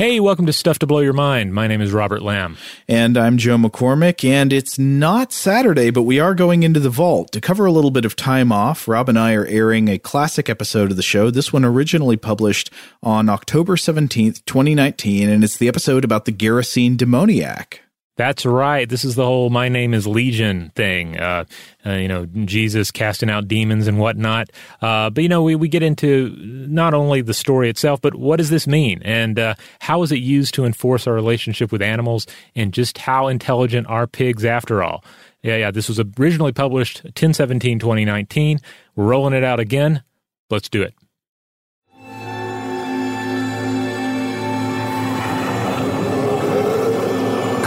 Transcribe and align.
Hey, 0.00 0.18
welcome 0.18 0.46
to 0.46 0.52
Stuff 0.54 0.78
to 0.78 0.86
Blow 0.86 1.00
Your 1.00 1.12
Mind. 1.12 1.52
My 1.52 1.66
name 1.66 1.82
is 1.82 1.92
Robert 1.92 2.22
Lamb. 2.22 2.56
And 2.88 3.18
I'm 3.18 3.36
Joe 3.36 3.58
McCormick, 3.58 4.26
and 4.26 4.50
it's 4.50 4.78
not 4.78 5.30
Saturday, 5.30 5.90
but 5.90 6.04
we 6.04 6.18
are 6.18 6.34
going 6.34 6.62
into 6.62 6.80
the 6.80 6.88
vault. 6.88 7.32
To 7.32 7.40
cover 7.42 7.66
a 7.66 7.70
little 7.70 7.90
bit 7.90 8.06
of 8.06 8.16
time 8.16 8.50
off, 8.50 8.88
Rob 8.88 9.10
and 9.10 9.18
I 9.18 9.34
are 9.34 9.44
airing 9.44 9.88
a 9.88 9.98
classic 9.98 10.48
episode 10.48 10.90
of 10.90 10.96
the 10.96 11.02
show. 11.02 11.30
This 11.30 11.52
one 11.52 11.66
originally 11.66 12.16
published 12.16 12.70
on 13.02 13.28
October 13.28 13.76
17th, 13.76 14.42
2019, 14.46 15.28
and 15.28 15.44
it's 15.44 15.58
the 15.58 15.68
episode 15.68 16.02
about 16.02 16.24
the 16.24 16.32
Gerasene 16.32 16.96
demoniac. 16.96 17.82
That's 18.20 18.44
right. 18.44 18.86
This 18.86 19.02
is 19.02 19.14
the 19.14 19.24
whole 19.24 19.48
"My 19.48 19.70
name 19.70 19.94
is 19.94 20.06
Legion" 20.06 20.72
thing. 20.74 21.18
Uh, 21.18 21.46
uh, 21.86 21.92
you 21.92 22.06
know, 22.06 22.26
Jesus 22.26 22.90
casting 22.90 23.30
out 23.30 23.48
demons 23.48 23.86
and 23.86 23.98
whatnot. 23.98 24.50
Uh, 24.82 25.08
but 25.08 25.22
you 25.22 25.28
know, 25.30 25.42
we 25.42 25.54
we 25.54 25.68
get 25.68 25.82
into 25.82 26.36
not 26.38 26.92
only 26.92 27.22
the 27.22 27.32
story 27.32 27.70
itself, 27.70 28.02
but 28.02 28.14
what 28.14 28.36
does 28.36 28.50
this 28.50 28.66
mean, 28.66 29.00
and 29.06 29.38
uh, 29.38 29.54
how 29.78 30.02
is 30.02 30.12
it 30.12 30.18
used 30.18 30.52
to 30.52 30.66
enforce 30.66 31.06
our 31.06 31.14
relationship 31.14 31.72
with 31.72 31.80
animals, 31.80 32.26
and 32.54 32.74
just 32.74 32.98
how 32.98 33.26
intelligent 33.26 33.86
are 33.86 34.06
pigs 34.06 34.44
after 34.44 34.82
all? 34.82 35.02
Yeah, 35.42 35.56
yeah. 35.56 35.70
This 35.70 35.88
was 35.88 35.98
originally 36.18 36.52
published 36.52 37.02
10-17-2019. 37.14 38.60
We're 38.96 39.04
rolling 39.06 39.32
it 39.32 39.44
out 39.44 39.60
again. 39.60 40.02
Let's 40.50 40.68
do 40.68 40.82
it. 40.82 40.92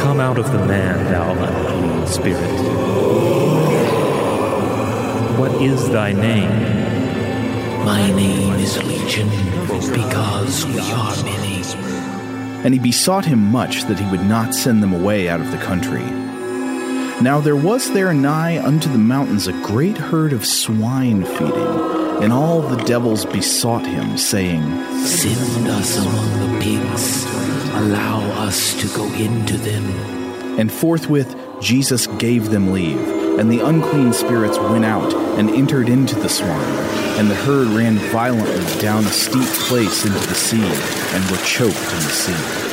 Come 0.04 0.20
out 0.20 0.38
of 0.38 0.52
the 0.52 0.66
man, 0.66 1.12
thou 1.12 1.32
unclean 1.32 2.08
spirit. 2.08 2.52
What 5.40 5.54
is 5.62 5.90
thy 5.90 6.12
name? 6.12 7.86
My 7.86 8.12
name 8.12 8.54
is 8.60 8.78
Legion, 8.84 9.30
because 9.92 10.66
we 10.66 10.80
are 10.92 11.16
many. 11.24 11.44
And 12.66 12.74
he 12.74 12.80
besought 12.80 13.26
him 13.26 13.40
much 13.40 13.84
that 13.86 14.00
he 14.00 14.10
would 14.10 14.26
not 14.26 14.54
send 14.54 14.82
them 14.82 14.94
away 14.94 15.28
out 15.28 15.42
of 15.42 15.52
the 15.52 15.58
country. 15.58 16.04
Now 17.22 17.42
there 17.42 17.56
was 17.56 17.92
there 17.92 18.14
nigh 18.14 18.62
unto 18.64 18.90
the 18.90 18.98
mountains 18.98 19.48
a 19.48 19.54
great 19.62 19.98
herd 19.98 20.34
of 20.34 20.46
swine 20.46 21.26
feeding, 21.26 22.22
and 22.22 22.32
all 22.32 22.62
the 22.62 22.84
devils 22.84 23.26
besought 23.26 23.86
him, 23.86 24.18
saying, 24.18 24.64
Send 25.06 25.68
us 25.68 25.98
among 25.98 26.40
the 26.40 26.60
pigs, 26.62 27.26
allow 27.74 28.22
us 28.46 28.80
to 28.82 28.88
go 28.96 29.06
into 29.14 29.58
them. 29.58 29.86
And 30.60 30.72
forthwith 30.72 31.36
Jesus 31.60 32.08
gave 32.08 32.50
them 32.50 32.72
leave, 32.72 33.00
and 33.40 33.52
the 33.52 33.60
unclean 33.60 34.14
spirits 34.14 34.58
went 34.60 34.86
out 34.86 35.14
and 35.14 35.50
entered 35.50 35.90
into 35.90 36.16
the 36.16 36.30
swine, 36.30 36.50
and 37.18 37.30
the 37.30 37.36
herd 37.36 37.68
ran 37.70 37.98
violently 38.12 38.82
down 38.82 39.04
a 39.06 39.10
steep 39.10 39.48
place 39.68 40.06
into 40.06 40.20
the 40.28 40.36
sea, 40.36 40.62
and 40.62 41.32
were 41.32 41.44
choked 41.46 41.76
in 41.76 42.04
the 42.04 42.10
sea. 42.10 42.73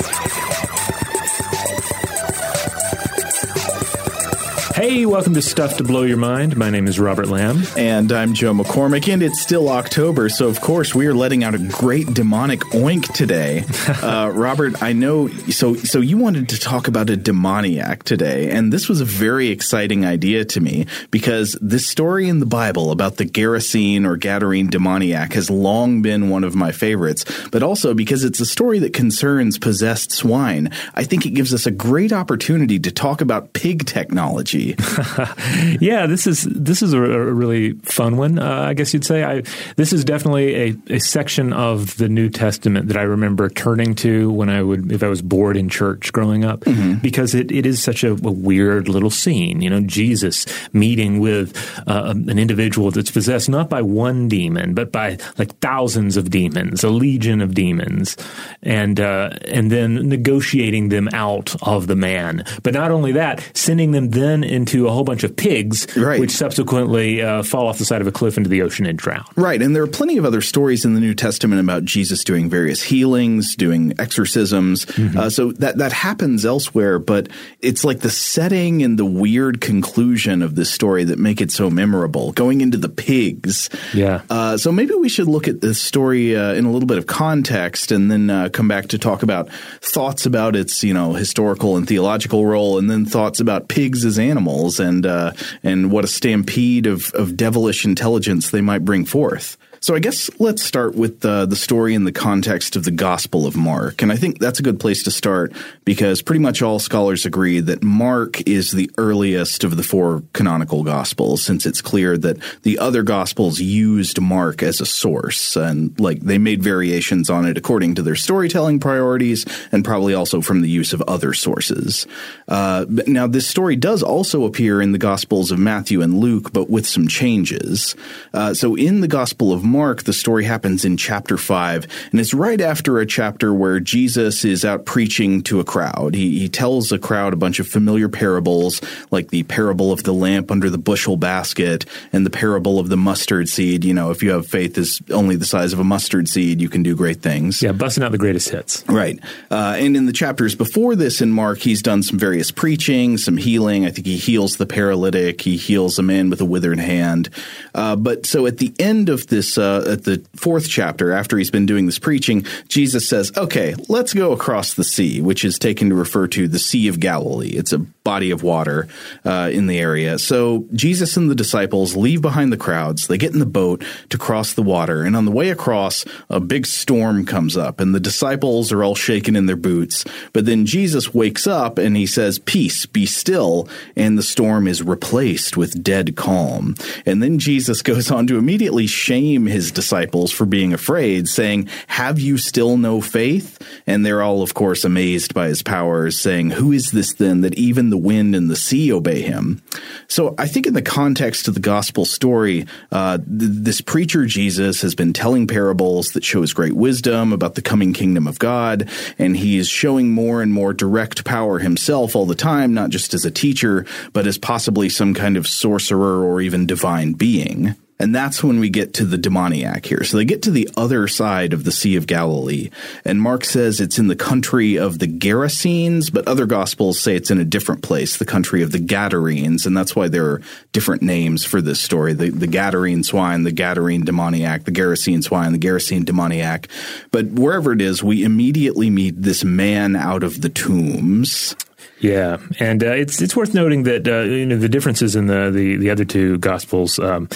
Hey, 4.81 5.05
welcome 5.05 5.35
to 5.35 5.43
Stuff 5.43 5.77
to 5.77 5.83
Blow 5.83 6.01
Your 6.01 6.17
Mind. 6.17 6.57
My 6.57 6.71
name 6.71 6.87
is 6.87 6.99
Robert 6.99 7.27
Lamb. 7.27 7.61
And 7.77 8.11
I'm 8.11 8.33
Joe 8.33 8.51
McCormick, 8.51 9.13
and 9.13 9.21
it's 9.21 9.39
still 9.39 9.69
October, 9.69 10.27
so 10.27 10.47
of 10.47 10.59
course 10.59 10.95
we 10.95 11.05
are 11.05 11.13
letting 11.13 11.43
out 11.43 11.53
a 11.53 11.59
great 11.59 12.15
demonic 12.15 12.61
oink 12.71 13.13
today. 13.13 13.63
uh, 14.01 14.31
Robert, 14.33 14.81
I 14.81 14.93
know. 14.93 15.27
So, 15.27 15.75
so 15.75 15.99
you 15.99 16.17
wanted 16.17 16.49
to 16.49 16.59
talk 16.59 16.87
about 16.87 17.11
a 17.11 17.15
demoniac 17.15 18.01
today, 18.05 18.49
and 18.49 18.73
this 18.73 18.89
was 18.89 19.01
a 19.01 19.05
very 19.05 19.49
exciting 19.49 20.03
idea 20.03 20.45
to 20.45 20.59
me 20.59 20.87
because 21.11 21.55
this 21.61 21.85
story 21.85 22.27
in 22.27 22.39
the 22.39 22.47
Bible 22.47 22.89
about 22.89 23.17
the 23.17 23.25
Gerasene 23.25 24.03
or 24.03 24.17
Gadarene 24.17 24.71
demoniac 24.71 25.33
has 25.33 25.51
long 25.51 26.01
been 26.01 26.27
one 26.31 26.43
of 26.43 26.55
my 26.55 26.71
favorites. 26.71 27.23
But 27.51 27.61
also 27.61 27.93
because 27.93 28.23
it's 28.23 28.39
a 28.39 28.47
story 28.47 28.79
that 28.79 28.93
concerns 28.93 29.59
possessed 29.59 30.11
swine, 30.11 30.71
I 30.95 31.03
think 31.03 31.27
it 31.27 31.35
gives 31.35 31.53
us 31.53 31.67
a 31.67 31.71
great 31.71 32.11
opportunity 32.11 32.79
to 32.79 32.91
talk 32.91 33.21
about 33.21 33.53
pig 33.53 33.85
technology 33.85 34.70
yeah, 35.79 36.05
this 36.07 36.27
is 36.27 36.43
this 36.43 36.81
is 36.81 36.93
a, 36.93 37.01
a 37.01 37.33
really 37.33 37.73
fun 37.83 38.17
one. 38.17 38.39
Uh, 38.39 38.65
I 38.69 38.73
guess 38.73 38.93
you'd 38.93 39.05
say. 39.05 39.23
I 39.23 39.43
this 39.75 39.93
is 39.93 40.03
definitely 40.03 40.55
a, 40.55 40.75
a 40.95 40.99
section 40.99 41.53
of 41.53 41.97
the 41.97 42.09
New 42.09 42.29
Testament 42.29 42.87
that 42.87 42.97
I 42.97 43.03
remember 43.03 43.49
turning 43.49 43.95
to 43.95 44.31
when 44.31 44.49
I 44.49 44.61
would 44.61 44.91
if 44.91 45.03
I 45.03 45.07
was 45.07 45.21
bored 45.21 45.57
in 45.57 45.69
church 45.69 46.11
growing 46.13 46.43
up, 46.43 46.61
mm-hmm. 46.61 46.95
because 46.95 47.35
it, 47.35 47.51
it 47.51 47.65
is 47.65 47.81
such 47.81 48.03
a, 48.03 48.11
a, 48.11 48.31
weird 48.31 48.87
little 48.87 49.09
scene. 49.09 49.61
You 49.61 49.69
know, 49.69 49.81
Jesus 49.81 50.45
meeting 50.73 51.19
with 51.19 51.55
uh, 51.87 52.13
an 52.15 52.39
individual 52.39 52.91
that's 52.91 53.11
possessed 53.11 53.49
not 53.49 53.69
by 53.69 53.81
one 53.81 54.27
demon 54.27 54.73
but 54.73 54.91
by 54.91 55.17
like 55.37 55.57
thousands 55.59 56.17
of 56.17 56.29
demons, 56.29 56.83
a 56.83 56.89
legion 56.89 57.41
of 57.41 57.53
demons, 57.53 58.17
and 58.63 58.99
uh, 58.99 59.31
and 59.47 59.71
then 59.71 60.07
negotiating 60.07 60.89
them 60.89 61.09
out 61.13 61.55
of 61.63 61.87
the 61.87 61.95
man. 61.95 62.43
But 62.63 62.73
not 62.73 62.91
only 62.91 63.11
that, 63.13 63.49
sending 63.53 63.91
them 63.91 64.11
then 64.11 64.43
into 64.61 64.87
a 64.87 64.91
whole 64.91 65.03
bunch 65.03 65.23
of 65.23 65.35
pigs, 65.35 65.87
right. 65.97 66.19
which 66.19 66.31
subsequently 66.31 67.21
uh, 67.21 67.41
fall 67.41 67.67
off 67.67 67.79
the 67.79 67.85
side 67.85 67.99
of 67.99 68.05
a 68.05 68.11
cliff 68.11 68.37
into 68.37 68.49
the 68.49 68.61
ocean 68.61 68.85
and 68.85 68.97
drown. 68.97 69.25
Right, 69.35 69.59
and 69.59 69.75
there 69.75 69.81
are 69.81 69.87
plenty 69.87 70.17
of 70.17 70.25
other 70.25 70.41
stories 70.41 70.85
in 70.85 70.93
the 70.93 70.99
New 70.99 71.15
Testament 71.15 71.59
about 71.59 71.83
Jesus 71.83 72.23
doing 72.23 72.47
various 72.47 72.81
healings, 72.81 73.55
doing 73.55 73.93
exorcisms. 73.97 74.85
Mm-hmm. 74.85 75.17
Uh, 75.17 75.29
so 75.29 75.51
that 75.53 75.77
that 75.79 75.91
happens 75.91 76.45
elsewhere, 76.45 76.99
but 76.99 77.27
it's 77.59 77.83
like 77.83 78.01
the 78.01 78.09
setting 78.11 78.83
and 78.83 78.99
the 78.99 79.05
weird 79.05 79.61
conclusion 79.61 80.43
of 80.43 80.55
this 80.55 80.71
story 80.71 81.03
that 81.05 81.17
make 81.17 81.41
it 81.41 81.51
so 81.51 81.69
memorable. 81.69 82.31
Going 82.33 82.61
into 82.61 82.77
the 82.77 82.89
pigs, 82.89 83.69
yeah. 83.93 84.21
Uh, 84.29 84.57
so 84.57 84.71
maybe 84.71 84.93
we 84.93 85.09
should 85.09 85.27
look 85.27 85.47
at 85.47 85.61
this 85.61 85.81
story 85.81 86.35
uh, 86.35 86.53
in 86.53 86.65
a 86.65 86.71
little 86.71 86.87
bit 86.87 86.99
of 86.99 87.07
context, 87.07 87.91
and 87.91 88.11
then 88.11 88.29
uh, 88.29 88.49
come 88.49 88.67
back 88.67 88.87
to 88.89 88.99
talk 88.99 89.23
about 89.23 89.51
thoughts 89.81 90.27
about 90.27 90.55
its 90.55 90.83
you 90.83 90.93
know 90.93 91.13
historical 91.13 91.77
and 91.77 91.87
theological 91.87 92.45
role, 92.45 92.77
and 92.77 92.91
then 92.91 93.07
thoughts 93.07 93.39
about 93.39 93.67
pigs 93.67 94.05
as 94.05 94.19
animals 94.19 94.50
and 94.79 95.05
uh, 95.05 95.33
and 95.63 95.91
what 95.91 96.03
a 96.03 96.07
stampede 96.07 96.87
of, 96.87 97.11
of 97.13 97.37
devilish 97.37 97.85
intelligence 97.85 98.51
they 98.51 98.61
might 98.61 98.85
bring 98.85 99.05
forth. 99.05 99.57
So 99.83 99.95
I 99.95 99.99
guess 99.99 100.29
let's 100.37 100.61
start 100.61 100.93
with 100.93 101.21
the 101.21 101.55
story 101.55 101.95
in 101.95 102.03
the 102.03 102.11
context 102.11 102.75
of 102.75 102.83
the 102.83 102.91
Gospel 102.91 103.47
of 103.47 103.55
Mark. 103.57 104.03
And 104.03 104.11
I 104.11 104.15
think 104.15 104.37
that's 104.37 104.59
a 104.59 104.63
good 104.63 104.79
place 104.79 105.01
to 105.03 105.11
start 105.11 105.53
because 105.85 106.21
pretty 106.21 106.39
much 106.39 106.61
all 106.61 106.77
scholars 106.77 107.25
agree 107.25 107.59
that 107.61 107.81
Mark 107.81 108.47
is 108.47 108.69
the 108.69 108.91
earliest 108.99 109.63
of 109.63 109.77
the 109.77 109.83
four 109.83 110.21
canonical 110.33 110.83
Gospels, 110.83 111.43
since 111.43 111.65
it's 111.65 111.81
clear 111.81 112.15
that 112.15 112.37
the 112.61 112.77
other 112.77 113.01
Gospels 113.01 113.59
used 113.59 114.21
Mark 114.21 114.61
as 114.61 114.81
a 114.81 114.85
source 114.85 115.55
and 115.55 115.99
like 115.99 116.19
they 116.19 116.37
made 116.37 116.61
variations 116.61 117.31
on 117.31 117.47
it 117.47 117.57
according 117.57 117.95
to 117.95 118.03
their 118.03 118.15
storytelling 118.15 118.79
priorities 118.79 119.47
and 119.71 119.83
probably 119.83 120.13
also 120.13 120.41
from 120.41 120.61
the 120.61 120.69
use 120.69 120.93
of 120.93 121.01
other 121.07 121.33
sources. 121.33 122.05
Uh, 122.47 122.85
now, 122.87 123.25
this 123.25 123.47
story 123.47 123.75
does 123.75 124.03
also 124.03 124.43
appear 124.43 124.79
in 124.79 124.91
the 124.91 124.99
Gospels 124.99 125.49
of 125.49 125.57
Matthew 125.57 126.03
and 126.03 126.19
Luke, 126.19 126.53
but 126.53 126.69
with 126.69 126.85
some 126.85 127.07
changes. 127.07 127.95
Uh, 128.31 128.53
so 128.53 128.75
in 128.75 129.01
the 129.01 129.07
Gospel 129.07 129.51
of 129.51 129.70
Mark, 129.71 130.03
the 130.03 130.13
story 130.13 130.43
happens 130.43 130.83
in 130.83 130.97
chapter 130.97 131.37
5, 131.37 131.87
and 132.11 132.19
it's 132.19 132.33
right 132.33 132.59
after 132.59 132.99
a 132.99 133.05
chapter 133.05 133.53
where 133.53 133.79
Jesus 133.79 134.43
is 134.43 134.65
out 134.65 134.85
preaching 134.85 135.41
to 135.43 135.59
a 135.59 135.63
crowd. 135.63 136.13
He, 136.13 136.39
he 136.39 136.49
tells 136.49 136.91
a 136.91 136.99
crowd 136.99 137.31
a 137.31 137.37
bunch 137.37 137.59
of 137.59 137.67
familiar 137.67 138.09
parables, 138.09 138.81
like 139.11 139.29
the 139.29 139.43
parable 139.43 139.91
of 139.93 140.03
the 140.03 140.13
lamp 140.13 140.51
under 140.51 140.69
the 140.69 140.77
bushel 140.77 141.15
basket 141.15 141.85
and 142.11 142.25
the 142.25 142.29
parable 142.29 142.79
of 142.79 142.89
the 142.89 142.97
mustard 142.97 143.47
seed. 143.47 143.85
You 143.85 143.93
know, 143.93 144.11
if 144.11 144.21
you 144.21 144.31
have 144.31 144.45
faith 144.45 144.77
is 144.77 145.01
only 145.09 145.37
the 145.37 145.45
size 145.45 145.71
of 145.71 145.79
a 145.79 145.85
mustard 145.85 146.27
seed, 146.27 146.59
you 146.59 146.67
can 146.67 146.83
do 146.83 146.95
great 146.95 147.21
things. 147.21 147.61
Yeah, 147.61 147.71
busting 147.71 148.03
out 148.03 148.11
the 148.11 148.17
greatest 148.17 148.49
hits. 148.49 148.83
Right. 148.87 149.19
Uh, 149.49 149.75
and 149.77 149.95
in 149.95 150.05
the 150.05 150.13
chapters 150.13 150.53
before 150.53 150.95
this 150.95 151.21
in 151.21 151.31
Mark, 151.31 151.59
he's 151.59 151.81
done 151.81 152.03
some 152.03 152.19
various 152.19 152.51
preaching, 152.51 153.17
some 153.17 153.37
healing. 153.37 153.85
I 153.85 153.91
think 153.91 154.05
he 154.05 154.17
heals 154.17 154.57
the 154.57 154.65
paralytic, 154.65 155.41
he 155.41 155.55
heals 155.55 155.97
a 155.97 156.03
man 156.03 156.29
with 156.29 156.41
a 156.41 156.45
withered 156.45 156.79
hand. 156.79 157.29
Uh, 157.73 157.95
but 157.95 158.25
so 158.25 158.45
at 158.45 158.57
the 158.57 158.73
end 158.77 159.07
of 159.07 159.27
this 159.27 159.57
uh, 159.61 159.83
at 159.87 160.03
the 160.03 160.23
fourth 160.35 160.67
chapter, 160.67 161.11
after 161.11 161.37
he's 161.37 161.51
been 161.51 161.65
doing 161.65 161.85
this 161.85 161.99
preaching, 161.99 162.45
Jesus 162.67 163.07
says, 163.07 163.31
"Okay, 163.37 163.75
let's 163.87 164.13
go 164.13 164.31
across 164.33 164.73
the 164.73 164.83
sea," 164.83 165.21
which 165.21 165.45
is 165.45 165.57
taken 165.57 165.89
to 165.89 165.95
refer 165.95 166.27
to 166.27 166.47
the 166.47 166.59
Sea 166.59 166.87
of 166.87 166.99
Galilee. 166.99 167.49
It's 167.49 167.71
a 167.71 167.85
body 168.03 168.31
of 168.31 168.43
water 168.43 168.87
uh, 169.25 169.49
in 169.51 169.67
the 169.67 169.79
area. 169.79 170.17
So 170.17 170.65
Jesus 170.73 171.17
and 171.17 171.29
the 171.29 171.35
disciples 171.35 171.95
leave 171.95 172.21
behind 172.21 172.51
the 172.51 172.57
crowds. 172.57 173.07
They 173.07 173.17
get 173.17 173.33
in 173.33 173.39
the 173.39 173.45
boat 173.45 173.83
to 174.09 174.17
cross 174.17 174.53
the 174.53 174.63
water, 174.63 175.03
and 175.03 175.15
on 175.15 175.25
the 175.25 175.31
way 175.31 175.49
across, 175.49 176.05
a 176.29 176.39
big 176.39 176.65
storm 176.65 177.25
comes 177.25 177.55
up, 177.55 177.79
and 177.79 177.93
the 177.93 177.99
disciples 177.99 178.71
are 178.71 178.83
all 178.83 178.95
shaken 178.95 179.35
in 179.35 179.45
their 179.45 179.55
boots. 179.55 180.03
But 180.33 180.45
then 180.45 180.65
Jesus 180.65 181.13
wakes 181.13 181.45
up 181.45 181.77
and 181.77 181.95
he 181.95 182.05
says, 182.05 182.39
"Peace, 182.39 182.85
be 182.85 183.05
still," 183.05 183.67
and 183.95 184.17
the 184.17 184.23
storm 184.23 184.67
is 184.67 184.81
replaced 184.81 185.57
with 185.57 185.83
dead 185.83 186.15
calm. 186.15 186.75
And 187.05 187.21
then 187.21 187.39
Jesus 187.39 187.81
goes 187.91 188.09
on 188.09 188.27
to 188.27 188.37
immediately 188.37 188.87
shame 188.87 189.45
his 189.45 189.71
disciples 189.71 190.31
for 190.31 190.45
being 190.45 190.73
afraid, 190.73 191.27
saying, 191.27 191.69
Have 191.87 192.19
you 192.19 192.37
still 192.37 192.77
no 192.77 193.01
faith? 193.01 193.59
And 193.85 194.05
they're 194.05 194.23
all, 194.23 194.41
of 194.41 194.53
course, 194.53 194.83
amazed 194.83 195.33
by 195.33 195.47
his 195.47 195.61
powers, 195.61 196.19
saying, 196.19 196.51
Who 196.51 196.71
is 196.71 196.91
this 196.91 197.13
then 197.13 197.41
that 197.41 197.55
even 197.55 197.90
the 197.91 197.97
wind 197.97 198.35
and 198.35 198.49
the 198.49 198.55
sea 198.55 198.91
obey 198.91 199.21
him? 199.21 199.61
So 200.07 200.33
I 200.37 200.47
think 200.47 200.65
in 200.65 200.73
the 200.73 200.81
context 200.81 201.47
of 201.47 201.53
the 201.53 201.59
gospel 201.59 202.05
story, 202.05 202.65
uh, 202.91 203.17
th- 203.17 203.27
this 203.27 203.81
preacher 203.81 204.25
Jesus 204.25 204.81
has 204.81 204.95
been 204.95 205.13
telling 205.13 205.47
parables 205.47 206.11
that 206.11 206.23
show 206.23 206.41
his 206.41 206.53
great 206.53 206.73
wisdom 206.73 207.31
about 207.31 207.55
the 207.55 207.61
coming 207.61 207.93
kingdom 207.93 208.27
of 208.27 208.39
God, 208.39 208.89
and 209.19 209.37
he 209.37 209.57
is 209.57 209.67
showing 209.67 210.11
more 210.11 210.41
and 210.41 210.51
more 210.51 210.73
direct 210.73 211.23
power 211.23 211.59
himself 211.59 212.15
all 212.15 212.25
the 212.25 212.35
time, 212.35 212.73
not 212.73 212.89
just 212.89 213.13
as 213.13 213.25
a 213.25 213.31
teacher, 213.31 213.85
but 214.13 214.25
as 214.25 214.37
possibly 214.37 214.89
some 214.89 215.13
kind 215.13 215.37
of 215.37 215.47
sorcerer 215.47 216.23
or 216.23 216.41
even 216.41 216.65
divine 216.65 217.13
being. 217.13 217.75
And 218.01 218.15
that's 218.15 218.43
when 218.43 218.59
we 218.59 218.69
get 218.71 218.95
to 218.95 219.05
the 219.05 219.17
demoniac 219.17 219.85
here. 219.85 220.03
So 220.03 220.17
they 220.17 220.25
get 220.25 220.41
to 220.43 220.51
the 220.51 220.67
other 220.75 221.07
side 221.07 221.53
of 221.53 221.65
the 221.65 221.71
Sea 221.71 221.95
of 221.95 222.07
Galilee. 222.07 222.71
And 223.05 223.21
Mark 223.21 223.45
says 223.45 223.79
it's 223.79 223.99
in 223.99 224.07
the 224.07 224.15
country 224.15 224.75
of 224.75 224.97
the 224.97 225.05
Gerasenes, 225.05 226.11
but 226.11 226.27
other 226.27 226.47
gospels 226.47 226.99
say 226.99 227.15
it's 227.15 227.29
in 227.29 227.39
a 227.39 227.45
different 227.45 227.83
place, 227.83 228.17
the 228.17 228.25
country 228.25 228.63
of 228.63 228.71
the 228.71 228.79
Gadarenes. 228.79 229.67
And 229.67 229.77
that's 229.77 229.95
why 229.95 230.07
there 230.07 230.25
are 230.25 230.41
different 230.71 231.03
names 231.03 231.45
for 231.45 231.61
this 231.61 231.79
story. 231.79 232.13
The, 232.13 232.31
the 232.31 232.47
Gadarene 232.47 233.05
swine, 233.05 233.43
the 233.43 233.51
Gadarene 233.51 234.03
demoniac, 234.03 234.63
the 234.63 234.71
Gerasene 234.71 235.23
swine, 235.23 235.51
the 235.51 235.59
Gerasene 235.59 236.03
demoniac. 236.03 236.69
But 237.11 237.27
wherever 237.27 237.71
it 237.71 237.81
is, 237.81 238.01
we 238.01 238.23
immediately 238.23 238.89
meet 238.89 239.21
this 239.21 239.43
man 239.43 239.95
out 239.95 240.23
of 240.23 240.41
the 240.41 240.49
tombs. 240.49 241.55
Yeah, 242.01 242.37
and 242.59 242.83
uh, 242.83 242.93
it's 242.93 243.21
it's 243.21 243.35
worth 243.35 243.53
noting 243.53 243.83
that 243.83 244.07
uh, 244.07 244.21
you 244.21 244.47
know 244.47 244.57
the 244.57 244.67
differences 244.67 245.15
in 245.15 245.27
the 245.27 245.51
the, 245.51 245.77
the 245.77 245.91
other 245.91 246.03
two 246.03 246.39
gospels. 246.39 246.97
Um, 246.97 247.29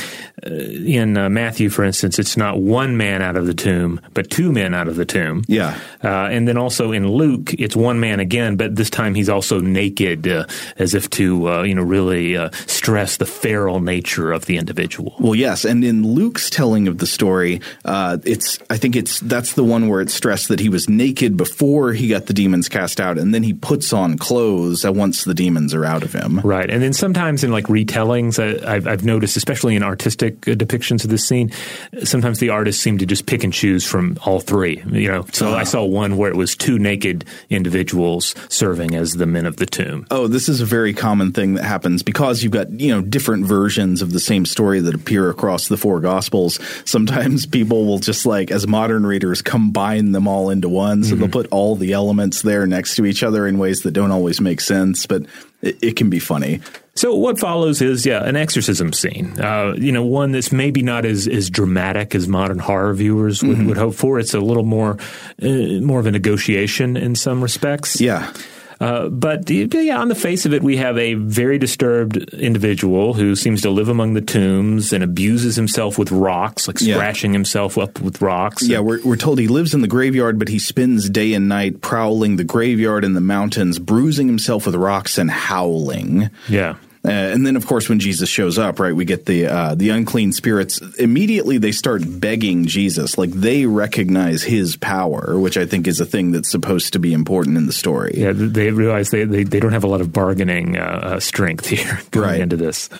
in 0.45 1.17
uh, 1.17 1.29
Matthew, 1.29 1.69
for 1.69 1.83
instance, 1.83 2.19
it's 2.19 2.37
not 2.37 2.59
one 2.59 2.97
man 2.97 3.21
out 3.21 3.35
of 3.35 3.45
the 3.47 3.53
tomb, 3.53 3.99
but 4.13 4.29
two 4.29 4.51
men 4.51 4.73
out 4.73 4.87
of 4.87 4.95
the 4.95 5.05
tomb. 5.05 5.43
Yeah, 5.47 5.79
uh, 6.03 6.27
and 6.31 6.47
then 6.47 6.57
also 6.57 6.91
in 6.91 7.07
Luke, 7.07 7.53
it's 7.53 7.75
one 7.75 7.99
man 7.99 8.19
again, 8.19 8.55
but 8.55 8.75
this 8.75 8.89
time 8.89 9.15
he's 9.15 9.29
also 9.29 9.59
naked, 9.59 10.27
uh, 10.27 10.45
as 10.77 10.93
if 10.93 11.09
to 11.11 11.63
you 11.65 11.75
know 11.75 11.83
really 11.83 12.37
stress 12.67 13.17
the 13.17 13.25
feral 13.25 13.79
nature 13.79 14.31
of 14.31 14.45
the 14.45 14.57
individual. 14.57 15.15
Well, 15.19 15.35
yes, 15.35 15.65
and 15.65 15.83
in 15.83 16.03
Luke's 16.03 16.49
telling 16.49 16.87
of 16.87 16.99
the 16.99 17.07
story, 17.07 17.61
it's 17.85 18.59
I 18.69 18.77
think 18.77 18.95
it's 18.95 19.19
that's 19.21 19.53
the 19.53 19.63
one 19.63 19.87
where 19.87 20.01
it's 20.01 20.13
stressed 20.13 20.49
that 20.49 20.59
he 20.59 20.69
was 20.69 20.89
naked 20.89 21.37
before 21.37 21.93
he 21.93 22.07
got 22.07 22.27
the 22.27 22.33
demons 22.33 22.69
cast 22.69 22.99
out, 22.99 23.17
and 23.17 23.33
then 23.33 23.43
he 23.43 23.53
puts 23.53 23.93
on 23.93 24.17
clothes 24.17 24.85
once 24.85 25.23
the 25.23 25.33
demons 25.33 25.73
are 25.73 25.85
out 25.85 26.03
of 26.03 26.13
him. 26.13 26.39
Right. 26.41 26.69
And 26.69 26.81
then 26.81 26.93
sometimes 26.93 27.43
in 27.43 27.51
like 27.51 27.65
retellings, 27.65 28.39
I, 28.39 28.73
have 28.75 28.87
I've 28.87 29.05
noticed, 29.05 29.37
especially 29.37 29.75
in 29.75 29.83
artistic 29.83 30.34
depictions 30.41 31.03
of 31.03 31.09
this 31.09 31.27
scene, 31.27 31.51
sometimes 32.03 32.39
the 32.39 32.49
artists 32.49 32.81
seem 32.81 32.97
to 32.97 33.05
just 33.05 33.25
pick 33.25 33.43
and 33.43 33.53
choose 33.53 33.85
from 33.85 34.17
all 34.25 34.39
three. 34.39 34.83
You 34.91 35.07
know, 35.09 35.25
so 35.31 35.53
I 35.53 35.63
saw 35.63 35.83
one 35.83 36.17
where 36.17 36.29
it 36.29 36.35
was 36.35 36.55
two 36.55 36.79
naked 36.79 37.25
individuals 37.49 38.35
serving 38.49 38.95
as 38.95 39.13
the 39.13 39.25
men 39.25 39.45
of 39.45 39.57
the 39.57 39.65
tomb. 39.65 40.07
Oh, 40.11 40.27
this 40.27 40.49
is 40.49 40.61
a 40.61 40.65
very 40.65 40.93
common 40.93 41.31
thing 41.31 41.55
that 41.55 41.65
happens 41.65 42.03
because 42.03 42.43
you've 42.43 42.51
got, 42.51 42.71
you 42.71 42.93
know, 42.93 43.01
different 43.01 43.45
versions 43.45 44.01
of 44.01 44.11
the 44.11 44.19
same 44.19 44.45
story 44.45 44.79
that 44.79 44.95
appear 44.95 45.29
across 45.29 45.67
the 45.67 45.77
four 45.77 45.99
gospels. 45.99 46.59
Sometimes 46.85 47.45
people 47.45 47.85
will 47.85 47.99
just 47.99 48.25
like, 48.25 48.51
as 48.51 48.67
modern 48.67 49.05
readers, 49.05 49.41
combine 49.41 50.11
them 50.11 50.27
all 50.27 50.49
into 50.49 50.69
one. 50.69 51.03
So 51.03 51.11
mm-hmm. 51.11 51.21
they'll 51.21 51.29
put 51.29 51.47
all 51.51 51.75
the 51.75 51.93
elements 51.93 52.41
there 52.41 52.65
next 52.67 52.95
to 52.95 53.05
each 53.05 53.23
other 53.23 53.47
in 53.47 53.57
ways 53.57 53.81
that 53.81 53.91
don't 53.91 54.11
always 54.11 54.41
make 54.41 54.61
sense, 54.61 55.05
but 55.05 55.23
it, 55.61 55.77
it 55.81 55.95
can 55.95 56.09
be 56.09 56.19
funny. 56.19 56.61
So 56.97 57.13
what 57.13 57.39
follows 57.39 57.81
is 57.81 58.05
yeah 58.05 58.23
an 58.23 58.35
exorcism 58.35 58.93
scene. 58.93 59.37
Uh, 59.39 59.73
you 59.77 59.91
know, 59.91 60.05
one 60.05 60.31
that's 60.31 60.51
maybe 60.51 60.81
not 60.81 61.05
as 61.05 61.27
as 61.27 61.49
dramatic 61.49 62.15
as 62.15 62.27
modern 62.27 62.59
horror 62.59 62.93
viewers 62.93 63.43
would, 63.43 63.57
mm-hmm. 63.57 63.67
would 63.67 63.77
hope 63.77 63.95
for. 63.95 64.17
It's 64.17 64.33
a 64.33 64.39
little 64.39 64.63
more 64.63 64.97
uh, 65.41 65.81
more 65.81 65.99
of 65.99 66.05
a 66.05 66.11
negotiation 66.11 66.95
in 66.95 67.15
some 67.15 67.41
respects. 67.41 67.99
Yeah. 67.99 68.31
Uh, 68.79 69.07
but 69.07 69.49
yeah, 69.49 69.97
on 69.97 70.09
the 70.09 70.15
face 70.15 70.45
of 70.45 70.53
it, 70.53 70.61
we 70.61 70.77
have 70.77 70.97
a 70.97 71.13
very 71.13 71.57
disturbed 71.57 72.17
individual 72.33 73.13
who 73.13 73.35
seems 73.35 73.61
to 73.61 73.69
live 73.69 73.87
among 73.87 74.13
the 74.13 74.21
tombs 74.21 74.91
and 74.91 75.03
abuses 75.03 75.55
himself 75.55 75.97
with 75.97 76.11
rocks, 76.11 76.67
like 76.67 76.81
yeah. 76.81 76.95
scratching 76.95 77.31
himself 77.31 77.77
up 77.77 78.01
with 78.01 78.21
rocks. 78.21 78.67
Yeah, 78.67 78.79
we're, 78.79 79.01
we're 79.03 79.15
told 79.15 79.39
he 79.39 79.47
lives 79.47 79.73
in 79.73 79.81
the 79.81 79.87
graveyard, 79.87 80.37
but 80.37 80.49
he 80.49 80.59
spends 80.59 81.09
day 81.09 81.33
and 81.33 81.47
night 81.47 81.81
prowling 81.81 82.35
the 82.35 82.43
graveyard 82.43 83.05
in 83.05 83.13
the 83.13 83.21
mountains, 83.21 83.79
bruising 83.79 84.27
himself 84.27 84.65
with 84.65 84.75
rocks 84.75 85.17
and 85.17 85.31
howling. 85.31 86.29
Yeah. 86.49 86.75
Uh, 87.05 87.09
and 87.11 87.45
then, 87.45 87.55
of 87.55 87.67
course, 87.67 87.87
when 87.87 87.99
Jesus 87.99 88.27
shows 88.29 88.57
up, 88.57 88.79
right, 88.79 88.95
we 88.95 89.05
get 89.05 89.25
the 89.25 89.45
uh, 89.47 89.75
the 89.75 89.89
unclean 89.89 90.33
spirits. 90.33 90.79
Immediately, 90.97 91.57
they 91.59 91.71
start 91.71 92.01
begging 92.05 92.65
Jesus, 92.65 93.17
like 93.17 93.31
they 93.31 93.65
recognize 93.65 94.43
his 94.43 94.75
power, 94.75 95.37
which 95.39 95.57
I 95.57 95.65
think 95.65 95.87
is 95.87 95.99
a 95.99 96.05
thing 96.05 96.31
that's 96.31 96.49
supposed 96.49 96.93
to 96.93 96.99
be 96.99 97.13
important 97.13 97.57
in 97.57 97.67
the 97.67 97.73
story. 97.73 98.13
Yeah, 98.17 98.31
they 98.33 98.71
realize 98.71 99.11
they, 99.11 99.23
they, 99.25 99.43
they 99.43 99.59
don't 99.59 99.71
have 99.73 99.83
a 99.83 99.87
lot 99.87 100.01
of 100.01 100.11
bargaining 100.11 100.77
uh, 100.77 100.81
uh, 100.81 101.19
strength 101.19 101.67
here 101.69 102.01
going 102.11 102.25
Right. 102.29 102.41
into 102.41 102.57
this. 102.57 102.89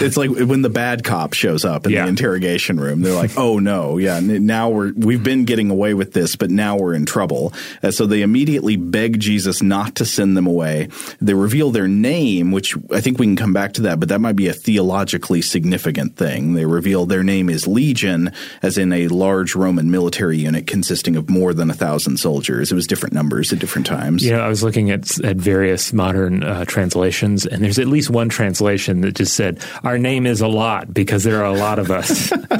It's 0.00 0.16
like 0.16 0.30
when 0.30 0.62
the 0.62 0.70
bad 0.70 1.04
cop 1.04 1.34
shows 1.34 1.64
up 1.64 1.86
in 1.86 1.92
Yeah. 1.92 2.02
the 2.02 2.08
interrogation 2.08 2.80
room. 2.80 3.02
They're 3.02 3.14
like, 3.14 3.38
"Oh 3.38 3.58
no, 3.60 3.96
yeah, 3.98 4.18
now 4.20 4.70
we're 4.70 4.92
we've 4.92 5.22
been 5.22 5.44
getting 5.44 5.70
away 5.70 5.94
with 5.94 6.12
this, 6.12 6.34
but 6.34 6.50
now 6.50 6.76
we're 6.76 6.94
in 6.94 7.06
trouble." 7.06 7.52
Uh, 7.82 7.90
so 7.92 8.04
they 8.06 8.22
immediately 8.22 8.76
beg 8.76 9.20
Jesus 9.20 9.62
not 9.62 9.94
to 9.96 10.04
send 10.04 10.36
them 10.36 10.46
away. 10.48 10.88
They 11.20 11.34
reveal 11.34 11.70
their 11.70 11.86
name, 11.86 12.50
which 12.50 12.74
I 12.90 13.00
think 13.00 13.18
we 13.18 13.33
can 13.36 13.44
come 13.44 13.52
back 13.52 13.72
to 13.74 13.82
that, 13.82 14.00
but 14.00 14.08
that 14.08 14.20
might 14.20 14.36
be 14.36 14.48
a 14.48 14.52
theologically 14.52 15.42
significant 15.42 16.16
thing. 16.16 16.54
They 16.54 16.64
reveal 16.66 17.06
their 17.06 17.22
name 17.22 17.48
is 17.50 17.66
Legion, 17.66 18.32
as 18.62 18.78
in 18.78 18.92
a 18.92 19.08
large 19.08 19.54
Roman 19.54 19.90
military 19.90 20.38
unit 20.38 20.66
consisting 20.66 21.16
of 21.16 21.28
more 21.28 21.52
than 21.54 21.70
a 21.70 21.74
thousand 21.74 22.18
soldiers. 22.18 22.70
It 22.70 22.74
was 22.74 22.86
different 22.86 23.12
numbers 23.14 23.52
at 23.52 23.58
different 23.58 23.86
times. 23.86 24.24
Yeah, 24.24 24.38
I 24.38 24.48
was 24.48 24.62
looking 24.62 24.90
at 24.90 25.18
at 25.24 25.36
various 25.36 25.92
modern 25.92 26.42
uh, 26.44 26.64
translations, 26.64 27.46
and 27.46 27.62
there's 27.62 27.78
at 27.78 27.86
least 27.86 28.10
one 28.10 28.28
translation 28.28 29.00
that 29.02 29.14
just 29.14 29.34
said, 29.34 29.60
"Our 29.82 29.98
name 29.98 30.26
is 30.26 30.40
a 30.40 30.48
lot 30.48 30.92
because 30.94 31.24
there 31.24 31.42
are 31.44 31.52
a 31.54 31.58
lot 31.58 31.78
of 31.78 31.90
us." 31.90 32.32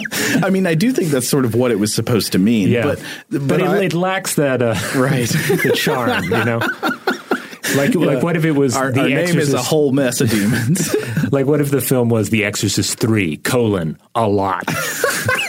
I 0.42 0.50
mean, 0.50 0.66
I 0.66 0.74
do 0.74 0.92
think 0.92 1.10
that's 1.10 1.28
sort 1.28 1.44
of 1.44 1.54
what 1.54 1.70
it 1.70 1.78
was 1.78 1.94
supposed 1.94 2.32
to 2.32 2.38
mean. 2.38 2.68
yeah, 2.68 2.82
but 3.30 3.46
but, 3.48 3.60
it, 3.60 3.66
I- 3.66 3.82
it 3.84 3.94
lacks 3.94 4.34
that 4.36 4.62
uh, 4.62 4.74
Right. 4.94 5.28
the 5.28 5.72
charm, 5.76 6.24
you 6.24 6.30
know. 6.44 6.60
Like, 7.74 7.94
like 7.94 8.22
what 8.22 8.36
if 8.36 8.44
it 8.44 8.52
was 8.52 8.76
our, 8.76 8.92
the 8.92 9.02
our 9.02 9.08
name 9.08 9.38
is 9.38 9.52
a 9.52 9.62
whole 9.62 9.92
mess 9.92 10.20
of 10.20 10.30
demons. 10.30 10.94
Like, 11.32 11.46
what 11.46 11.60
if 11.60 11.70
the 11.70 11.80
film 11.80 12.10
was 12.10 12.30
The 12.30 12.44
Exorcist 12.44 12.98
Three: 13.00 13.38
colon 13.38 13.98
a 14.14 14.28
lot 14.28 14.62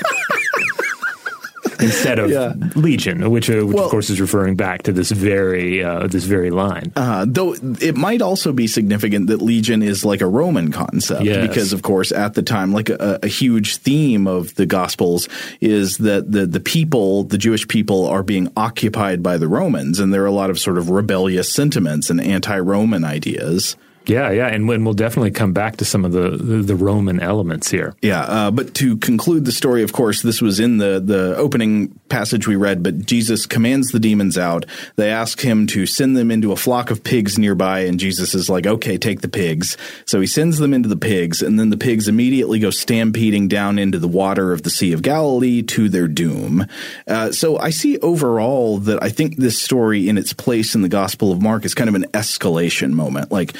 instead 1.85 2.19
of 2.19 2.29
Yeah. 2.29 2.53
Legion, 2.75 3.29
which, 3.31 3.49
uh, 3.49 3.65
which 3.65 3.75
Well- 3.75 3.85
of 3.85 3.91
course 3.91 4.09
is 4.09 4.19
referring 4.19 4.55
back 4.55 4.83
to 4.83 4.91
this 4.91 5.11
very 5.11 5.83
uh, 5.83 6.07
this 6.07 6.25
very 6.25 6.51
line. 6.51 6.91
Uh, 6.95 7.25
though 7.27 7.55
it 7.81 7.95
might 7.95 8.21
also 8.21 8.51
be 8.51 8.67
significant 8.67 9.27
that 9.27 9.41
legion 9.41 9.81
is 9.81 10.03
like 10.03 10.21
a 10.21 10.27
Roman 10.27 10.71
concept 10.71 11.23
Yes. 11.23 11.47
because, 11.47 11.73
of 11.73 11.81
course, 11.81 12.11
at 12.11 12.33
the 12.33 12.41
time, 12.41 12.73
like 12.73 12.89
a, 12.89 13.19
a 13.23 13.27
huge 13.27 13.77
theme 13.77 14.27
of 14.27 14.53
the 14.55 14.65
Gospels 14.65 15.29
is 15.61 15.97
that 15.97 16.31
the 16.31 16.45
the 16.45 16.59
people, 16.59 17.23
the 17.23 17.37
Jewish 17.37 17.67
people, 17.67 18.07
are 18.07 18.23
being 18.23 18.49
occupied 18.57 19.21
by 19.23 19.37
the 19.37 19.47
Romans, 19.47 19.99
and 19.99 20.13
there 20.13 20.23
are 20.23 20.27
a 20.27 20.31
lot 20.41 20.49
of 20.49 20.57
sort 20.59 20.77
of 20.77 20.89
rebellious 20.89 21.51
sentiments 21.51 22.09
and 22.09 22.19
anti-Roman 22.19 23.03
ideas. 23.05 23.75
Yeah, 24.07 24.31
yeah, 24.31 24.47
and, 24.47 24.67
when 24.67 24.83
we'll 24.83 24.93
definitely 24.93 25.31
come 25.31 25.53
back 25.53 25.77
to 25.77 25.85
some 25.85 26.05
of 26.05 26.11
the 26.11 26.29
the, 26.29 26.75
Roman 26.75 27.19
elements 27.19 27.69
here. 27.69 27.95
Yeah, 28.01 28.21
uh, 28.21 28.51
but 28.51 28.73
to 28.75 28.97
conclude 28.97 29.45
the 29.45 29.51
story, 29.51 29.83
of 29.83 29.93
course, 29.93 30.21
this 30.21 30.41
was 30.41 30.59
in 30.59 30.77
the 30.77 30.99
the 30.99 31.35
opening 31.37 31.89
passage 32.09 32.47
we 32.47 32.55
read. 32.55 32.83
But 32.83 33.05
Jesus 33.05 33.45
commands 33.45 33.89
the 33.89 33.99
demons 33.99 34.37
out. 34.37 34.65
They 34.95 35.09
ask 35.09 35.41
him 35.41 35.67
to 35.67 35.85
send 35.85 36.17
them 36.17 36.31
into 36.31 36.51
a 36.51 36.55
flock 36.55 36.91
of 36.91 37.03
pigs 37.03 37.37
nearby, 37.37 37.81
and 37.81 37.99
Jesus 37.99 38.35
is 38.35 38.49
like, 38.49 38.67
"Okay, 38.67 38.97
take 38.97 39.21
the 39.21 39.27
pigs." 39.27 39.77
So 40.05 40.19
he 40.19 40.27
sends 40.27 40.57
them 40.57 40.73
into 40.73 40.89
the 40.89 40.97
pigs, 40.97 41.41
and 41.41 41.59
then 41.59 41.69
the 41.69 41.77
pigs 41.77 42.07
immediately 42.07 42.59
go 42.59 42.71
stampeding 42.71 43.47
down 43.47 43.79
into 43.79 43.99
the 43.99 44.07
water 44.07 44.51
of 44.51 44.63
the 44.63 44.69
Sea 44.69 44.93
of 44.93 45.01
Galilee 45.01 45.61
to 45.63 45.89
their 45.89 46.07
doom. 46.07 46.67
Uh, 47.07 47.31
so 47.31 47.57
I 47.57 47.69
see 47.69 47.97
overall 47.99 48.79
that 48.79 49.01
I 49.01 49.09
think 49.09 49.37
this 49.37 49.59
story, 49.59 50.09
in 50.09 50.17
its 50.17 50.33
place 50.33 50.75
in 50.75 50.81
the 50.81 50.89
Gospel 50.89 51.31
of 51.31 51.41
Mark, 51.41 51.65
is 51.65 51.73
kind 51.73 51.89
of 51.89 51.95
an 51.95 52.05
escalation 52.13 52.91
moment. 52.91 53.31
Like 53.31 53.53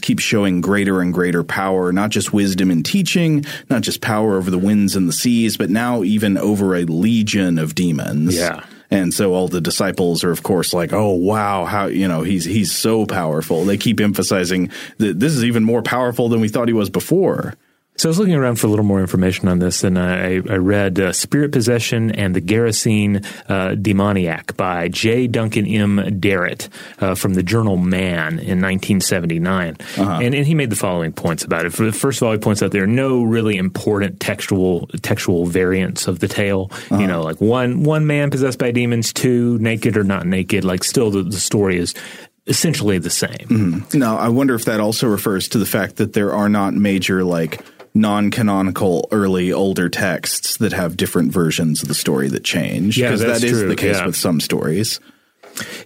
keeps 0.00 0.22
showing 0.22 0.60
greater 0.60 1.00
and 1.00 1.12
greater 1.12 1.42
power, 1.44 1.92
not 1.92 2.10
just 2.10 2.32
wisdom 2.32 2.70
in 2.70 2.82
teaching, 2.82 3.44
not 3.68 3.82
just 3.82 4.00
power 4.00 4.36
over 4.36 4.50
the 4.50 4.58
winds 4.58 4.96
and 4.96 5.08
the 5.08 5.12
seas, 5.12 5.56
but 5.56 5.70
now 5.70 6.02
even 6.02 6.38
over 6.38 6.74
a 6.74 6.84
legion 6.84 7.58
of 7.58 7.74
demons. 7.74 8.36
Yeah. 8.36 8.64
And 8.90 9.12
so 9.12 9.34
all 9.34 9.48
the 9.48 9.60
disciples 9.60 10.22
are, 10.22 10.30
of 10.30 10.42
course, 10.42 10.72
like, 10.72 10.92
"Oh 10.92 11.10
wow, 11.10 11.64
how 11.64 11.86
you 11.86 12.06
know 12.06 12.22
he's 12.22 12.44
he's 12.44 12.72
so 12.72 13.04
powerful." 13.04 13.64
They 13.64 13.76
keep 13.76 14.00
emphasizing 14.00 14.70
that 14.98 15.18
this 15.18 15.32
is 15.32 15.44
even 15.44 15.64
more 15.64 15.82
powerful 15.82 16.28
than 16.28 16.40
we 16.40 16.48
thought 16.48 16.68
he 16.68 16.74
was 16.74 16.90
before. 16.90 17.54
So 17.98 18.08
I 18.08 18.10
was 18.10 18.18
looking 18.18 18.34
around 18.34 18.56
for 18.56 18.66
a 18.66 18.70
little 18.70 18.84
more 18.84 19.00
information 19.00 19.48
on 19.48 19.58
this, 19.58 19.82
and 19.82 19.98
I, 19.98 20.34
I 20.34 20.56
read 20.56 21.00
uh, 21.00 21.12
"Spirit 21.12 21.52
Possession 21.52 22.10
and 22.10 22.34
the 22.36 22.42
Gerasene 22.42 23.24
uh, 23.48 23.74
Demoniac" 23.74 24.56
by 24.56 24.88
J. 24.88 25.26
Duncan 25.26 25.66
M. 25.66 26.20
Derrett 26.20 26.68
uh, 27.00 27.14
from 27.14 27.34
the 27.34 27.42
journal 27.42 27.78
Man 27.78 28.38
in 28.38 28.60
1979, 28.60 29.76
and, 29.96 30.34
and 30.34 30.46
he 30.46 30.54
made 30.54 30.68
the 30.70 30.76
following 30.76 31.12
points 31.12 31.42
about 31.42 31.64
it. 31.64 31.70
First 31.70 32.20
of 32.20 32.26
all, 32.26 32.32
he 32.32 32.38
points 32.38 32.62
out 32.62 32.70
there 32.70 32.84
are 32.84 32.86
no 32.86 33.22
really 33.22 33.56
important 33.56 34.20
textual 34.20 34.88
textual 35.00 35.46
variants 35.46 36.06
of 36.06 36.18
the 36.18 36.28
tale. 36.28 36.70
You 36.90 37.06
know, 37.06 37.22
like 37.22 37.40
one 37.40 37.82
one 37.82 38.06
man 38.06 38.30
possessed 38.30 38.58
by 38.58 38.72
demons, 38.72 39.12
two 39.12 39.58
naked 39.58 39.96
or 39.96 40.04
not 40.04 40.26
naked. 40.26 40.64
Like 40.64 40.84
still, 40.84 41.10
the, 41.10 41.22
the 41.22 41.40
story 41.40 41.78
is 41.78 41.94
essentially 42.46 42.98
the 42.98 43.10
same. 43.10 43.86
Now, 43.92 44.18
I 44.18 44.28
wonder 44.28 44.54
if 44.54 44.66
that 44.66 44.80
also 44.80 45.08
refers 45.08 45.48
to 45.48 45.58
the 45.58 45.66
fact 45.66 45.96
that 45.96 46.12
there 46.12 46.32
are 46.32 46.48
not 46.48 46.74
major 46.74 47.24
like 47.24 47.60
non-canonical 48.00 49.08
early 49.10 49.52
older 49.52 49.88
texts 49.88 50.56
that 50.58 50.72
have 50.72 50.96
different 50.96 51.32
versions 51.32 51.82
of 51.82 51.88
the 51.88 51.94
story 51.94 52.28
that 52.28 52.44
change 52.44 52.98
Yeah, 52.98 53.08
because 53.08 53.20
that's 53.20 53.40
that 53.40 53.46
is 53.46 53.58
true, 53.60 53.68
the 53.68 53.76
case 53.76 53.96
yeah. 53.96 54.06
with 54.06 54.16
some 54.16 54.40
stories. 54.40 55.00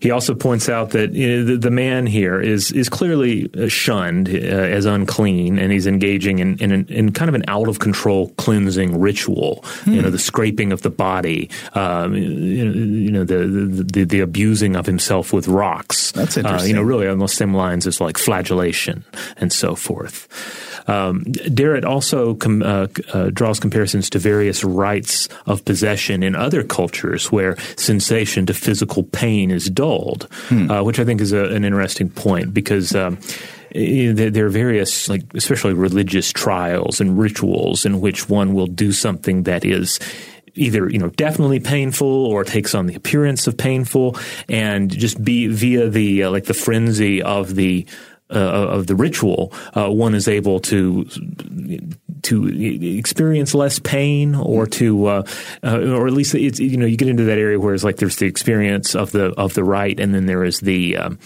He 0.00 0.10
also 0.10 0.34
points 0.34 0.68
out 0.68 0.90
that 0.90 1.12
you 1.12 1.44
know, 1.44 1.56
the, 1.56 1.70
man 1.70 2.06
here 2.06 2.40
is 2.40 2.72
is 2.72 2.88
clearly 2.88 3.48
uh, 3.54 3.68
shunned 3.68 4.28
uh, 4.28 4.32
as 4.32 4.84
unclean, 4.86 5.58
and 5.58 5.70
he's 5.70 5.86
engaging 5.86 6.40
in, 6.40 6.58
in, 6.58 6.72
an, 6.72 6.86
in 6.88 7.12
kind 7.12 7.28
of 7.28 7.34
an 7.34 7.44
out 7.46 7.68
of 7.68 7.78
control 7.78 8.30
cleansing 8.36 9.00
ritual. 9.00 9.64
You 9.86 10.02
know, 10.02 10.10
the 10.10 10.18
scraping 10.18 10.72
of 10.72 10.82
the 10.82 10.90
body, 10.90 11.48
um, 11.74 12.14
you 12.14 12.64
know, 12.64 12.72
you 12.72 13.10
know 13.10 13.24
the, 13.24 13.46
the 13.46 13.84
the 13.84 14.04
the 14.04 14.20
abusing 14.20 14.76
of 14.76 14.86
himself 14.86 15.32
with 15.32 15.46
rocks. 15.46 16.12
That's 16.12 16.36
Uh, 16.36 16.62
you 16.64 16.74
know, 16.74 16.82
really 16.82 17.06
on 17.06 17.18
the 17.18 17.28
same 17.28 17.54
lines 17.54 17.86
as 17.86 18.00
like 18.00 18.18
flagellation 18.18 19.04
and 19.36 19.52
so 19.52 19.74
forth. 19.74 20.28
Um, 20.88 21.24
also 21.84 22.34
com- 22.34 22.62
uh, 22.62 22.86
uh, 23.12 23.30
draws 23.30 23.60
comparisons 23.60 24.10
to 24.10 24.18
various 24.18 24.64
rites 24.64 25.28
of 25.46 25.64
possession 25.64 26.22
in 26.22 26.34
other 26.34 26.62
cultures 26.62 27.30
where 27.30 27.56
sensation 27.76 28.46
to 28.46 28.54
physical 28.54 29.04
pain 29.04 29.50
is 29.50 29.59
dulled, 29.66 30.28
uh, 30.70 30.82
which 30.82 30.98
I 30.98 31.04
think 31.04 31.20
is 31.20 31.32
a, 31.32 31.44
an 31.44 31.64
interesting 31.64 32.10
point 32.10 32.54
because. 32.54 32.94
Um, 32.94 33.18
eh, 33.74 34.12
there 34.12 34.30
there 34.30 34.46
are 34.46 34.50
various, 34.50 35.08
like 35.08 35.22
especially 35.34 35.74
religious 35.74 36.32
trials 36.32 37.00
and 37.00 37.18
rituals 37.18 37.84
in 37.86 38.00
which 38.00 38.28
one 38.28 38.52
will 38.52 38.66
do 38.66 38.92
something 38.92 39.44
that 39.44 39.64
is 39.64 40.00
either 40.54 40.88
you 40.88 40.98
know 40.98 41.10
definitely 41.10 41.60
painful 41.60 42.26
or 42.26 42.44
takes 42.44 42.74
on 42.74 42.86
the 42.86 42.94
appearance 42.94 43.46
of 43.46 43.56
painful, 43.56 44.16
and 44.48 44.90
just 44.90 45.22
be 45.22 45.46
via 45.46 45.88
the 45.88 46.24
uh, 46.24 46.30
like 46.30 46.44
the 46.44 46.54
frenzy 46.54 47.22
of 47.22 47.54
the 47.54 47.86
uh, 48.30 48.38
of 48.38 48.86
the 48.86 48.94
ritual, 48.94 49.52
uh, 49.74 49.88
one 49.90 50.14
is 50.14 50.28
able 50.28 50.60
to 50.60 51.04
to 52.22 52.46
experience 52.98 53.54
less 53.54 53.78
pain, 53.78 54.34
or 54.34 54.66
to, 54.66 55.06
uh, 55.06 55.22
uh, 55.62 55.78
or 55.78 56.06
at 56.06 56.12
least 56.12 56.34
it's 56.34 56.60
you 56.60 56.76
know 56.76 56.86
you 56.86 56.96
get 56.96 57.08
into 57.08 57.24
that 57.24 57.38
area 57.38 57.58
where 57.58 57.74
it's 57.74 57.84
like 57.84 57.96
there's 57.96 58.16
the 58.16 58.26
experience 58.26 58.94
of 58.94 59.12
the 59.12 59.32
of 59.38 59.54
the 59.54 59.64
right, 59.64 59.98
and 59.98 60.14
then 60.14 60.26
there 60.26 60.44
is 60.44 60.60
the 60.60 60.96
um, 60.96 61.18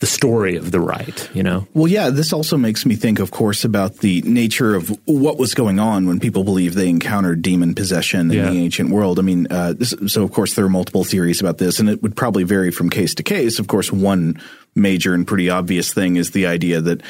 the 0.00 0.06
story 0.06 0.54
of 0.56 0.70
the 0.70 0.78
right. 0.80 1.28
You 1.34 1.42
know, 1.42 1.66
Well, 1.74 1.88
yeah, 1.88 2.10
this 2.10 2.32
also 2.32 2.56
makes 2.56 2.86
me 2.86 2.94
think, 2.94 3.18
of 3.18 3.32
course, 3.32 3.64
about 3.64 3.96
the 3.98 4.22
nature 4.22 4.76
of 4.76 4.96
what 5.06 5.38
was 5.38 5.54
going 5.54 5.80
on 5.80 6.06
when 6.06 6.20
people 6.20 6.44
believe 6.44 6.74
they 6.74 6.88
encountered 6.88 7.42
demon 7.42 7.74
possession 7.74 8.30
in 8.30 8.36
Yeah. 8.36 8.50
the 8.50 8.58
ancient 8.58 8.90
world. 8.90 9.18
I 9.18 9.22
mean, 9.22 9.48
uh, 9.50 9.72
this, 9.72 9.94
so 10.06 10.22
of 10.22 10.30
course 10.30 10.54
there 10.54 10.64
are 10.64 10.68
multiple 10.70 11.02
theories 11.02 11.40
about 11.40 11.58
this, 11.58 11.80
and 11.80 11.90
it 11.90 12.00
would 12.02 12.14
probably 12.14 12.44
vary 12.44 12.70
from 12.70 12.90
case 12.90 13.12
to 13.16 13.22
case. 13.24 13.58
Of 13.58 13.66
course, 13.66 13.92
one 13.92 14.40
major 14.76 15.14
and 15.14 15.26
pretty 15.26 15.50
obvious 15.50 15.92
thing 15.92 16.14
is 16.16 16.30
the 16.30 16.46
idea 16.46 16.80
that 16.80 17.02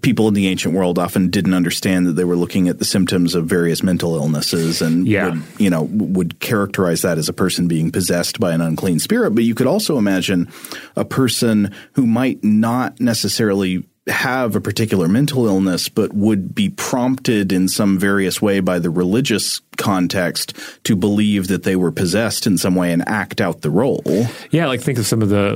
people 0.00 0.26
in 0.28 0.34
the 0.34 0.48
ancient 0.48 0.74
world 0.74 0.98
often 0.98 1.28
didn't 1.28 1.54
understand 1.54 2.06
that 2.06 2.12
they 2.12 2.24
were 2.24 2.36
looking 2.36 2.68
at 2.68 2.78
the 2.78 2.84
symptoms 2.84 3.34
of 3.34 3.44
various 3.46 3.82
mental 3.82 4.16
illnesses 4.16 4.80
and 4.80 5.06
Yeah. 5.06 5.30
would, 5.30 5.42
you 5.58 5.68
know 5.70 5.82
would 5.90 6.40
characterize 6.40 7.02
that 7.02 7.18
as 7.18 7.28
a 7.28 7.32
person 7.32 7.68
being 7.68 7.90
possessed 7.90 8.40
by 8.40 8.52
an 8.52 8.60
unclean 8.60 8.98
spirit 8.98 9.32
but 9.34 9.44
you 9.44 9.54
could 9.54 9.66
also 9.66 9.98
imagine 9.98 10.48
a 10.96 11.04
person 11.04 11.70
who 11.92 12.06
might 12.06 12.42
not 12.42 12.98
necessarily 13.00 13.84
have 14.08 14.56
a 14.56 14.60
particular 14.60 15.06
mental 15.06 15.46
illness 15.46 15.88
but 15.88 16.12
would 16.12 16.54
be 16.54 16.68
prompted 16.70 17.52
in 17.52 17.68
some 17.68 17.98
various 17.98 18.42
way 18.42 18.58
by 18.60 18.78
the 18.80 18.90
religious 18.90 19.60
context 19.76 20.54
to 20.84 20.96
believe 20.96 21.48
that 21.48 21.62
they 21.62 21.76
were 21.76 21.92
possessed 21.92 22.46
in 22.46 22.58
some 22.58 22.74
way 22.74 22.92
and 22.92 23.06
act 23.08 23.40
out 23.40 23.62
the 23.62 23.70
role. 23.70 24.02
Yeah, 24.50 24.66
like 24.66 24.80
think 24.80 24.98
of 24.98 25.06
some 25.06 25.22
of 25.22 25.28
the 25.28 25.52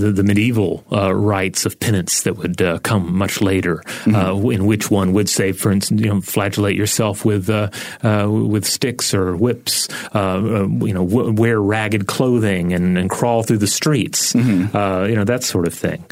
the, 0.00 0.12
the 0.12 0.22
medieval 0.22 0.84
uh, 0.92 1.14
rites 1.14 1.66
of 1.66 1.78
penance 1.80 2.22
that 2.22 2.36
would 2.36 2.60
uh, 2.62 2.78
come 2.80 3.16
much 3.16 3.40
later, 3.40 3.82
mm-hmm. 4.04 4.14
uh, 4.14 4.50
in 4.50 4.66
which 4.66 4.90
one 4.90 5.12
would 5.12 5.28
say, 5.28 5.52
for 5.52 5.70
instance, 5.70 6.00
you 6.00 6.08
know, 6.08 6.20
flagellate 6.20 6.76
yourself 6.76 7.24
with 7.24 7.50
uh, 7.50 7.70
uh, 8.02 8.28
with 8.30 8.64
sticks 8.64 9.14
or 9.14 9.36
whips, 9.36 9.88
uh, 10.14 10.40
you 10.80 10.94
know, 10.94 11.06
w- 11.06 11.32
wear 11.32 11.60
ragged 11.60 12.06
clothing 12.06 12.72
and, 12.72 12.98
and, 12.98 13.10
crawl 13.10 13.42
through 13.42 13.58
the 13.58 13.66
streets, 13.66 14.32
mm-hmm. 14.32 15.08
you 15.08 15.16
know, 15.16 15.24
that 15.24 15.42
sort 15.42 15.66
of 15.66 15.74
thing. 15.74 16.04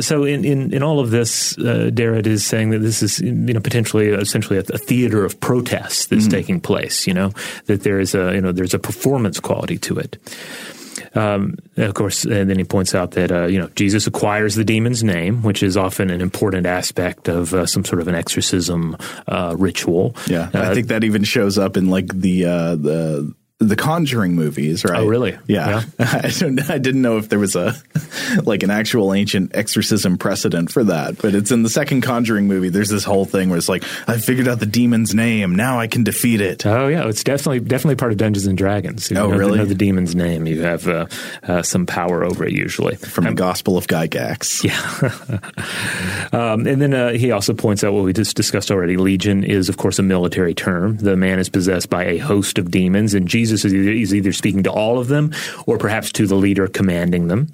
so 0.00 0.24
in, 0.24 0.44
in, 0.44 0.72
in 0.72 0.82
all 0.82 1.00
of 1.00 1.10
this, 1.10 1.54
Derrida 1.56 2.26
is 2.26 2.46
saying 2.46 2.70
that 2.70 2.78
this 2.78 3.02
is 3.02 3.20
you 3.20 3.32
know 3.32 3.60
potentially 3.60 4.08
essentially 4.08 4.58
a, 4.58 4.62
a 4.72 4.78
theater 4.78 5.24
of 5.24 5.38
protest 5.40 6.10
that's 6.10 6.22
mm-hmm. 6.22 6.30
taking 6.30 6.60
place. 6.60 6.77
You 7.06 7.14
know 7.14 7.32
that 7.66 7.82
there 7.82 8.00
is 8.00 8.14
a 8.14 8.34
you 8.34 8.40
know 8.40 8.52
there's 8.52 8.74
a 8.74 8.78
performance 8.78 9.40
quality 9.40 9.78
to 9.78 9.98
it. 9.98 10.18
Um, 11.14 11.56
of 11.76 11.94
course, 11.94 12.24
and 12.24 12.50
then 12.50 12.58
he 12.58 12.64
points 12.64 12.94
out 12.94 13.12
that 13.12 13.32
uh, 13.32 13.46
you 13.46 13.58
know 13.58 13.68
Jesus 13.74 14.06
acquires 14.06 14.54
the 14.54 14.64
demon's 14.64 15.02
name, 15.02 15.42
which 15.42 15.62
is 15.62 15.76
often 15.76 16.10
an 16.10 16.20
important 16.20 16.66
aspect 16.66 17.28
of 17.28 17.54
uh, 17.54 17.66
some 17.66 17.84
sort 17.84 18.00
of 18.00 18.08
an 18.08 18.14
exorcism 18.14 18.96
uh, 19.26 19.54
ritual. 19.58 20.14
Yeah, 20.26 20.50
I 20.52 20.58
uh, 20.58 20.74
think 20.74 20.88
that 20.88 21.04
even 21.04 21.24
shows 21.24 21.58
up 21.58 21.76
in 21.76 21.88
like 21.88 22.08
the 22.08 22.44
uh, 22.44 22.76
the 22.76 23.34
the 23.60 23.74
Conjuring 23.74 24.36
movies, 24.36 24.84
right? 24.84 25.00
Oh, 25.00 25.06
really? 25.06 25.36
Yeah. 25.48 25.82
yeah. 25.98 26.20
I 26.22 26.28
don't. 26.28 26.70
I 26.70 26.78
didn't 26.78 27.02
know 27.02 27.18
if 27.18 27.28
there 27.28 27.40
was 27.40 27.56
a 27.56 27.74
like 28.44 28.62
an 28.62 28.70
actual 28.70 29.12
ancient 29.12 29.54
exorcism 29.54 30.16
precedent 30.16 30.70
for 30.70 30.84
that, 30.84 31.18
but 31.18 31.34
it's 31.34 31.50
in 31.50 31.64
the 31.64 31.68
second 31.68 32.02
Conjuring 32.02 32.46
movie. 32.46 32.68
There's 32.68 32.88
this 32.88 33.02
whole 33.02 33.24
thing 33.24 33.48
where 33.48 33.58
it's 33.58 33.68
like, 33.68 33.82
I 34.08 34.18
figured 34.18 34.46
out 34.46 34.60
the 34.60 34.66
demon's 34.66 35.12
name. 35.12 35.56
Now 35.56 35.80
I 35.80 35.88
can 35.88 36.04
defeat 36.04 36.40
it. 36.40 36.64
Oh 36.66 36.86
yeah, 36.86 37.08
it's 37.08 37.24
definitely 37.24 37.58
definitely 37.60 37.96
part 37.96 38.12
of 38.12 38.18
Dungeons 38.18 38.46
and 38.46 38.56
Dragons. 38.56 39.10
You 39.10 39.16
oh 39.18 39.28
know, 39.28 39.36
really? 39.36 39.58
Know 39.58 39.64
the 39.64 39.74
demon's 39.74 40.14
name. 40.14 40.46
You 40.46 40.62
have 40.62 40.86
uh, 40.86 41.06
uh, 41.42 41.62
some 41.62 41.84
power 41.84 42.24
over 42.24 42.44
it 42.44 42.52
usually 42.52 42.94
from 42.94 43.24
the 43.24 43.34
Gospel 43.34 43.76
of 43.76 43.88
Gygax. 43.88 44.62
Yeah. 44.62 46.28
um, 46.52 46.64
and 46.64 46.80
then 46.80 46.94
uh, 46.94 47.10
he 47.10 47.32
also 47.32 47.54
points 47.54 47.82
out 47.82 47.92
what 47.92 48.04
we 48.04 48.12
just 48.12 48.36
discussed 48.36 48.70
already. 48.70 48.96
Legion 48.96 49.42
is 49.42 49.68
of 49.68 49.78
course 49.78 49.98
a 49.98 50.02
military 50.04 50.54
term. 50.54 50.96
The 50.98 51.16
man 51.16 51.40
is 51.40 51.48
possessed 51.48 51.90
by 51.90 52.04
a 52.04 52.18
host 52.18 52.58
of 52.58 52.70
demons, 52.70 53.14
and 53.14 53.26
Jesus 53.26 53.47
Jesus 53.48 53.64
is 53.64 54.14
either, 54.14 54.32
speaking 54.32 54.62
to 54.64 54.70
all 54.70 54.98
of 54.98 55.08
them 55.08 55.32
or 55.66 55.78
perhaps 55.78 56.12
to 56.12 56.26
the 56.26 56.34
leader 56.34 56.68
commanding 56.68 57.28
them. 57.28 57.48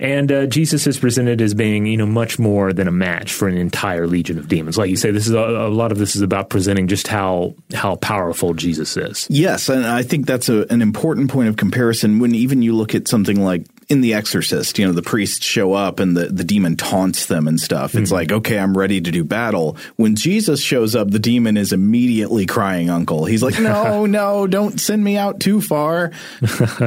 And 0.00 0.30
uh, 0.30 0.46
Jesus 0.46 0.86
is 0.86 0.96
presented 0.96 1.42
as 1.42 1.54
being, 1.54 1.86
you 1.86 1.96
know, 1.96 2.06
much 2.06 2.38
more 2.38 2.72
than 2.72 2.86
a 2.86 2.92
match 2.92 3.32
for 3.32 3.48
an 3.48 3.56
entire 3.56 4.06
legion 4.06 4.38
of 4.38 4.46
demons. 4.46 4.78
Like 4.78 4.90
you 4.90 4.96
say, 4.96 5.10
this 5.10 5.26
is 5.26 5.32
a, 5.32 5.40
a, 5.40 5.68
lot 5.68 5.90
of 5.90 5.98
this 5.98 6.14
is 6.14 6.22
about 6.22 6.50
presenting 6.50 6.86
just 6.86 7.08
how 7.08 7.56
how 7.74 7.96
powerful 7.96 8.54
Jesus 8.54 8.96
is. 8.96 9.26
Yes, 9.28 9.68
and 9.68 9.84
I 9.84 10.04
think 10.04 10.26
that's 10.26 10.48
a, 10.48 10.66
an 10.70 10.82
important 10.82 11.30
point 11.32 11.48
of 11.48 11.56
comparison 11.56 12.20
when 12.20 12.32
even 12.32 12.62
you 12.62 12.76
look 12.76 12.94
at 12.94 13.08
something 13.08 13.42
like 13.42 13.66
in 13.88 14.02
The 14.02 14.14
Exorcist, 14.14 14.78
you 14.78 14.86
know, 14.86 14.92
the 14.92 15.02
priests 15.02 15.44
show 15.44 15.72
up 15.72 15.98
and 15.98 16.14
the, 16.14 16.26
the 16.26 16.44
demon 16.44 16.76
taunts 16.76 17.26
them 17.26 17.48
and 17.48 17.58
stuff. 17.58 17.94
It's 17.94 18.08
mm-hmm. 18.08 18.14
like, 18.14 18.32
okay, 18.32 18.58
I'm 18.58 18.76
ready 18.76 19.00
to 19.00 19.10
do 19.10 19.24
battle. 19.24 19.78
When 19.96 20.14
Jesus 20.14 20.62
shows 20.62 20.94
up, 20.94 21.10
the 21.10 21.18
demon 21.18 21.56
is 21.56 21.72
immediately 21.72 22.44
crying 22.44 22.90
uncle. 22.90 23.24
He's 23.24 23.42
like, 23.42 23.58
no, 23.58 24.04
no, 24.06 24.46
don't 24.46 24.78
send 24.78 25.02
me 25.02 25.16
out 25.16 25.40
too 25.40 25.62
far. 25.62 26.12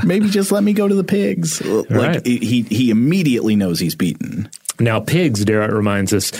Maybe 0.04 0.30
just 0.30 0.52
let 0.52 0.64
me 0.64 0.74
go 0.74 0.88
to 0.88 0.94
the 0.96 1.04
pigs. 1.04 1.62
Like 1.66 1.90
right. 1.90 2.26
he, 2.26 2.62
he 2.62 2.92
immediately 2.92 3.56
knows 3.56 3.80
he's 3.80 3.96
beaten. 3.96 4.50
Now, 4.82 5.00
pigs, 5.00 5.46
Derrida 5.46 5.74
reminds 5.74 6.12
us, 6.14 6.32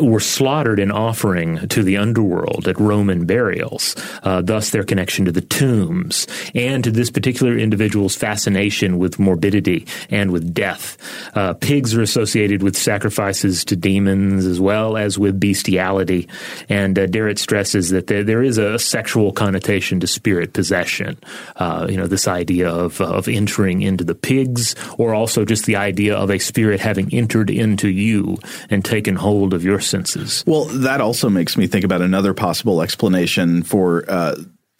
were 0.00 0.20
slaughtered 0.20 0.78
in 0.78 0.90
offering 0.90 1.66
to 1.68 1.82
the 1.82 1.96
underworld 1.96 2.68
at 2.68 2.78
Roman 2.78 3.24
burials, 3.24 3.96
uh, 4.22 4.42
thus 4.42 4.70
their 4.70 4.84
connection 4.84 5.24
to 5.24 5.32
the 5.32 5.40
tombs 5.40 6.26
and 6.54 6.84
to 6.84 6.90
this 6.90 7.10
particular 7.10 7.56
individual's 7.56 8.14
fascination 8.14 8.98
with 8.98 9.18
morbidity 9.18 9.86
and 10.10 10.30
with 10.30 10.52
death. 10.52 10.98
Uh, 11.34 11.54
pigs 11.54 11.94
are 11.94 12.02
associated 12.02 12.62
with 12.62 12.76
sacrifices 12.76 13.64
to 13.64 13.76
demons 13.76 14.44
as 14.44 14.60
well 14.60 14.96
as 14.96 15.18
with 15.18 15.40
bestiality, 15.40 16.28
and 16.68 16.98
uh, 16.98 17.06
Derrida 17.06 17.38
stresses 17.38 17.90
that 17.90 18.06
there, 18.06 18.22
there 18.22 18.42
is 18.42 18.58
a 18.58 18.78
sexual 18.78 19.32
connotation 19.32 20.00
to 20.00 20.06
spirit 20.06 20.52
possession. 20.52 21.18
Uh, 21.56 21.86
you 21.88 21.96
know, 21.96 22.06
this 22.06 22.28
idea 22.28 22.68
of, 22.68 23.00
of 23.00 23.28
entering 23.28 23.80
into 23.82 24.04
the 24.04 24.14
pigs, 24.14 24.74
or 24.98 25.14
also 25.14 25.44
just 25.44 25.64
the 25.64 25.76
idea 25.76 26.14
of 26.14 26.30
a 26.30 26.38
spirit 26.38 26.80
having 26.80 27.12
entered 27.14 27.50
into 27.50 27.85
to 27.86 27.92
you 27.92 28.38
and 28.68 28.84
taken 28.84 29.16
hold 29.16 29.54
of 29.54 29.64
your 29.64 29.80
senses. 29.80 30.44
Well, 30.46 30.64
that 30.66 31.00
also 31.00 31.30
makes 31.30 31.56
me 31.56 31.66
think 31.66 31.84
about 31.84 32.02
another 32.02 32.34
possible 32.34 32.82
explanation 32.82 33.62
for 33.62 34.04
uh, 34.08 34.34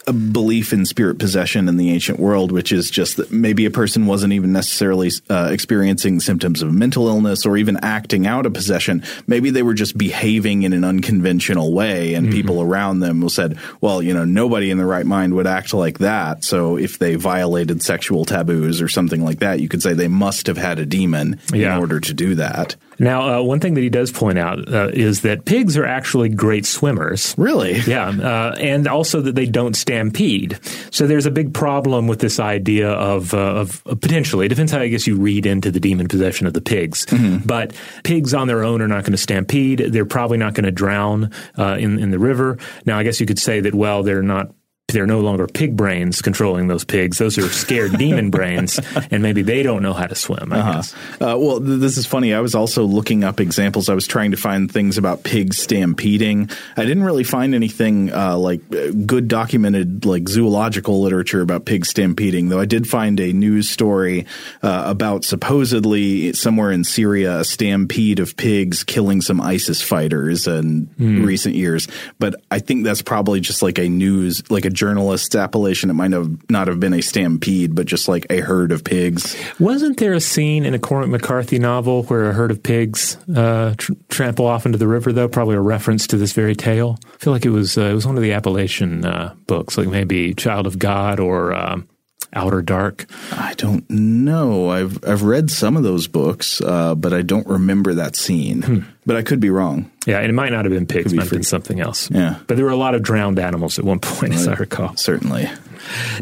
a 0.06 0.12
belief 0.12 0.72
in 0.72 0.86
spirit 0.86 1.18
possession 1.18 1.68
in 1.68 1.76
the 1.76 1.90
ancient 1.90 2.20
world, 2.20 2.52
which 2.52 2.70
is 2.70 2.90
just 2.90 3.16
that 3.16 3.32
maybe 3.32 3.66
a 3.66 3.70
person 3.70 4.06
wasn't 4.06 4.32
even 4.32 4.52
necessarily 4.52 5.10
uh, 5.28 5.48
experiencing 5.50 6.20
symptoms 6.20 6.62
of 6.62 6.72
mental 6.72 7.08
illness 7.08 7.44
or 7.44 7.56
even 7.56 7.76
acting 7.82 8.26
out 8.26 8.46
a 8.46 8.50
possession. 8.50 9.02
Maybe 9.26 9.50
they 9.50 9.64
were 9.64 9.75
just 9.75 9.98
behaving 9.98 10.62
in 10.62 10.72
an 10.72 10.84
unconventional 10.84 11.72
way, 11.72 12.14
and 12.14 12.26
mm-hmm. 12.26 12.36
people 12.36 12.62
around 12.62 13.00
them 13.00 13.28
said, 13.28 13.58
"Well, 13.80 14.00
you 14.00 14.14
know, 14.14 14.25
nobody 14.25 14.70
in 14.70 14.78
the 14.78 14.86
right 14.86 15.06
mind 15.06 15.34
would 15.34 15.46
act 15.46 15.75
like 15.75 15.98
that." 15.98 16.44
So 16.44 16.76
if 16.76 16.98
they 16.98 17.16
violated 17.16 17.82
sexual 17.82 18.25
taboos 18.25 18.80
or 18.80 18.88
something 18.88 19.25
like 19.25 19.40
that, 19.40 19.58
you 19.58 19.69
could 19.69 19.82
say 19.82 19.92
they 19.92 20.08
must 20.08 20.47
have 20.47 20.56
had 20.56 20.78
a 20.78 20.86
demon 20.86 21.40
yeah. 21.52 21.75
in 21.75 21.80
order 21.80 21.99
to 21.99 22.14
do 22.14 22.36
that. 22.36 22.76
Now, 22.99 23.39
uh, 23.39 23.43
one 23.43 23.61
thing 23.61 23.75
that 23.75 23.82
he 23.82 23.91
does 23.91 24.11
point 24.11 24.39
out 24.39 24.73
uh, 24.73 24.91
is 24.93 25.23
that 25.23 25.45
pigs 25.45 25.76
are 25.76 25.85
actually 25.85 26.28
great 26.28 26.67
swimmers. 26.67 27.35
Really? 27.37 27.78
Yeah, 27.80 28.09
uh, 28.09 28.54
and 28.59 28.89
also 28.89 29.21
that 29.21 29.35
they 29.35 29.47
don't 29.47 29.75
stampede. 29.75 30.59
So 30.91 31.06
there's 31.06 31.26
a 31.26 31.30
big 31.30 31.52
problem 31.52 32.06
with 32.06 32.21
this 32.21 32.41
idea 32.41 32.91
of, 32.91 33.35
uh, 33.35 33.39
of 33.39 33.85
potentially. 33.85 34.47
It 34.47 34.50
depends 34.50 34.73
how 34.73 34.80
I 34.80 34.89
guess 34.89 35.06
you 35.06 35.17
read 35.17 35.47
into 35.47 35.71
the 35.71 35.80
demon 35.80 36.09
possession 36.09 36.47
of 36.47 36.54
the 36.54 36.61
pigs. 36.61 37.06
Mm-hmm. 37.06 37.47
But 37.47 37.75
pigs 38.04 38.35
on 38.35 38.49
their 38.49 38.65
own 38.65 38.80
are 38.80 38.89
not 38.89 39.02
going 39.02 39.13
to 39.13 39.19
stampede. 39.19 39.78
They're 39.78 40.06
probably 40.06 40.39
not 40.39 40.54
going 40.54 40.65
to 40.65 40.73
drown 40.73 41.30
uh, 41.59 41.76
in 41.78 41.99
in 41.99 42.11
the 42.11 42.19
river. 42.19 42.59
Now, 42.85 42.99
I 42.99 43.02
guess 43.02 43.21
you 43.21 43.26
could 43.26 43.39
say 43.39 43.61
that 43.61 43.75
well, 43.75 44.02
they're 44.02 44.23
not 44.23 44.52
they're 44.88 45.06
no 45.06 45.20
longer 45.20 45.49
pig 45.49 45.76
brains 45.76 46.22
controlling 46.22 46.68
those 46.68 46.84
pigs. 46.84 47.18
Those 47.18 47.36
are 47.38 47.49
scared 47.49 47.92
demon 47.99 48.30
brains, 48.30 48.78
and 49.10 49.20
maybe 49.20 49.42
they 49.42 49.64
don't 49.64 49.82
know 49.82 49.92
how 49.92 50.06
to 50.06 50.14
swim. 50.14 50.52
I 50.52 50.60
uh-huh. 50.60 50.72
guess. 50.75 50.94
Uh, 51.14 51.36
well, 51.38 51.58
th- 51.58 51.80
this 51.80 51.96
is 51.96 52.06
funny. 52.06 52.32
I 52.32 52.40
was 52.40 52.54
also 52.54 52.84
looking 52.84 53.25
up 53.25 53.40
examples. 53.40 53.88
I 53.88 53.94
was 53.94 54.06
trying 54.06 54.30
to 54.30 54.36
find 54.36 54.70
things 54.70 54.96
about 54.96 55.25
pigs 55.25 55.58
stampeding. 55.58 56.50
I 56.76 56.84
didn't 56.84 57.02
really 57.02 57.25
find 57.25 57.52
anything 57.52 58.12
uh, 58.12 58.38
like 58.38 58.60
uh, 58.72 58.92
good 59.04 59.26
documented 59.26 60.04
like 60.04 60.28
zoological 60.28 61.00
literature 61.02 61.40
about 61.40 61.64
pigs 61.64 61.88
stampeding. 61.88 62.49
Though 62.49 62.60
I 62.60 62.66
did 62.66 62.88
find 62.88 63.18
a 63.18 63.32
news 63.32 63.68
story 63.68 64.26
uh, 64.62 64.84
about 64.86 65.25
supposedly 65.25 66.32
somewhere 66.32 66.70
in 66.70 66.84
Syria 66.84 67.40
a 67.40 67.44
stampede 67.44 68.20
of 68.20 68.36
pigs 68.36 68.84
killing 68.84 69.20
some 69.20 69.40
ISIS 69.40 69.82
fighters 69.82 70.46
in 70.46 70.86
mm. 70.99 71.26
recent 71.26 71.56
years. 71.56 71.88
But 72.20 72.36
I 72.52 72.60
think 72.60 72.84
that's 72.84 73.02
probably 73.02 73.40
just 73.40 73.62
like 73.62 73.78
a 73.78 73.88
news 73.88 74.49
like 74.49 74.64
a 74.64 74.75
journalist's 74.76 75.34
appellation. 75.34 75.91
It 75.91 75.95
might 75.95 76.12
have 76.12 76.50
not 76.50 76.69
have 76.69 76.78
been 76.78 76.93
a 76.93 77.00
stampede, 77.00 77.75
but 77.75 77.86
just 77.86 78.06
like 78.06 78.26
a 78.30 78.41
herd 78.41 78.71
of 78.71 78.84
pigs. 78.84 79.36
Wasn't 79.58 79.99
there 79.99 80.12
a 80.12 80.21
scene 80.21 80.65
in 80.65 80.75
a 80.75 80.78
Cormac 80.78 81.08
McCarthy 81.08 81.58
novel 81.58 82.04
where 82.04 82.30
a 82.30 82.32
herd 82.32 82.50
of 82.52 82.62
pigs 82.62 83.17
uh, 83.34 83.75
tr- 83.76 83.95
trample 84.08 84.47
off 84.47 84.67
into 84.67 84.78
the 84.78 84.86
river? 84.86 85.12
Though 85.12 85.28
probably 85.28 85.56
a 85.56 85.60
reference 85.60 86.06
to 86.08 86.17
this 86.17 86.32
very 86.32 86.54
tale. 86.54 86.99
I 87.15 87.17
feel 87.19 87.32
like 87.32 87.45
it 87.45 87.50
was 87.50 87.76
uh, 87.76 87.82
it 87.82 87.95
was 87.95 88.06
one 88.06 88.17
of 88.17 88.23
the 88.23 88.32
Appalachian 88.32 89.04
uh, 89.04 89.34
books, 89.47 89.76
like 89.76 89.89
maybe 89.89 90.34
Child 90.34 90.67
of 90.67 90.78
God 90.78 91.19
or. 91.19 91.52
Um, 91.54 91.89
Outer 92.36 92.62
Dark? 92.62 93.06
I 93.32 93.54
don't 93.54 93.88
know. 93.88 94.70
I've 94.70 95.02
I've 95.04 95.22
read 95.22 95.50
some 95.50 95.76
of 95.76 95.82
those 95.82 96.06
books, 96.06 96.60
uh, 96.60 96.94
but 96.94 97.12
I 97.12 97.22
don't 97.22 97.46
remember 97.46 97.94
that 97.94 98.14
scene. 98.14 98.62
Hmm. 98.62 98.78
But 99.06 99.16
I 99.16 99.22
could 99.22 99.40
be 99.40 99.50
wrong. 99.50 99.90
Yeah, 100.06 100.18
and 100.18 100.28
it 100.28 100.34
might 100.34 100.52
not 100.52 100.64
have 100.64 100.72
been 100.72 100.86
pigs; 100.86 101.12
it 101.12 101.16
might 101.16 101.22
have 101.22 101.32
been 101.32 101.42
something 101.42 101.80
else. 101.80 102.10
Yeah, 102.10 102.38
but 102.46 102.56
there 102.56 102.66
were 102.66 102.72
a 102.72 102.76
lot 102.76 102.94
of 102.94 103.02
drowned 103.02 103.38
animals 103.38 103.78
at 103.78 103.84
one 103.84 104.00
point, 104.00 104.32
right. 104.32 104.40
as 104.40 104.49
I 104.49 104.54
recall. 104.54 104.96
Certainly. 104.96 105.49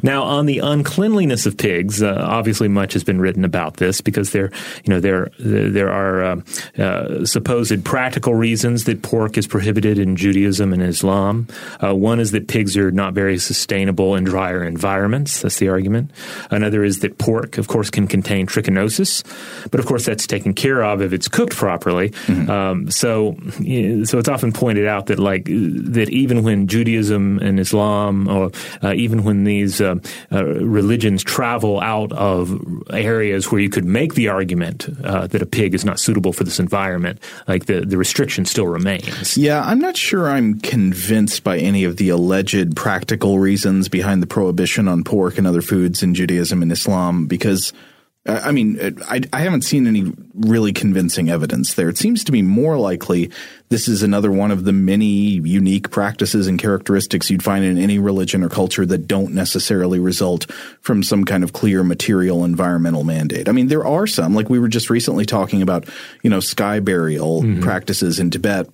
Now, 0.02 0.22
on 0.22 0.46
the 0.46 0.58
uncleanliness 0.58 1.46
of 1.46 1.56
pigs, 1.56 2.02
uh, 2.02 2.24
obviously 2.26 2.68
much 2.68 2.92
has 2.92 3.04
been 3.04 3.20
written 3.20 3.44
about 3.44 3.76
this 3.76 4.00
because 4.00 4.30
there, 4.32 4.50
you 4.84 4.90
know, 4.90 5.00
there 5.00 5.30
there 5.38 5.90
are 5.90 6.22
uh, 6.22 6.40
uh, 6.78 7.24
supposed 7.24 7.84
practical 7.84 8.34
reasons 8.34 8.84
that 8.84 9.02
pork 9.02 9.36
is 9.36 9.46
prohibited 9.46 9.98
in 9.98 10.16
Judaism 10.16 10.72
and 10.72 10.82
Islam. 10.82 11.46
Uh, 11.82 11.94
one 11.94 12.20
is 12.20 12.30
that 12.32 12.48
pigs 12.48 12.76
are 12.76 12.90
not 12.90 13.14
very 13.14 13.38
sustainable 13.38 14.14
in 14.14 14.24
drier 14.24 14.62
environments. 14.64 15.42
That's 15.42 15.58
the 15.58 15.68
argument. 15.68 16.10
Another 16.50 16.84
is 16.84 17.00
that 17.00 17.18
pork, 17.18 17.58
of 17.58 17.68
course, 17.68 17.90
can 17.90 18.06
contain 18.06 18.46
trichinosis, 18.46 19.22
but 19.70 19.80
of 19.80 19.86
course 19.86 20.04
that's 20.04 20.26
taken 20.26 20.54
care 20.54 20.82
of 20.82 21.00
if 21.02 21.12
it's 21.12 21.28
cooked 21.28 21.54
properly. 21.54 22.10
Mm-hmm. 22.10 22.50
Um, 22.50 22.90
so, 22.90 23.36
so 24.04 24.18
it's 24.18 24.28
often 24.28 24.52
pointed 24.52 24.86
out 24.86 25.06
that 25.06 25.18
like 25.18 25.44
that 25.44 26.08
even 26.10 26.42
when 26.42 26.66
Judaism 26.66 27.38
and 27.38 27.58
Islam, 27.58 28.28
or 28.28 28.50
uh, 28.82 28.92
even 28.94 29.24
when 29.24 29.44
the 29.44 29.53
these 29.54 29.80
uh, 29.80 29.96
uh, 30.32 30.44
religions 30.44 31.22
travel 31.22 31.80
out 31.80 32.12
of 32.12 32.60
areas 32.90 33.50
where 33.50 33.60
you 33.60 33.70
could 33.70 33.84
make 33.84 34.14
the 34.14 34.28
argument 34.28 34.88
uh, 35.04 35.26
that 35.28 35.42
a 35.42 35.46
pig 35.46 35.74
is 35.74 35.84
not 35.84 36.00
suitable 36.00 36.32
for 36.32 36.44
this 36.44 36.58
environment, 36.58 37.20
like 37.46 37.66
the, 37.66 37.80
the 37.80 37.96
restriction 37.96 38.44
still 38.44 38.66
remains. 38.66 39.36
Yeah, 39.36 39.62
I'm 39.62 39.78
not 39.78 39.96
sure 39.96 40.28
I'm 40.28 40.60
convinced 40.60 41.44
by 41.44 41.58
any 41.58 41.84
of 41.84 41.96
the 41.96 42.08
alleged 42.08 42.74
practical 42.76 43.38
reasons 43.38 43.88
behind 43.88 44.22
the 44.22 44.26
prohibition 44.26 44.88
on 44.88 45.04
pork 45.04 45.38
and 45.38 45.46
other 45.46 45.62
foods 45.62 46.02
in 46.02 46.14
Judaism 46.14 46.62
and 46.62 46.72
Islam 46.72 47.26
because– 47.26 47.72
I 48.26 48.52
mean, 48.52 48.78
I, 49.06 49.20
I, 49.34 49.40
haven't 49.40 49.62
seen 49.62 49.86
any 49.86 50.10
really 50.32 50.72
convincing 50.72 51.28
evidence 51.28 51.74
there. 51.74 51.90
It 51.90 51.98
seems 51.98 52.24
to 52.24 52.32
be 52.32 52.40
more 52.40 52.78
likely 52.78 53.30
this 53.74 53.88
is 53.88 54.04
another 54.04 54.30
one 54.30 54.52
of 54.52 54.62
the 54.62 54.72
many 54.72 55.40
unique 55.42 55.90
practices 55.90 56.46
and 56.46 56.60
characteristics 56.60 57.28
you'd 57.28 57.42
find 57.42 57.64
in 57.64 57.76
any 57.76 57.98
religion 57.98 58.44
or 58.44 58.48
culture 58.48 58.86
that 58.86 59.08
don't 59.08 59.34
necessarily 59.34 59.98
result 59.98 60.48
from 60.80 61.02
some 61.02 61.24
kind 61.24 61.42
of 61.42 61.52
clear 61.52 61.82
material 61.82 62.44
environmental 62.44 63.02
mandate. 63.02 63.48
I 63.48 63.52
mean, 63.52 63.66
there 63.66 63.84
are 63.84 64.06
some, 64.06 64.32
like 64.32 64.48
we 64.48 64.60
were 64.60 64.68
just 64.68 64.90
recently 64.90 65.24
talking 65.24 65.60
about, 65.60 65.88
you 66.22 66.30
know, 66.30 66.38
sky 66.38 66.78
burial 66.78 67.42
mm-hmm. 67.42 67.62
practices 67.62 68.20
in 68.20 68.30
Tibet 68.30 68.68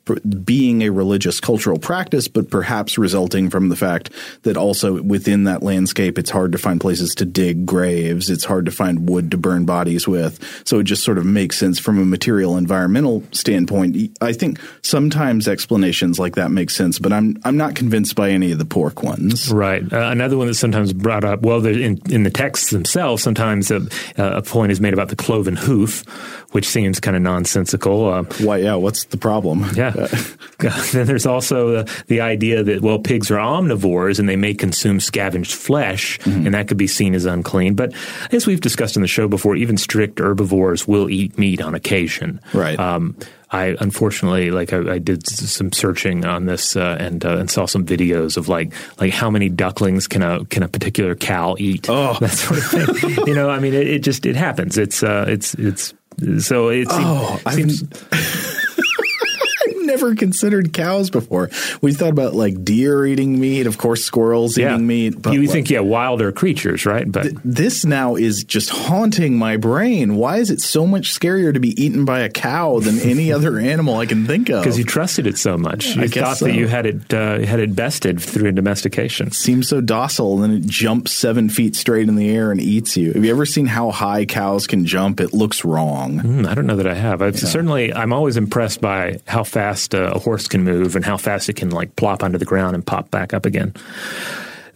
being 0.45 0.83
a 0.83 0.91
religious 0.91 1.41
cultural 1.41 1.79
practice, 1.79 2.29
but 2.29 2.51
perhaps 2.51 2.99
resulting 2.99 3.49
from 3.49 3.71
the 3.71 3.77
fact 3.77 4.11
that 4.43 4.59
also 4.59 5.01
within 5.01 5.45
that 5.45 5.63
landscape, 5.63 6.19
it's 6.19 6.29
hard 6.29 6.53
to 6.53 6.59
find 6.59 6.79
places 6.79 7.15
to 7.15 7.25
dig 7.25 7.65
graves. 7.65 8.29
It's 8.29 8.45
hard 8.45 8.67
to 8.67 8.71
find 8.71 9.09
wood 9.09 9.31
to 9.31 9.39
burn 9.39 9.65
bodies 9.65 10.07
with. 10.07 10.39
So 10.67 10.81
it 10.81 10.85
just 10.85 11.05
sort 11.05 11.17
of 11.17 11.25
makes 11.25 11.57
sense 11.57 11.79
from 11.79 11.99
a 11.99 12.05
material 12.05 12.59
environmental 12.59 13.23
standpoint. 13.33 13.97
I 14.21 14.35
think 14.35 14.61
sometimes 14.91 15.47
explanations 15.47 16.19
like 16.19 16.35
that 16.35 16.51
make 16.51 16.69
sense, 16.69 16.99
but 16.99 17.13
I'm 17.13 17.39
I'm 17.45 17.57
not 17.57 17.75
convinced 17.75 18.17
by 18.17 18.31
any 18.31 18.51
of 18.53 18.59
the 18.59 18.65
pork 18.65 19.03
ones. 19.03 19.51
Right. 19.53 19.83
Uh, 19.91 20.11
another 20.11 20.37
one 20.37 20.49
that's 20.49 20.59
sometimes 20.59 20.93
brought 20.93 21.25
up. 21.25 21.43
Well, 21.43 21.65
in 21.65 22.01
in 22.11 22.25
the 22.25 22.31
texts 22.31 22.71
themselves, 22.71 23.23
sometimes 23.23 23.71
a, 23.71 23.87
a, 24.17 24.43
point 24.43 24.73
is 24.73 24.81
made 24.81 24.93
about 24.93 25.09
the 25.09 25.17
cloven 25.17 25.57
hoof, 25.57 26.03
which 26.53 26.67
seems 26.69 27.01
kind 27.01 27.17
of 27.17 27.23
nonsensical. 27.23 28.09
Uh, 28.09 28.25
Why? 28.41 28.59
Yeah. 28.59 28.75
What's 28.75 29.05
the 29.05 29.17
problem? 29.17 29.67
Yeah. 29.75 29.93
then 30.93 31.07
there's 31.07 31.27
also 31.27 31.85
the, 31.85 32.03
the, 32.09 32.21
idea 32.21 32.63
that 32.63 32.83
well, 32.83 32.99
pigs 32.99 33.31
are 33.31 33.39
omnivores 33.39 34.19
and 34.19 34.29
they 34.29 34.37
may 34.37 34.53
consume 34.53 35.01
scavenged 35.01 35.55
flesh, 35.55 36.19
mm-hmm. 36.21 36.45
and 36.45 36.55
that 36.55 36.69
could 36.69 36.77
be 36.77 36.87
seen 36.87 37.15
as 37.15 37.25
unclean. 37.25 37.75
But 37.75 37.95
as 38.31 38.47
we've 38.47 38.61
discussed 38.61 38.97
in 38.97 39.03
the 39.03 39.09
show 39.09 39.27
before, 39.27 39.57
even 39.57 39.79
strict 39.79 40.19
herbivores 40.19 40.87
will 40.87 41.09
eat 41.09 41.39
meat 41.39 41.63
on 41.63 41.75
occasion. 41.75 42.41
Right. 42.53 42.79
Um, 42.79 43.17
I 43.53 43.77
unfortunately 43.81 44.51
like 44.51 44.73
I, 44.73 44.95
I 44.95 44.99
did 44.99 45.27
some 45.27 45.73
searching 45.73 46.25
on 46.25 46.47
this 46.47 46.77
uh, 46.77 46.97
and 47.01 47.25
uh, 47.25 47.39
and 47.39 47.51
saw 47.51 47.67
some 47.67 47.85
videos 47.85 48.37
of 48.37 48.49
like 48.49 48.73
like 49.01 49.13
how 49.13 49.29
many 49.29 49.49
ducklings 49.49 50.07
can 50.07 50.23
a 50.23 50.45
can 50.45 50.63
a 50.63 50.69
particular 50.69 51.17
cow 51.17 51.57
eat 51.59 51.89
oh. 51.89 52.17
that 52.21 52.31
sort 52.31 52.59
of 52.59 52.99
thing. 52.99 53.27
you 53.27 53.35
know, 53.35 53.51
I 53.51 53.59
mean, 53.59 53.75
it, 53.75 53.89
it 53.89 53.99
just 54.01 54.25
it 54.25 54.37
happens. 54.37 54.79
It's 54.79 55.03
uh, 55.03 55.25
it's 55.27 55.55
it's 55.55 55.95
so 56.41 56.69
it's 56.69 56.91
oh, 56.93 57.41
seems, 57.51 57.83
never 59.91 60.15
considered 60.15 60.73
cows 60.73 61.11
before. 61.11 61.51
We 61.81 61.93
thought 61.93 62.11
about 62.11 62.35
like 62.35 62.65
deer 62.65 63.07
eating 63.07 63.39
meat, 63.41 63.67
of 63.67 63.79
course, 63.79 64.05
squirrels 64.05 64.57
yeah. 64.57 64.75
eating 64.75 64.87
meat. 64.87 65.21
But 65.21 65.35
you 65.35 65.47
think, 65.49 65.71
yeah, 65.71 65.81
wilder 65.81 66.33
creatures, 66.33 66.87
right? 66.87 67.11
But 67.11 67.23
th- 67.23 67.37
this 67.45 67.85
now 67.85 68.17
is 68.17 68.45
just 68.45 68.71
haunting 68.71 69.37
my 69.37 69.57
brain. 69.57 70.17
Why 70.17 70.39
is 70.39 70.51
it 70.51 70.61
so 70.61 70.87
much 70.87 71.13
scarier 71.19 71.53
to 71.53 71.61
be 71.61 71.81
eaten 71.83 72.05
by 72.05 72.21
a 72.21 72.29
cow 72.29 72.81
than 72.81 72.99
any 73.01 73.33
other 73.37 73.59
animal 73.59 73.97
I 73.97 74.07
can 74.07 74.27
think 74.27 74.49
of? 74.49 74.63
Because 74.63 74.79
you 74.79 74.85
trusted 74.85 75.27
it 75.27 75.39
so 75.39 75.59
much. 75.59 75.97
You 75.97 76.03
I 76.03 76.09
thought 76.09 76.39
so. 76.39 76.47
that 76.47 76.55
you 76.55 76.69
had 76.69 76.87
it 76.87 77.13
uh, 77.13 77.41
had 77.41 77.61
it 77.61 77.75
bested 77.75 78.21
through 78.21 78.53
domestication. 78.53 79.29
It 79.29 79.35
seems 79.35 79.69
so 79.69 79.81
docile, 79.81 80.35
and 80.35 80.45
then 80.45 80.63
it 80.63 80.67
jumps 80.67 81.13
seven 81.13 81.49
feet 81.49 81.77
straight 81.77 82.09
in 82.09 82.17
the 82.17 82.31
air 82.31 82.51
and 82.51 82.61
eats 82.61 82.97
you. 82.97 83.13
Have 83.13 83.25
you 83.25 83.31
ever 83.31 83.47
seen 83.47 83.67
how 83.67 83.91
high 83.91 84.25
cows 84.25 84.67
can 84.67 84.87
jump? 84.87 85.21
It 85.21 85.33
looks 85.33 85.65
wrong. 85.65 86.21
Mm, 86.21 86.47
I 86.47 86.55
don't 86.55 86.67
know 86.67 86.77
that 86.77 86.87
I 86.87 86.95
have. 86.95 87.23
I've 87.23 87.35
yeah. 87.35 87.49
certainly, 87.49 87.93
I'm 87.93 88.13
always 88.13 88.37
impressed 88.37 88.81
by 88.81 89.21
how 89.27 89.45
fast 89.45 89.80
fast 89.81 89.95
uh, 89.95 90.13
a 90.15 90.19
horse 90.19 90.49
can 90.49 90.63
move 90.63 90.97
and 90.97 91.05
how 91.05 91.17
fast 91.17 91.49
it 91.49 91.57
can 91.57 91.71
like 91.71 91.97
plop 91.97 92.23
onto 92.23 92.39
the 92.39 92.45
ground 92.45 92.75
and 92.75 92.87
pop 92.87 93.11
back 93.11 93.33
up 93.33 93.47
again. 93.47 93.75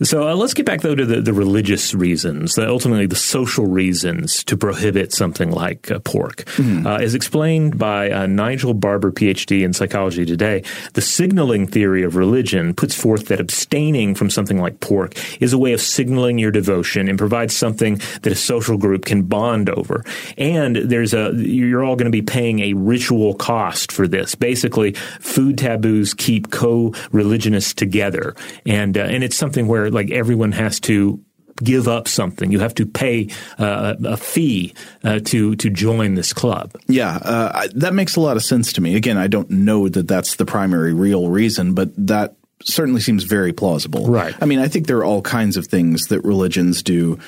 So 0.03 0.29
uh, 0.29 0.35
let's 0.35 0.55
get 0.55 0.67
back 0.67 0.81
though 0.81 0.95
to 0.95 1.07
the, 1.07 1.21
the 1.21 1.33
religious 1.33 1.95
reasons, 1.95 2.55
the, 2.55 2.69
ultimately 2.69 3.07
the 3.07 3.17
social 3.17 3.67
reasons 3.67 4.43
to 4.45 4.57
prohibit 4.57 5.13
something 5.13 5.51
like 5.51 5.91
uh, 5.91 6.01
pork. 6.01 6.45
Mm-hmm. 6.57 6.87
Uh, 6.87 6.97
as 6.97 7.15
explained 7.15 7.79
by 7.79 8.11
uh, 8.11 8.27
Nigel 8.27 8.75
Barber, 8.75 9.13
PhD 9.13 9.65
in 9.65 9.73
Psychology 9.73 10.25
Today, 10.25 10.63
the 10.95 11.01
signaling 11.01 11.67
theory 11.67 12.03
of 12.03 12.17
religion 12.17 12.75
puts 12.75 12.95
forth 12.95 13.27
that 13.29 13.41
abstaining 13.41 14.15
from 14.15 14.31
something 14.31 14.59
like 14.59 14.81
pork 14.81 15.15
is 15.41 15.53
a 15.53 15.59
way 15.59 15.73
of 15.73 15.81
signaling 15.81 16.39
your 16.39 16.51
devotion 16.51 17.09
and 17.09 17.19
provides 17.19 17.55
something 17.55 18.01
that 18.23 18.33
a 18.33 18.37
social 18.37 18.77
group 18.77 19.05
can 19.05 19.23
bond 19.23 19.71
over. 19.71 20.05
And 20.37 20.77
there's 20.77 21.15
a 21.15 21.33
you're 21.35 21.85
all 21.85 21.97
going 21.97 22.11
to 22.11 22.11
be 22.11 22.23
paying 22.23 22.61
a 22.61 22.75
ritual 22.75 23.35
cost 23.35 23.93
for 23.93 24.09
this. 24.09 24.35
Basically, 24.35 24.93
food 25.21 25.59
taboos 25.59 26.15
keep 26.15 26.51
co-religionists 26.51 27.75
together, 27.75 28.35
and 28.67 28.97
uh, 28.97 29.03
and 29.03 29.23
it's 29.23 29.37
something 29.37 29.67
where 29.67 29.84
like 29.91 30.11
everyone 30.11 30.53
has 30.53 30.81
to 30.81 31.21
give 31.63 31.87
up 31.87 32.09
something. 32.09 32.51
You 32.51 32.61
have 32.61 32.75
to 32.75 32.87
pay 32.87 33.29
uh, 33.59 33.95
a 34.05 34.17
fee 34.17 34.75
uh, 35.03 35.21
to 35.27 35.55
to 35.57 35.71
join 35.71 36.15
this 36.15 36.33
club. 36.33 36.73
Yeah, 36.87 37.17
uh, 37.17 37.69
that 37.75 37.95
makes 37.95 38.17
a 38.17 38.21
lot 38.21 38.37
of 38.37 38.43
sense 38.43 38.73
to 38.75 38.81
me. 38.81 38.97
Again, 38.97 39.19
I 39.19 39.27
don't 39.27 39.51
know 39.51 39.89
that 39.89 40.09
that's 40.09 40.37
the 40.37 40.47
primary 40.47 40.93
real 40.93 41.29
reason, 41.29 41.75
but 41.75 41.91
that 41.97 42.37
certainly 42.65 43.01
seems 43.01 43.25
very 43.25 43.53
plausible. 43.53 44.07
Right. 44.07 44.35
I 44.41 44.47
mean, 44.47 44.59
I 44.59 44.69
think 44.69 44.87
there 44.87 44.99
are 44.99 45.05
all 45.05 45.23
kinds 45.23 45.57
of 45.57 45.67
things 45.67 46.05
that 46.05 46.21
religions 46.25 46.83
do 46.83 47.19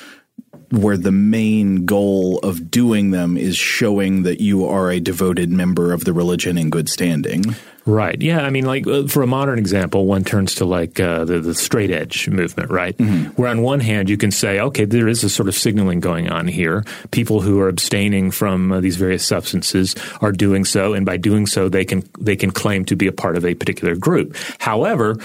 where 0.71 0.97
the 0.97 1.11
main 1.11 1.85
goal 1.85 2.39
of 2.39 2.69
doing 2.69 3.11
them 3.11 3.37
is 3.37 3.55
showing 3.55 4.23
that 4.23 4.41
you 4.41 4.65
are 4.65 4.91
a 4.91 4.99
devoted 4.99 5.49
member 5.49 5.93
of 5.93 6.03
the 6.03 6.13
religion 6.13 6.57
in 6.57 6.69
good 6.69 6.89
standing. 6.89 7.55
Right. 7.85 8.21
Yeah. 8.21 8.41
I 8.41 8.49
mean, 8.49 8.65
like 8.65 8.85
uh, 8.85 9.07
for 9.07 9.23
a 9.23 9.27
modern 9.27 9.57
example, 9.57 10.05
one 10.05 10.25
turns 10.25 10.55
to 10.55 10.65
like 10.65 10.99
uh, 10.99 11.23
the, 11.23 11.39
the 11.39 11.55
straight 11.55 11.89
edge 11.89 12.27
movement, 12.27 12.69
right? 12.69 12.97
Mm-hmm. 12.97 13.41
Where 13.41 13.47
on 13.47 13.61
one 13.61 13.79
hand 13.79 14.09
you 14.09 14.17
can 14.17 14.29
say, 14.29 14.59
okay, 14.59 14.83
there 14.83 15.07
is 15.07 15.23
a 15.23 15.29
sort 15.29 15.47
of 15.47 15.55
signaling 15.55 16.01
going 16.01 16.29
on 16.29 16.49
here. 16.49 16.83
People 17.11 17.39
who 17.39 17.61
are 17.61 17.69
abstaining 17.69 18.31
from 18.31 18.73
uh, 18.73 18.81
these 18.81 18.97
various 18.97 19.25
substances 19.25 19.95
are 20.19 20.33
doing 20.33 20.65
so, 20.65 20.93
and 20.93 21.05
by 21.05 21.15
doing 21.15 21.45
so, 21.47 21.69
they 21.69 21.85
can 21.85 22.03
they 22.19 22.35
can 22.35 22.51
claim 22.51 22.83
to 22.85 22.97
be 22.97 23.07
a 23.07 23.13
part 23.13 23.37
of 23.37 23.45
a 23.45 23.55
particular 23.55 23.95
group. 23.95 24.35
However, 24.59 25.15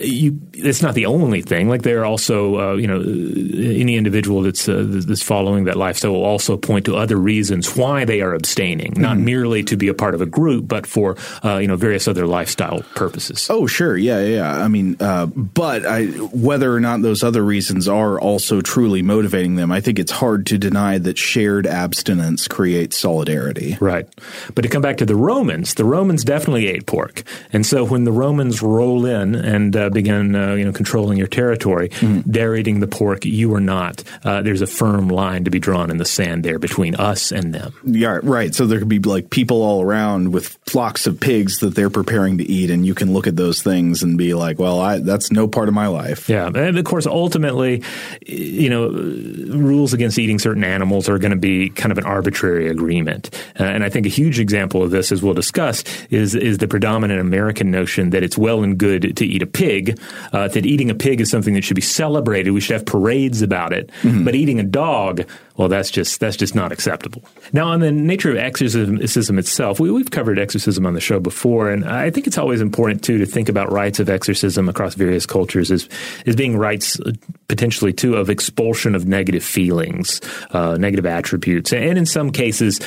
you, 0.00 0.40
it's 0.54 0.82
not 0.82 0.94
the 0.94 1.06
only 1.06 1.42
thing. 1.42 1.68
Like 1.68 1.82
there 1.82 2.00
are 2.00 2.04
also, 2.04 2.58
uh, 2.58 2.74
you 2.74 2.86
know, 2.86 3.00
any 3.00 3.96
individual 3.96 4.42
that's 4.42 4.68
uh, 4.68 4.84
that's 4.86 5.22
following 5.22 5.64
that 5.64 5.76
lifestyle 5.76 6.12
will 6.12 6.24
also 6.24 6.56
point 6.56 6.84
to 6.86 6.96
other 6.96 7.16
reasons 7.16 7.76
why 7.76 8.04
they 8.04 8.20
are 8.20 8.34
abstaining, 8.34 8.94
not 8.96 9.16
mm-hmm. 9.16 9.24
merely 9.24 9.62
to 9.64 9.76
be 9.76 9.88
a 9.88 9.94
part 9.94 10.14
of 10.14 10.20
a 10.20 10.26
group, 10.26 10.68
but 10.68 10.86
for 10.86 11.16
uh, 11.44 11.56
you 11.58 11.66
know 11.66 11.76
various 11.76 12.06
other 12.06 12.26
lifestyle 12.26 12.82
purposes. 12.94 13.48
Oh, 13.50 13.66
sure, 13.66 13.96
yeah, 13.96 14.20
yeah. 14.20 14.62
I 14.62 14.68
mean, 14.68 14.96
uh, 15.00 15.26
but 15.26 15.84
I, 15.84 16.06
whether 16.06 16.72
or 16.72 16.80
not 16.80 17.02
those 17.02 17.24
other 17.24 17.42
reasons 17.42 17.88
are 17.88 18.20
also 18.20 18.60
truly 18.60 19.02
motivating 19.02 19.56
them, 19.56 19.72
I 19.72 19.80
think 19.80 19.98
it's 19.98 20.12
hard 20.12 20.46
to 20.46 20.58
deny 20.58 20.98
that 20.98 21.18
shared 21.18 21.66
abstinence 21.66 22.46
creates 22.46 22.96
solidarity. 22.96 23.76
Right. 23.80 24.08
But 24.54 24.62
to 24.62 24.68
come 24.68 24.82
back 24.82 24.98
to 24.98 25.06
the 25.06 25.16
Romans, 25.16 25.74
the 25.74 25.84
Romans 25.84 26.24
definitely 26.24 26.68
ate 26.68 26.86
pork, 26.86 27.24
and 27.52 27.66
so 27.66 27.84
when 27.84 28.04
the 28.04 28.12
Romans 28.12 28.62
roll 28.62 29.04
in 29.04 29.34
and 29.34 29.74
uh, 29.88 29.94
begin, 29.94 30.34
uh, 30.34 30.54
you 30.54 30.64
know, 30.64 30.72
controlling 30.72 31.18
your 31.18 31.26
territory, 31.26 31.88
mm. 31.88 32.22
they're 32.26 32.54
eating 32.54 32.80
the 32.80 32.86
pork. 32.86 33.24
You 33.24 33.54
are 33.54 33.60
not. 33.60 34.02
Uh, 34.24 34.42
there's 34.42 34.62
a 34.62 34.66
firm 34.66 35.08
line 35.08 35.44
to 35.44 35.50
be 35.50 35.58
drawn 35.58 35.90
in 35.90 35.98
the 35.98 36.04
sand 36.04 36.44
there 36.44 36.58
between 36.58 36.94
us 36.94 37.32
and 37.32 37.54
them. 37.54 37.74
Yeah, 37.84 38.20
right. 38.22 38.54
So 38.54 38.66
there 38.66 38.78
could 38.78 38.88
be 38.88 38.98
like 38.98 39.30
people 39.30 39.62
all 39.62 39.82
around 39.82 40.32
with 40.32 40.58
flocks 40.66 41.06
of 41.06 41.20
pigs 41.20 41.58
that 41.60 41.74
they're 41.74 41.90
preparing 41.90 42.38
to 42.38 42.44
eat, 42.44 42.70
and 42.70 42.86
you 42.86 42.94
can 42.94 43.12
look 43.12 43.26
at 43.26 43.36
those 43.36 43.62
things 43.62 44.02
and 44.02 44.18
be 44.18 44.34
like, 44.34 44.58
well, 44.58 44.80
I, 44.80 44.98
that's 44.98 45.30
no 45.30 45.48
part 45.48 45.68
of 45.68 45.74
my 45.74 45.86
life. 45.86 46.28
Yeah, 46.28 46.46
and 46.46 46.78
of 46.78 46.84
course, 46.84 47.06
ultimately, 47.06 47.82
you 48.26 48.68
know, 48.70 48.88
rules 48.88 49.92
against 49.92 50.18
eating 50.18 50.38
certain 50.38 50.64
animals 50.64 51.08
are 51.08 51.18
going 51.18 51.32
to 51.32 51.38
be 51.38 51.70
kind 51.70 51.92
of 51.92 51.98
an 51.98 52.04
arbitrary 52.04 52.68
agreement, 52.68 53.30
uh, 53.58 53.64
and 53.64 53.84
I 53.84 53.88
think 53.88 54.06
a 54.06 54.10
huge 54.10 54.38
example 54.38 54.82
of 54.82 54.90
this, 54.90 55.12
as 55.12 55.22
we'll 55.22 55.34
discuss, 55.34 55.84
is 56.10 56.34
is 56.34 56.58
the 56.58 56.68
predominant 56.68 57.20
American 57.20 57.70
notion 57.70 58.10
that 58.10 58.22
it's 58.22 58.36
well 58.36 58.62
and 58.62 58.78
good 58.78 59.16
to 59.16 59.26
eat 59.26 59.42
a 59.42 59.46
pig 59.46 59.77
pig, 59.78 60.00
uh, 60.32 60.48
that 60.48 60.66
eating 60.66 60.90
a 60.90 60.94
pig 60.94 61.20
is 61.20 61.30
something 61.30 61.54
that 61.54 61.64
should 61.64 61.74
be 61.74 61.80
celebrated. 61.80 62.50
We 62.50 62.60
should 62.60 62.74
have 62.74 62.86
parades 62.86 63.42
about 63.42 63.72
it. 63.72 63.90
Mm-hmm. 64.02 64.24
But 64.24 64.34
eating 64.34 64.60
a 64.60 64.64
dog, 64.64 65.28
well, 65.56 65.68
that's 65.68 65.90
just 65.90 66.20
that's 66.20 66.36
just 66.36 66.54
not 66.54 66.72
acceptable. 66.72 67.22
Now, 67.52 67.68
on 67.68 67.80
the 67.80 67.90
nature 67.90 68.30
of 68.30 68.36
exorcism 68.36 69.38
itself, 69.38 69.80
we, 69.80 69.88
have 69.98 70.10
covered 70.10 70.38
exorcism 70.38 70.86
on 70.86 70.94
the 70.94 71.00
show 71.00 71.20
before, 71.20 71.70
and 71.70 71.84
I 71.84 72.10
think 72.10 72.26
it's 72.26 72.38
always 72.38 72.60
important 72.60 73.02
too 73.02 73.18
to 73.18 73.26
think 73.26 73.48
about 73.48 73.72
rites 73.72 73.98
of 73.98 74.08
exorcism 74.08 74.68
across 74.68 74.94
various 74.94 75.26
cultures 75.26 75.70
as 75.70 75.88
as 76.26 76.36
being 76.36 76.56
rites 76.56 77.00
uh, 77.00 77.12
potentially 77.48 77.92
too 77.92 78.14
of 78.14 78.30
expulsion 78.30 78.94
of 78.94 79.06
negative 79.06 79.44
feelings, 79.44 80.20
uh, 80.50 80.76
negative 80.76 81.06
attributes, 81.06 81.72
and 81.72 81.98
in 81.98 82.06
some 82.06 82.30
cases 82.30 82.80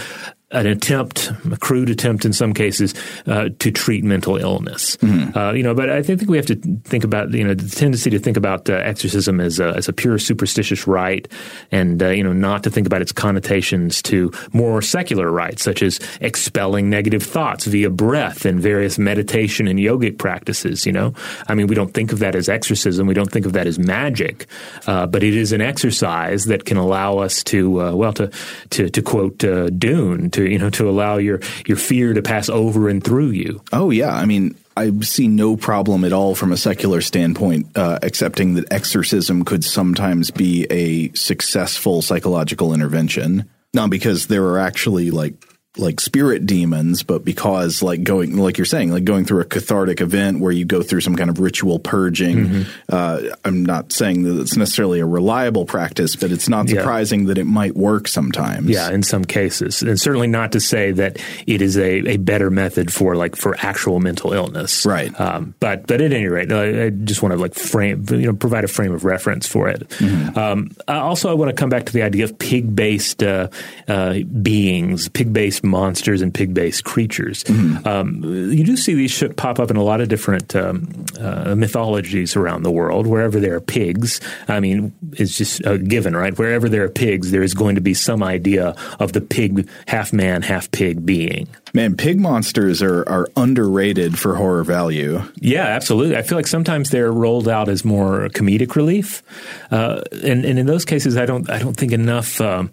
an 0.52 0.68
attempt, 0.68 1.32
a 1.50 1.58
crude 1.58 1.90
attempt 1.90 2.26
in 2.26 2.34
some 2.34 2.54
cases, 2.54 2.94
uh, 3.26 3.50
to 3.60 3.72
treat 3.72 4.04
mental 4.04 4.38
illness. 4.38 4.98
Mm-hmm. 4.98 5.38
Uh, 5.38 5.54
you 5.54 5.64
know, 5.64 5.74
but 5.74 5.90
I 5.90 6.04
think 6.04 6.30
we 6.30 6.38
have 6.38 6.46
to 6.48 6.56
think 6.84 7.04
about 7.04 7.32
you 7.32 7.44
know 7.44 7.54
the 7.54 7.70
tendency 7.70 8.10
to 8.10 8.20
think 8.20 8.38
about 8.38 8.70
uh, 8.70 8.74
exorcism 8.74 9.40
as 9.40 9.60
a, 9.60 9.70
as 9.70 9.88
a 9.88 9.94
pure 9.94 10.20
superstitious 10.20 10.88
rite, 10.88 11.32
and 11.72 12.02
uh, 12.04 12.10
you 12.10 12.24
know 12.24 12.34
not 12.34 12.64
to 12.64 12.70
think 12.70 12.86
about 12.86 13.02
its 13.02 13.12
connotations 13.12 14.02
to 14.04 14.32
more 14.52 14.82
secular 14.82 15.32
rites 15.32 15.64
such 15.64 15.82
as 15.82 16.00
expelling 16.20 16.90
negative 16.90 17.24
thoughts 17.24 17.66
via 17.66 17.90
breath 17.90 18.46
and 18.46 18.60
various 18.60 18.98
meditation 18.98 19.68
and 19.68 19.80
yogic 19.80 20.18
practices. 20.18 20.86
You 20.86 20.92
know, 20.92 21.14
I 21.48 21.56
mean, 21.56 21.68
we 21.68 21.76
don't 21.76 21.94
think 21.94 22.12
of 22.12 22.20
that 22.20 22.36
as 22.36 22.50
exorcism. 22.50 23.08
We 23.08 23.14
don't 23.14 23.32
think 23.32 23.46
of 23.46 23.54
that 23.54 23.68
as 23.68 23.80
magic, 23.80 24.48
uh, 24.86 25.08
but 25.08 25.24
it 25.24 25.36
is 25.36 25.54
an 25.54 25.62
exercise 25.62 26.46
that 26.46 26.66
can 26.66 26.78
allow 26.78 27.20
us 27.20 27.44
to 27.46 27.82
uh, 27.82 27.94
well 27.94 28.14
to 28.14 28.30
to 28.72 28.90
to 28.90 29.02
quote 29.02 29.38
Dune 29.38 30.30
to 30.32 30.41
to 30.44 30.52
you 30.52 30.60
know 30.60 30.70
to 30.72 30.90
allow 30.90 31.18
your 31.18 31.40
your 31.66 31.78
fear 31.78 32.14
to 32.14 32.22
pass 32.22 32.50
over 32.50 32.90
and 32.90 33.04
through 33.04 33.30
you. 33.30 33.62
Oh 33.72 33.90
yeah, 33.90 34.14
I 34.14 34.26
mean 34.26 34.56
I 34.76 34.92
see 35.02 35.28
no 35.28 35.58
problem 35.58 36.04
at 36.06 36.14
all 36.14 36.34
from 36.36 36.52
a 36.52 36.58
secular 36.58 37.02
standpoint, 37.02 37.78
uh, 37.78 38.00
accepting 38.02 38.56
that 38.56 38.72
exorcism 38.72 39.44
could 39.44 39.64
sometimes 39.64 40.32
be 40.32 40.66
a 40.70 41.14
successful 41.14 42.02
psychological 42.02 42.74
intervention. 42.74 43.50
Not 43.74 43.90
because 43.90 44.28
there 44.28 44.46
are 44.46 44.60
actually 44.60 45.12
like 45.12 45.34
like 45.78 46.02
spirit 46.02 46.46
demons, 46.46 47.02
but 47.02 47.24
because 47.24 47.82
like 47.82 48.04
going, 48.04 48.36
like 48.36 48.58
you're 48.58 48.66
saying, 48.66 48.92
like 48.92 49.06
going 49.06 49.24
through 49.24 49.40
a 49.40 49.46
cathartic 49.46 50.02
event 50.02 50.42
where 50.42 50.52
you 50.52 50.66
go 50.66 50.84
through 50.84 51.00
some 51.00 51.16
kind 51.16 51.30
of 51.30 51.40
ritual 51.40 51.80
purging. 51.80 52.46
Mm-hmm. 52.46 52.72
Uh, 52.90 53.36
I'm 53.46 53.66
not 53.66 53.94
saying 53.94 54.24
that 54.24 54.42
it's 54.42 54.58
necessarily 54.58 55.00
a 55.00 55.06
reliable 55.06 55.66
practice, 55.66 56.18
but 56.18 56.32
it's 56.32 56.50
not 56.50 56.68
surprising 56.68 57.22
yeah. 57.22 57.28
that 57.28 57.38
it 57.38 57.46
might 57.46 57.76
work 57.76 58.10
sometimes. 58.10 58.70
Yeah, 58.70 58.92
in 58.92 59.02
some 59.02 59.24
cases, 59.24 59.82
and 59.82 60.00
certainly 60.00 60.28
not 60.28 60.52
to 60.52 60.60
say 60.60 60.92
that 60.92 61.18
it 61.48 61.62
is 61.62 61.78
a, 61.78 62.10
a 62.10 62.18
better 62.18 62.50
method 62.50 62.92
for 62.92 63.16
like 63.16 63.38
for 63.38 63.56
actual 63.60 64.02
mental 64.02 64.34
illness. 64.34 64.86
Right. 64.86 65.18
Um, 65.20 65.56
but 65.62 65.88
but 65.88 66.02
at 66.02 66.12
any 66.12 66.28
rate, 66.28 66.52
I, 66.52 66.86
I, 66.86 66.90
just 66.90 67.22
want 67.22 67.34
to 67.34 67.40
like 67.40 67.56
frame, 67.56 68.06
you 68.10 68.28
know, 68.28 68.34
provide 68.34 68.66
a 68.66 68.68
frame 68.68 68.94
of 68.94 69.06
reference 69.06 69.48
for 69.48 69.70
it. 69.70 69.88
Mm-hmm. 69.88 70.38
Um, 70.38 70.72
also, 70.90 71.30
I 71.30 71.34
want 71.34 71.50
to 71.50 71.56
come 71.56 71.70
back 71.70 71.86
to 71.86 71.94
the 71.94 72.02
idea 72.02 72.26
of 72.26 72.38
pig 72.38 72.76
based 72.76 73.24
uh, 73.24 73.48
uh, 73.88 74.20
beings, 74.42 75.08
pig 75.08 75.32
based 75.32 75.61
monsters 75.63 76.21
and 76.21 76.34
pig 76.34 76.54
based 76.54 76.84
creatures. 76.84 77.43
Mm-hmm. 77.43 77.88
Um, 77.88 78.24
you 78.52 78.63
do 78.63 78.78
see 78.78 78.93
these 78.93 79.24
pop 79.38 79.60
up 79.60 79.71
in 79.71 79.78
a 79.78 79.84
lot 79.84 80.02
of 80.02 80.10
different 80.10 80.56
um, 80.56 81.06
uh, 81.19 81.56
mythologies 81.56 82.36
around 82.36 82.63
the 82.63 82.71
world. 82.71 83.08
Wherever 83.08 83.39
there 83.39 83.56
are 83.56 83.62
pigs, 83.62 84.19
I 84.47 84.60
mean, 84.60 84.93
it's 85.13 85.38
just 85.38 85.65
a 85.65 85.78
given, 85.78 86.15
right? 86.15 86.38
Wherever 86.38 86.69
there 86.69 86.84
are 86.84 86.89
pigs, 86.89 87.32
there 87.32 87.43
is 87.43 87.54
going 87.54 87.76
to 87.76 87.82
be 87.82 87.93
some 87.93 88.24
idea 88.24 88.76
of 89.00 89.13
the 89.13 89.21
pig, 89.21 89.67
half 89.88 90.13
man, 90.13 90.41
half 90.41 90.71
pig 90.71 91.06
being. 91.06 91.47
Man, 91.74 91.95
pig 91.95 92.19
monsters 92.19 92.82
are, 92.82 93.08
are 93.08 93.28
underrated 93.36 94.19
for 94.19 94.36
horror 94.36 94.63
value. 94.63 95.21
Yeah, 95.36 95.65
absolutely. 95.65 96.17
I 96.17 96.21
feel 96.21 96.38
like 96.38 96.47
sometimes 96.47 96.89
they're 96.89 97.13
rolled 97.13 97.47
out 97.47 97.69
as 97.69 97.86
more 97.86 98.28
comedic 98.30 98.76
relief, 98.76 99.24
uh, 99.71 100.02
and, 100.24 100.43
and 100.43 100.60
in 100.60 100.65
those 100.65 100.84
cases, 100.86 101.15
I 101.15 101.26
don't 101.26 101.50
I 101.50 101.60
don't 101.60 101.76
think 101.76 101.91
enough. 101.93 102.41
Um, 102.41 102.71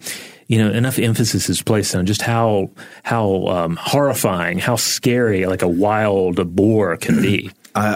you 0.49 0.57
know, 0.57 0.71
enough 0.71 0.97
emphasis 0.97 1.47
is 1.47 1.61
placed 1.61 1.95
on 1.95 2.07
just 2.07 2.23
how 2.23 2.71
how 3.03 3.45
um, 3.47 3.77
horrifying, 3.79 4.57
how 4.57 4.75
scary, 4.75 5.45
like 5.45 5.61
a 5.61 5.67
wild 5.67 6.55
boar 6.55 6.97
can 6.97 7.21
be. 7.21 7.51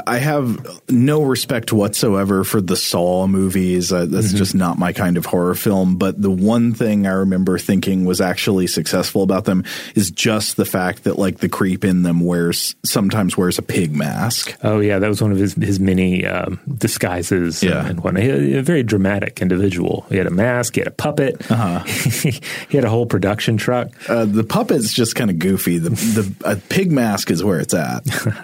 I 0.06 0.17
have 0.17 0.82
no 0.89 1.24
respect 1.24 1.74
whatsoever 1.74 2.43
for 2.43 2.62
the 2.62 2.76
Saw 2.76 3.28
movies. 3.28 3.91
Uh, 3.91 4.06
that's 4.06 4.28
mm-hmm. 4.28 4.38
just 4.38 4.56
not 4.56 4.78
my 4.78 4.93
kind 4.93 5.17
of 5.17 5.26
horror 5.26 5.56
film. 5.56 5.98
But 5.98 6.22
the 6.22 6.32
one 6.32 6.74
thing 6.74 7.06
I 7.08 7.12
remember 7.12 7.58
thinking 7.58 8.06
was 8.06 8.22
actually 8.22 8.67
successful 8.67 9.24
about 9.24 9.46
them 9.46 9.63
is 9.96 10.12
just 10.12 10.58
the 10.58 10.65
fact 10.65 11.04
that 11.04 11.19
like 11.19 11.39
the 11.39 11.50
creep 11.50 11.84
in 11.84 12.04
them 12.04 12.22
wears 12.22 12.76
sometimes 12.84 13.38
wears 13.38 13.58
a 13.58 13.62
pig 13.62 13.96
mask. 13.96 14.56
Oh 14.63 14.80
yeah, 14.80 15.00
that 15.00 15.08
was 15.08 15.22
one 15.22 15.32
of 15.32 15.38
his 15.38 15.54
his 15.56 15.80
many 15.80 16.26
um, 16.26 16.60
disguises. 16.78 17.62
Yeah. 17.62 17.80
and, 17.80 17.89
and 17.89 18.04
whatnot. 18.04 18.24
He, 18.24 18.56
a 18.56 18.62
very 18.62 18.84
dramatic 18.84 19.41
individual. 19.41 20.06
He 20.10 20.17
had 20.17 20.28
a 20.28 20.32
mask. 20.32 20.76
He 20.76 20.82
had 20.82 20.88
a 20.88 20.91
puppet. 20.91 21.52
Uh-huh. 21.52 21.84
he 22.69 22.78
had 22.78 22.86
a 22.86 22.89
whole 22.89 23.06
production 23.06 23.58
truck. 23.58 23.89
Uh, 24.10 24.26
the 24.26 24.43
puppet's 24.43 24.93
just 24.93 25.15
kind 25.15 25.30
of 25.30 25.39
goofy. 25.39 25.78
The 25.78 25.89
the 25.89 26.62
pig 26.69 26.91
mask 26.91 27.32
is 27.32 27.43
where 27.43 27.60
it's 27.60 27.74
at. 27.74 28.04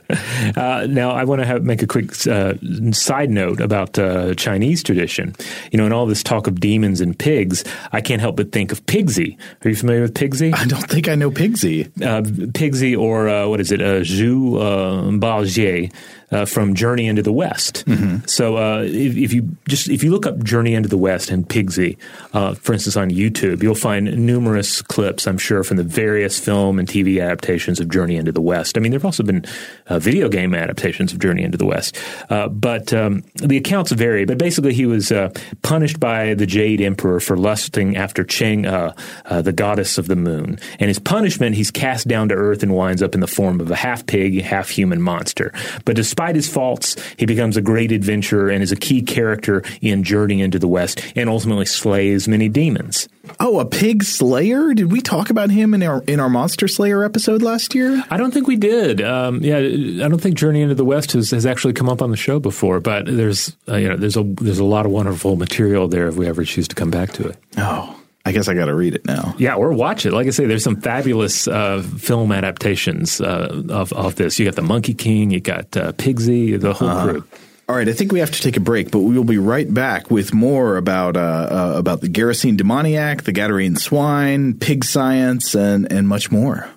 uh, 0.57 0.87
now 0.87 1.11
I 1.11 1.23
want 1.29 1.41
to 1.41 1.45
have, 1.45 1.63
make 1.63 1.81
a 1.81 1.87
quick 1.87 2.11
uh, 2.27 2.55
side 2.91 3.29
note 3.29 3.61
about 3.61 3.97
uh, 3.97 4.33
Chinese 4.35 4.83
tradition. 4.83 5.35
You 5.71 5.77
know, 5.77 5.85
in 5.85 5.93
all 5.93 6.05
this 6.05 6.23
talk 6.23 6.47
of 6.47 6.59
demons 6.59 6.99
and 6.99 7.17
pigs, 7.17 7.63
I 7.91 8.01
can't 8.01 8.19
help 8.19 8.35
but 8.35 8.51
think 8.51 8.71
of 8.71 8.85
Pigsy. 8.85 9.37
Are 9.63 9.69
you 9.69 9.75
familiar 9.75 10.01
with 10.01 10.13
Pigsy? 10.13 10.53
I 10.53 10.65
don't 10.65 10.89
think 10.89 11.07
I 11.07 11.15
know 11.15 11.31
Pigsy. 11.31 11.85
Uh, 12.01 12.21
Pigsy, 12.51 12.97
or 12.97 13.29
uh, 13.29 13.47
what 13.47 13.59
is 13.61 13.71
it? 13.71 13.81
Uh, 13.81 14.01
Zhu 14.01 14.59
uh, 14.59 15.09
Bajie 15.11 15.93
uh, 16.31 16.45
from 16.45 16.75
Journey 16.75 17.07
into 17.07 17.21
the 17.21 17.33
West. 17.33 17.85
Mm-hmm. 17.85 18.25
So 18.27 18.57
uh, 18.57 18.83
if, 18.83 19.17
if, 19.17 19.33
you 19.33 19.55
just 19.67 19.89
if 19.89 20.03
you 20.03 20.11
look 20.11 20.25
up 20.25 20.43
Journey 20.43 20.75
into 20.75 20.89
the 20.89 20.97
West 20.97 21.31
and 21.31 21.47
Pigsy, 21.47 21.97
uh, 22.33 22.53
for 22.55 22.73
instance, 22.73 22.95
on 22.95 23.09
YouTube, 23.09 23.63
you'll 23.63 23.75
find 23.75 24.25
numerous 24.25 24.81
clips. 24.81 25.27
I'm 25.27 25.37
sure 25.37 25.63
from 25.63 25.77
the 25.77 25.83
various 25.83 26.39
film 26.39 26.79
and 26.79 26.87
TV 26.87 27.21
adaptations 27.23 27.79
of 27.79 27.89
Journey 27.89 28.15
into 28.15 28.31
the 28.31 28.41
West. 28.41 28.77
I 28.77 28.81
mean, 28.81 28.91
there 28.91 28.99
have 28.99 29.05
also 29.05 29.23
been 29.23 29.45
uh, 29.87 29.99
video 29.99 30.29
game 30.29 30.53
adaptations 30.53 31.13
of 31.13 31.19
Journey 31.19 31.43
into 31.43 31.57
the 31.57 31.65
West, 31.65 31.97
uh, 32.29 32.47
but 32.47 32.93
um, 32.93 33.23
the 33.35 33.57
accounts 33.57 33.91
vary. 33.91 34.25
But 34.25 34.37
basically, 34.37 34.73
he 34.73 34.85
was 34.85 35.11
uh, 35.11 35.31
punished 35.61 35.99
by 35.99 36.33
the 36.35 36.45
Jade 36.45 36.81
Emperor 36.81 37.19
for 37.19 37.37
lusting 37.37 37.97
after 37.97 38.23
Cheng, 38.23 38.63
the 38.63 39.53
goddess 39.55 39.97
of 39.97 40.07
the 40.07 40.15
moon, 40.15 40.59
and 40.79 40.87
his 40.87 40.99
punishment, 40.99 41.55
he's 41.55 41.71
cast 41.71 42.07
down 42.07 42.29
to 42.29 42.35
earth 42.35 42.63
and 42.63 42.75
winds 42.75 43.01
up 43.01 43.13
in 43.15 43.21
the 43.21 43.27
form 43.27 43.61
of 43.61 43.71
a 43.71 43.75
half 43.75 44.05
pig, 44.05 44.41
half 44.41 44.69
human 44.69 45.01
monster. 45.01 45.53
But 45.85 45.95
despite 45.95 46.18
despite 46.19 46.35
his 46.35 46.49
faults, 46.49 46.97
he 47.15 47.25
becomes 47.25 47.55
a 47.55 47.61
great 47.61 47.93
adventurer 47.93 48.49
and 48.49 48.61
is 48.61 48.73
a 48.73 48.75
key 48.75 49.01
character 49.01 49.63
in 49.81 50.03
Journey 50.03 50.41
into 50.41 50.59
the 50.59 50.67
West 50.67 51.01
and 51.15 51.29
ultimately 51.29 51.65
slays 51.65 52.27
many 52.27 52.49
demons. 52.49 53.07
Oh, 53.39 53.59
a 53.59 53.65
pig 53.65 54.03
slayer? 54.03 54.73
Did 54.73 54.91
we 54.91 54.99
talk 54.99 55.29
about 55.29 55.49
him 55.49 55.73
in 55.73 55.81
our 55.81 56.03
in 56.07 56.19
our 56.19 56.29
Monster 56.29 56.67
Slayer 56.67 57.05
episode 57.05 57.41
last 57.41 57.73
year? 57.73 58.03
I 58.09 58.17
don't 58.17 58.33
think 58.33 58.47
we 58.47 58.57
did. 58.57 58.99
Um, 59.01 59.41
yeah, 59.41 59.59
I 59.59 60.09
don't 60.09 60.19
think 60.19 60.35
Journey 60.35 60.61
into 60.61 60.75
the 60.75 60.83
West 60.83 61.13
has, 61.13 61.31
has 61.31 61.45
actually 61.45 61.71
come 61.71 61.87
up 61.87 62.01
on 62.01 62.11
the 62.11 62.17
show 62.17 62.37
before. 62.37 62.81
But 62.81 63.05
there's 63.05 63.55
uh, 63.69 63.77
you 63.77 63.87
know 63.87 63.95
there's 63.95 64.17
a 64.17 64.23
there's 64.23 64.59
a 64.59 64.65
lot 64.65 64.85
of 64.85 64.91
wonderful 64.91 65.37
material 65.37 65.87
there 65.87 66.09
if 66.09 66.17
we 66.17 66.27
ever 66.27 66.43
choose 66.43 66.67
to 66.67 66.75
come 66.75 66.91
back 66.91 67.13
to 67.13 67.29
it. 67.29 67.37
Oh, 67.55 67.97
I 68.25 68.31
guess 68.31 68.47
I 68.47 68.53
got 68.53 68.65
to 68.65 68.75
read 68.75 68.95
it 68.95 69.05
now. 69.05 69.33
Yeah, 69.37 69.55
or 69.55 69.71
watch 69.71 70.05
it. 70.05 70.11
Like 70.11 70.27
I 70.27 70.31
say, 70.31 70.45
there's 70.45 70.63
some 70.63 70.81
fabulous 70.81 71.47
uh, 71.47 71.81
film 71.81 72.31
adaptations 72.31 73.21
uh, 73.21 73.63
of 73.69 73.93
of 73.93 74.15
this. 74.15 74.37
You 74.37 74.45
got 74.45 74.55
the 74.55 74.61
Monkey 74.61 74.93
King, 74.93 75.31
you 75.31 75.39
got 75.39 75.75
uh, 75.77 75.93
Pigsy, 75.93 76.59
the 76.59 76.73
whole 76.73 76.89
uh-huh. 76.89 77.09
crew. 77.09 77.23
All 77.69 77.75
right, 77.75 77.87
I 77.87 77.93
think 77.93 78.11
we 78.11 78.19
have 78.19 78.31
to 78.31 78.41
take 78.41 78.57
a 78.57 78.59
break, 78.59 78.89
but 78.89 78.99
we 78.99 79.15
will 79.15 79.23
be 79.23 79.37
right 79.37 79.71
back 79.71 80.09
with 80.09 80.33
more 80.33 80.75
about 80.75 81.15
uh, 81.15 81.19
uh, 81.19 81.73
about 81.77 82.01
the 82.01 82.07
Gerasene 82.07 82.57
demoniac, 82.57 83.23
the 83.23 83.31
Gadarene 83.31 83.77
swine, 83.77 84.55
pig 84.55 84.83
science, 84.83 85.55
and 85.55 85.91
and 85.91 86.07
much 86.07 86.31
more. 86.31 86.67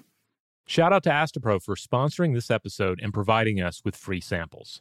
Shout 0.67 0.93
out 0.93 1.03
to 1.05 1.11
Astepro 1.11 1.63
for 1.63 1.77
sponsoring 1.77 2.35
this 2.35 2.51
episode 2.51 3.01
and 3.03 3.13
providing 3.13 3.61
us 3.61 3.83
with 3.85 3.97
free 3.97 4.21
samples. 4.21 4.81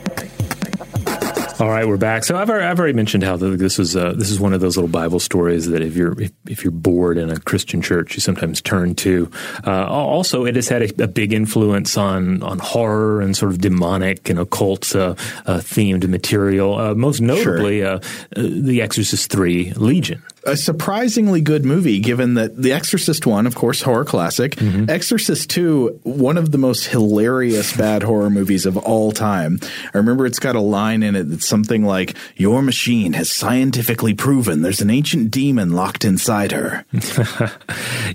All 1.61 1.69
right, 1.69 1.87
we're 1.87 1.95
back. 1.95 2.23
So 2.23 2.35
I've, 2.37 2.49
I've 2.49 2.79
already 2.79 2.95
mentioned 2.95 3.21
how 3.21 3.37
this 3.37 3.77
is 3.77 3.95
uh, 3.95 4.13
this 4.13 4.31
is 4.31 4.39
one 4.39 4.53
of 4.53 4.61
those 4.61 4.77
little 4.77 4.89
Bible 4.89 5.19
stories 5.19 5.67
that 5.67 5.83
if 5.83 5.95
you're 5.95 6.19
if, 6.19 6.31
if, 6.47 6.63
you're 6.63 6.71
bored 6.71 7.19
in 7.19 7.29
a 7.29 7.39
Christian 7.39 7.83
church, 7.83 8.15
you 8.15 8.19
sometimes 8.19 8.61
turn 8.61 8.95
to. 8.95 9.29
Uh, 9.63 9.85
also, 9.85 10.45
it 10.45 10.55
has 10.55 10.67
had 10.67 10.81
a, 10.81 11.03
a, 11.03 11.07
big 11.07 11.33
influence 11.33 11.97
on 11.97 12.41
on 12.41 12.57
horror 12.57 13.21
and 13.21 13.37
sort 13.37 13.51
of 13.51 13.61
demonic 13.61 14.27
and 14.27 14.39
occult 14.39 14.95
uh, 14.95 15.13
uh 15.45 15.59
themed 15.59 16.07
material. 16.09 16.79
Uh, 16.79 16.95
most 16.95 17.21
notably, 17.21 17.81
sure. 17.81 17.97
Uh, 17.97 17.99
The 18.35 18.81
Exorcist 18.81 19.31
Three: 19.31 19.71
Legion 19.73 20.23
a 20.43 20.57
surprisingly 20.57 21.41
good 21.41 21.65
movie, 21.65 21.99
given 21.99 22.33
that 22.33 22.59
The 22.59 22.71
Exorcist 22.73 23.25
one, 23.25 23.45
of 23.45 23.55
course, 23.55 23.81
horror 23.81 24.05
classic. 24.05 24.55
Mm-hmm. 24.55 24.89
Exorcist 24.89 25.49
two, 25.49 25.99
one 26.03 26.37
of 26.37 26.51
the 26.51 26.57
most 26.57 26.87
hilarious 26.87 27.75
bad 27.75 28.03
horror 28.03 28.29
movies 28.29 28.65
of 28.65 28.77
all 28.77 29.11
time. 29.11 29.59
I 29.93 29.97
remember 29.97 30.25
it's 30.25 30.39
got 30.39 30.55
a 30.55 30.61
line 30.61 31.03
in 31.03 31.15
it 31.15 31.23
that's 31.25 31.47
something 31.47 31.85
like, 31.85 32.15
"Your 32.35 32.61
machine 32.61 33.13
has 33.13 33.31
scientifically 33.31 34.13
proven 34.13 34.61
there's 34.61 34.81
an 34.81 34.89
ancient 34.89 35.31
demon 35.31 35.71
locked 35.71 36.05
inside 36.05 36.51
her." 36.51 36.85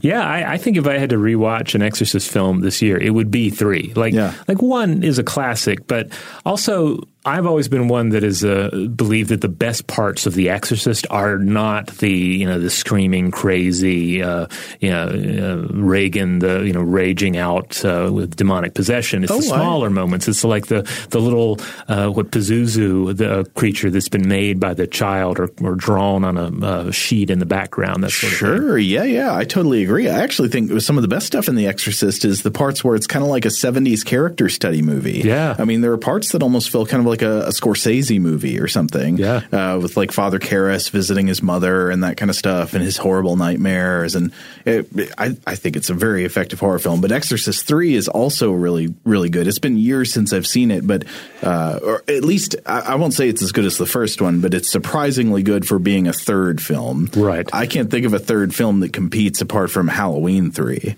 yeah, 0.01 0.27
I, 0.27 0.55
I, 0.55 0.57
think 0.59 0.77
if 0.77 0.87
I 0.87 0.99
had 0.99 1.11
to 1.11 1.17
rewatch 1.17 1.75
an 1.75 1.83
Exorcist 1.83 2.31
film 2.31 2.61
this 2.61 2.83
year, 2.83 2.99
it 2.99 3.11
would 3.11 3.31
be 3.31 3.51
three. 3.51 3.93
Like, 3.95 4.15
yeah. 4.15 4.35
like 4.49 4.61
one 4.61 5.03
is 5.03 5.19
a 5.19 5.25
classic, 5.25 5.87
but 5.87 6.09
also 6.45 7.01
I've 7.27 7.45
always 7.45 7.67
been 7.67 7.89
one 7.89 8.11
that 8.11 8.23
has 8.23 8.45
uh, 8.45 8.71
believed 8.95 9.31
that 9.31 9.41
the 9.41 9.49
best 9.49 9.89
parts 9.89 10.27
of 10.27 10.35
The 10.35 10.49
Exorcist 10.49 11.09
are 11.11 11.39
not 11.39 11.89
the 11.99 12.09
you 12.09 12.47
know 12.47 12.61
the 12.61 12.71
screaming 12.71 13.33
crazy 13.33 14.23
uh, 14.23 14.47
you 14.79 14.91
know 14.91 15.09
uh, 15.09 15.67
Regan 15.75 16.39
the 16.39 16.61
you 16.61 16.73
know 16.73 16.83
raging 16.83 17.37
out 17.37 17.85
uh, 17.85 18.11
with 18.13 18.37
demonic 18.37 18.75
possession. 18.75 19.25
It's 19.25 19.33
oh, 19.33 19.39
the 19.39 19.43
smaller 19.43 19.89
I... 19.89 19.91
moments. 19.91 20.29
It's 20.29 20.45
like 20.45 20.69
the 20.69 20.83
the 21.11 21.19
little 21.21 21.59
uh, 21.89 22.11
what 22.11 22.31
Pazuzu 22.31 23.17
the 23.17 23.51
creature 23.57 23.91
that's 23.91 24.09
been 24.09 24.29
made 24.29 24.61
by 24.61 24.75
the 24.75 24.87
child 24.87 25.41
or, 25.41 25.51
or 25.63 25.75
drawn 25.75 26.25
on 26.25 26.63
a, 26.63 26.93
sheet 26.93 27.31
in 27.31 27.41
the 27.41 27.47
background. 27.47 28.05
That 28.05 28.11
sure, 28.11 28.79
yeah, 28.79 29.03
yeah, 29.03 29.35
I 29.35 29.45
totally 29.45 29.83
agree. 29.83 30.09
I 30.09 30.21
actually 30.21 30.49
think 30.49 30.81
some 30.81 30.97
of 30.97 31.03
the 31.03 31.09
best 31.09 31.27
stuff 31.27 31.49
in 31.49 31.57
The 31.57 31.67
Exorcist 31.67 32.25
is 32.25 32.45
the 32.45 32.53
parts 32.53 32.85
where 32.85 32.95
it's 32.95 33.09
kind 33.09 33.25
of 33.25 33.31
like 33.31 33.45
a 33.45 33.49
'70s 33.49 34.05
character 34.05 34.49
study 34.49 34.81
movie. 34.81 35.23
Yeah, 35.25 35.57
I 35.59 35.65
mean 35.65 35.81
there 35.81 35.91
are 35.91 35.99
parts 35.99 36.31
that 36.31 36.45
almost 36.45 36.71
feel 36.71 36.87
kind 36.87 37.01
of 37.01 37.07
like 37.07 37.16
like 37.17 37.23
a, 37.29 37.47
a 37.47 37.51
Scorsese 37.51 38.21
movie 38.21 38.61
or 38.61 38.69
something. 38.69 39.17
Yeah. 39.17 39.43
uh, 39.53 39.79
with 39.79 39.97
like 39.97 40.13
Father 40.13 40.39
Karras 40.39 40.91
visiting 40.91 41.27
his 41.27 41.43
mother 41.43 41.91
and 41.91 42.05
that 42.05 42.17
kind 42.17 42.31
of 42.31 42.37
stuff, 42.37 42.75
and 42.75 42.83
his 42.83 42.97
horrible 42.97 43.37
nightmares. 43.37 44.15
And 44.15 44.33
it, 44.65 44.89
I, 45.19 45.37
I 45.47 45.55
think 45.55 45.77
it's 45.77 45.91
a 45.91 45.95
very 45.95 46.25
effective 46.25 46.61
horror 46.61 46.79
film. 46.79 47.01
But 47.01 47.13
Exorcist 47.13 47.67
Three 47.67 47.95
is 47.95 48.09
also 48.09 48.53
really, 48.53 48.95
really 49.05 49.31
good. 49.31 49.47
It's 49.47 49.59
been 49.59 49.77
years 49.77 50.13
since 50.13 50.33
I've 50.33 50.47
seen 50.47 50.71
it, 50.71 50.87
but 50.87 51.05
uh, 51.43 51.81
or 51.83 52.03
at 52.09 52.25
least 52.25 52.57
I, 52.67 52.81
I 52.81 52.95
won't 52.97 53.15
say 53.15 53.29
it's 53.29 53.43
as 53.43 53.53
good 53.53 53.65
as 53.65 53.79
the 53.79 53.87
first 53.87 54.21
one, 54.21 54.41
but 54.41 54.55
it's 54.55 54.71
surprisingly 54.71 55.43
good 55.43 55.67
for 55.67 55.79
being 55.79 56.07
a 56.07 56.13
third 56.13 56.61
film. 56.61 57.09
Right. 57.17 57.49
I 57.53 57.67
can't 57.67 57.91
think 57.91 58.07
of 58.07 58.15
a 58.15 58.19
third 58.19 58.55
film 58.55 58.81
that 58.81 58.93
competes 58.93 59.41
apart 59.41 59.71
from 59.71 59.89
Halloween 59.89 60.51
Three. 60.51 60.97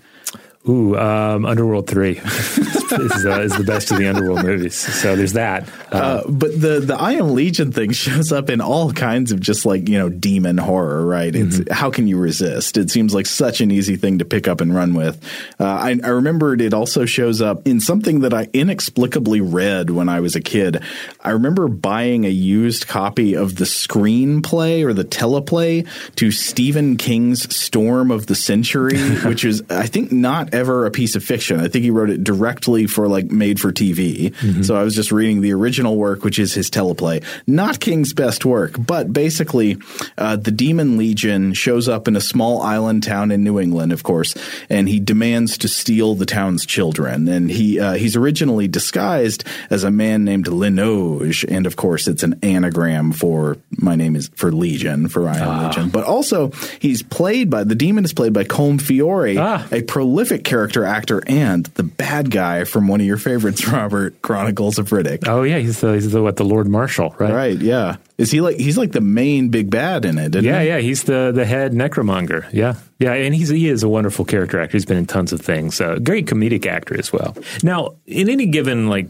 Ooh, 0.69 0.95
um, 0.95 1.45
Underworld 1.45 1.87
Three 1.87 2.17
is, 2.23 3.25
uh, 3.25 3.41
is 3.41 3.57
the 3.57 3.63
best 3.65 3.89
of 3.91 3.97
the 3.97 4.07
Underworld 4.07 4.45
movies. 4.45 4.75
So 4.75 5.15
there's 5.15 5.33
that. 5.33 5.67
Uh, 5.91 6.21
but 6.27 6.51
the 6.51 6.79
the 6.79 6.95
I 6.95 7.13
am 7.13 7.33
Legion 7.33 7.71
thing 7.71 7.91
shows 7.93 8.31
up 8.31 8.51
in 8.51 8.61
all 8.61 8.91
kinds 8.93 9.31
of 9.31 9.39
just 9.39 9.65
like 9.65 9.89
you 9.89 9.97
know 9.97 10.09
demon 10.09 10.59
horror, 10.59 11.05
right? 11.05 11.35
It's 11.35 11.61
how 11.71 11.89
can 11.89 12.07
you 12.07 12.17
resist? 12.17 12.77
It 12.77 12.91
seems 12.91 13.15
like 13.15 13.25
such 13.25 13.61
an 13.61 13.71
easy 13.71 13.95
thing 13.95 14.19
to 14.19 14.25
pick 14.25 14.47
up 14.47 14.61
and 14.61 14.75
run 14.75 14.93
with. 14.93 15.23
Uh, 15.59 15.65
I, 15.65 15.99
I 16.03 16.09
remembered 16.09 16.61
it 16.61 16.73
also 16.73 17.05
shows 17.05 17.41
up 17.41 17.67
in 17.67 17.79
something 17.79 18.19
that 18.19 18.33
I 18.33 18.47
inexplicably 18.53 19.41
read 19.41 19.89
when 19.89 20.07
I 20.07 20.19
was 20.19 20.35
a 20.35 20.41
kid. 20.41 20.83
I 21.21 21.31
remember 21.31 21.67
buying 21.67 22.25
a 22.25 22.29
used 22.29 22.87
copy 22.87 23.33
of 23.33 23.55
the 23.55 23.65
screenplay 23.65 24.85
or 24.85 24.93
the 24.93 25.03
teleplay 25.03 25.87
to 26.15 26.31
Stephen 26.31 26.97
King's 26.97 27.55
Storm 27.55 28.11
of 28.11 28.27
the 28.27 28.35
Century, 28.35 28.99
which 29.25 29.43
is 29.43 29.63
I 29.69 29.87
think 29.87 30.11
not 30.11 30.53
ever 30.59 30.85
a 30.85 30.91
piece 30.91 31.15
of 31.15 31.23
fiction. 31.23 31.59
I 31.59 31.67
think 31.67 31.83
he 31.83 31.89
wrote 31.91 32.09
it 32.11 32.23
directly 32.23 32.85
for 32.85 33.07
like 33.07 33.31
made 33.31 33.59
for 33.59 33.71
TV. 33.71 34.33
So 34.63 34.75
I 34.75 34.83
was 34.83 34.93
just 34.93 35.11
reading 35.11 35.41
the 35.41 35.53
original 35.53 35.95
work, 35.95 36.23
which 36.23 36.37
is 36.37 36.53
his 36.53 36.69
teleplay. 36.69 37.23
Not 37.47 37.79
King's 37.79 38.13
best 38.13 38.45
work, 38.45 38.75
but 38.77 39.11
basically, 39.11 39.77
uh, 40.17 40.35
the 40.35 40.51
Demon 40.51 40.97
Legion 40.97 41.53
shows 41.53 41.87
up 41.87 42.07
in 42.07 42.15
a 42.15 42.21
small 42.21 42.61
island 42.61 43.03
town 43.03 43.31
in 43.31 43.43
New 43.43 43.59
England, 43.59 43.91
of 43.91 44.03
course, 44.03 44.35
and 44.69 44.87
he 44.87 44.99
demands 44.99 45.57
to 45.59 45.67
steal 45.67 46.13
the 46.15 46.25
town's 46.25 46.65
children. 46.65 47.27
And 47.27 47.49
he 47.49 47.79
uh, 47.79 47.93
he's 47.93 48.15
originally 48.15 48.67
disguised 48.67 49.43
as 49.69 49.83
a 49.83 49.91
man 49.91 50.25
named 50.25 50.45
Linoge, 50.47 51.45
and 51.49 51.65
of 51.65 51.75
course, 51.75 52.07
it's 52.07 52.23
an 52.23 52.37
anagram 52.43 53.11
for 53.13 53.57
my 53.77 53.95
name 53.95 54.15
is 54.15 54.29
for 54.35 54.51
Legion 54.51 55.07
for 55.07 55.27
I 55.29 55.37
am 55.37 55.63
Legion. 55.67 55.89
But 55.89 56.03
also, 56.05 56.51
he's 56.79 57.01
played 57.03 57.49
by 57.49 57.63
the 57.63 57.75
demon 57.75 58.03
is 58.05 58.13
played 58.13 58.33
by 58.33 58.43
Colm 58.43 58.79
Feore, 58.81 59.37
Ah. 59.39 59.67
a 59.71 59.81
prolific 59.83 60.38
character 60.43 60.83
actor 60.85 61.23
and 61.27 61.65
the 61.75 61.83
bad 61.83 62.31
guy 62.31 62.63
from 62.63 62.87
one 62.87 62.99
of 63.01 63.07
your 63.07 63.17
favorites, 63.17 63.67
Robert 63.71 64.21
Chronicles 64.21 64.77
of 64.79 64.89
Riddick. 64.89 65.27
oh 65.27 65.43
yeah, 65.43 65.57
he's 65.59 65.81
the 65.81 65.93
he's 65.93 66.11
the 66.11 66.21
what 66.21 66.35
the 66.37 66.45
Lord 66.45 66.67
Marshal, 66.67 67.15
right? 67.19 67.33
Right, 67.33 67.57
yeah. 67.57 67.97
Is 68.19 68.29
he 68.31 68.41
like 68.41 68.57
he's 68.57 68.77
like 68.77 68.91
the 68.91 69.01
main 69.01 69.49
big 69.49 69.71
bad 69.71 70.03
in 70.05 70.17
it? 70.19 70.35
Isn't 70.35 70.43
Yeah, 70.45 70.61
he? 70.61 70.67
yeah, 70.67 70.77
he's 70.79 71.03
the 71.03 71.31
the 71.33 71.45
head 71.45 71.71
necromonger. 71.71 72.45
Yeah, 72.51 72.75
yeah, 72.99 73.13
and 73.13 73.33
he's 73.33 73.47
he 73.49 73.69
is 73.69 73.81
a 73.81 73.87
wonderful 73.89 74.25
character 74.25 74.59
actor. 74.59 74.73
He's 74.73 74.85
been 74.85 74.97
in 74.97 75.05
tons 75.07 75.31
of 75.31 75.39
things. 75.41 75.79
Uh, 75.79 75.95
great 76.03 76.25
comedic 76.27 76.65
actor 76.65 76.99
as 76.99 77.13
well. 77.13 77.35
Now, 77.63 77.95
in 78.05 78.29
any 78.29 78.45
given 78.47 78.89
like 78.89 79.07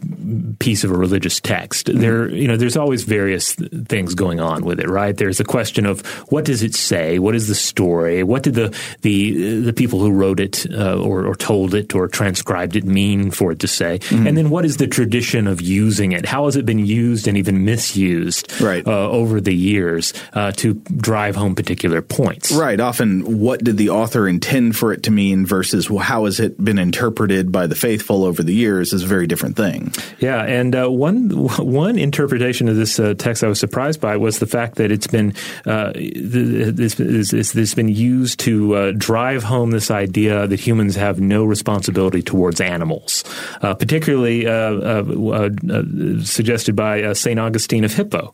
piece 0.59 0.83
of 0.83 0.91
a 0.91 0.95
religious 0.97 1.39
text, 1.41 1.89
there 1.91 2.29
you 2.29 2.47
know 2.47 2.55
there's 2.55 2.77
always 2.77 3.03
various 3.03 3.55
th- 3.55 3.71
things 3.89 4.13
going 4.13 4.39
on 4.39 4.63
with 4.63 4.79
it. 4.79 4.87
Right? 4.87 5.17
There's 5.17 5.39
a 5.39 5.43
question 5.43 5.87
of 5.87 6.05
what 6.31 6.45
does 6.45 6.61
it 6.61 6.75
say? 6.75 7.17
What 7.17 7.33
is 7.33 7.47
the 7.47 7.55
story? 7.55 8.21
What 8.23 8.43
did 8.43 8.53
the 8.53 8.69
the 9.01 9.61
the 9.61 9.73
people 9.73 9.99
who 9.99 10.11
wrote 10.11 10.39
it 10.39 10.65
uh, 10.71 11.01
or, 11.01 11.25
or 11.25 11.33
told 11.35 11.73
it 11.73 11.95
or 11.95 12.07
transcribed 12.07 12.75
it 12.75 12.85
mean 12.85 13.31
for 13.31 13.51
it 13.53 13.59
to 13.59 13.67
say? 13.67 13.99
And 14.11 14.37
then 14.37 14.51
what 14.51 14.65
is 14.65 14.77
the 14.77 14.87
tradition 14.87 15.47
of 15.47 15.61
using 15.61 16.11
it? 16.11 16.27
How 16.27 16.45
has 16.45 16.55
it 16.55 16.65
been 16.65 16.85
used 16.85 17.27
and 17.27 17.35
even 17.37 17.65
misused? 17.65 18.61
Right. 18.61 18.85
Uh, 18.85 18.98
over 19.07 19.39
the 19.41 19.55
years 19.55 20.13
uh, 20.33 20.51
to 20.53 20.73
drive 20.73 21.35
home 21.35 21.55
particular 21.55 22.01
points. 22.01 22.51
Right. 22.51 22.79
Often, 22.79 23.39
what 23.39 23.63
did 23.63 23.77
the 23.77 23.89
author 23.89 24.27
intend 24.27 24.75
for 24.75 24.91
it 24.93 25.03
to 25.03 25.11
mean 25.11 25.45
versus 25.45 25.87
how 25.87 26.25
has 26.25 26.39
it 26.39 26.63
been 26.63 26.79
interpreted 26.79 27.51
by 27.51 27.67
the 27.67 27.75
faithful 27.75 28.23
over 28.25 28.43
the 28.43 28.53
years 28.53 28.93
is 28.93 29.03
a 29.03 29.07
very 29.07 29.27
different 29.27 29.55
thing. 29.55 29.93
Yeah, 30.19 30.43
and 30.43 30.75
uh, 30.75 30.89
one 30.89 31.29
one 31.57 31.97
interpretation 31.97 32.67
of 32.67 32.75
this 32.75 32.99
uh, 32.99 33.13
text 33.17 33.43
I 33.43 33.47
was 33.47 33.59
surprised 33.59 34.01
by 34.01 34.17
was 34.17 34.39
the 34.39 34.47
fact 34.47 34.75
that 34.75 34.91
it's 34.91 35.07
been 35.07 35.33
uh, 35.65 35.93
this, 35.93 36.99
it's, 36.99 37.73
been 37.73 37.89
used 37.89 38.39
to 38.41 38.75
uh, 38.75 38.91
drive 38.97 39.43
home 39.43 39.71
this 39.71 39.91
idea 39.91 40.47
that 40.47 40.59
humans 40.59 40.95
have 40.95 41.21
no 41.21 41.45
responsibility 41.45 42.21
towards 42.21 42.59
animals, 42.59 43.23
uh, 43.61 43.73
particularly 43.75 44.47
uh, 44.47 44.51
uh, 44.51 45.49
uh, 45.71 46.23
suggested 46.23 46.75
by 46.75 47.03
uh, 47.03 47.13
Saint 47.13 47.39
Augustine 47.39 47.83
of 47.83 47.93
Hippo. 47.93 48.33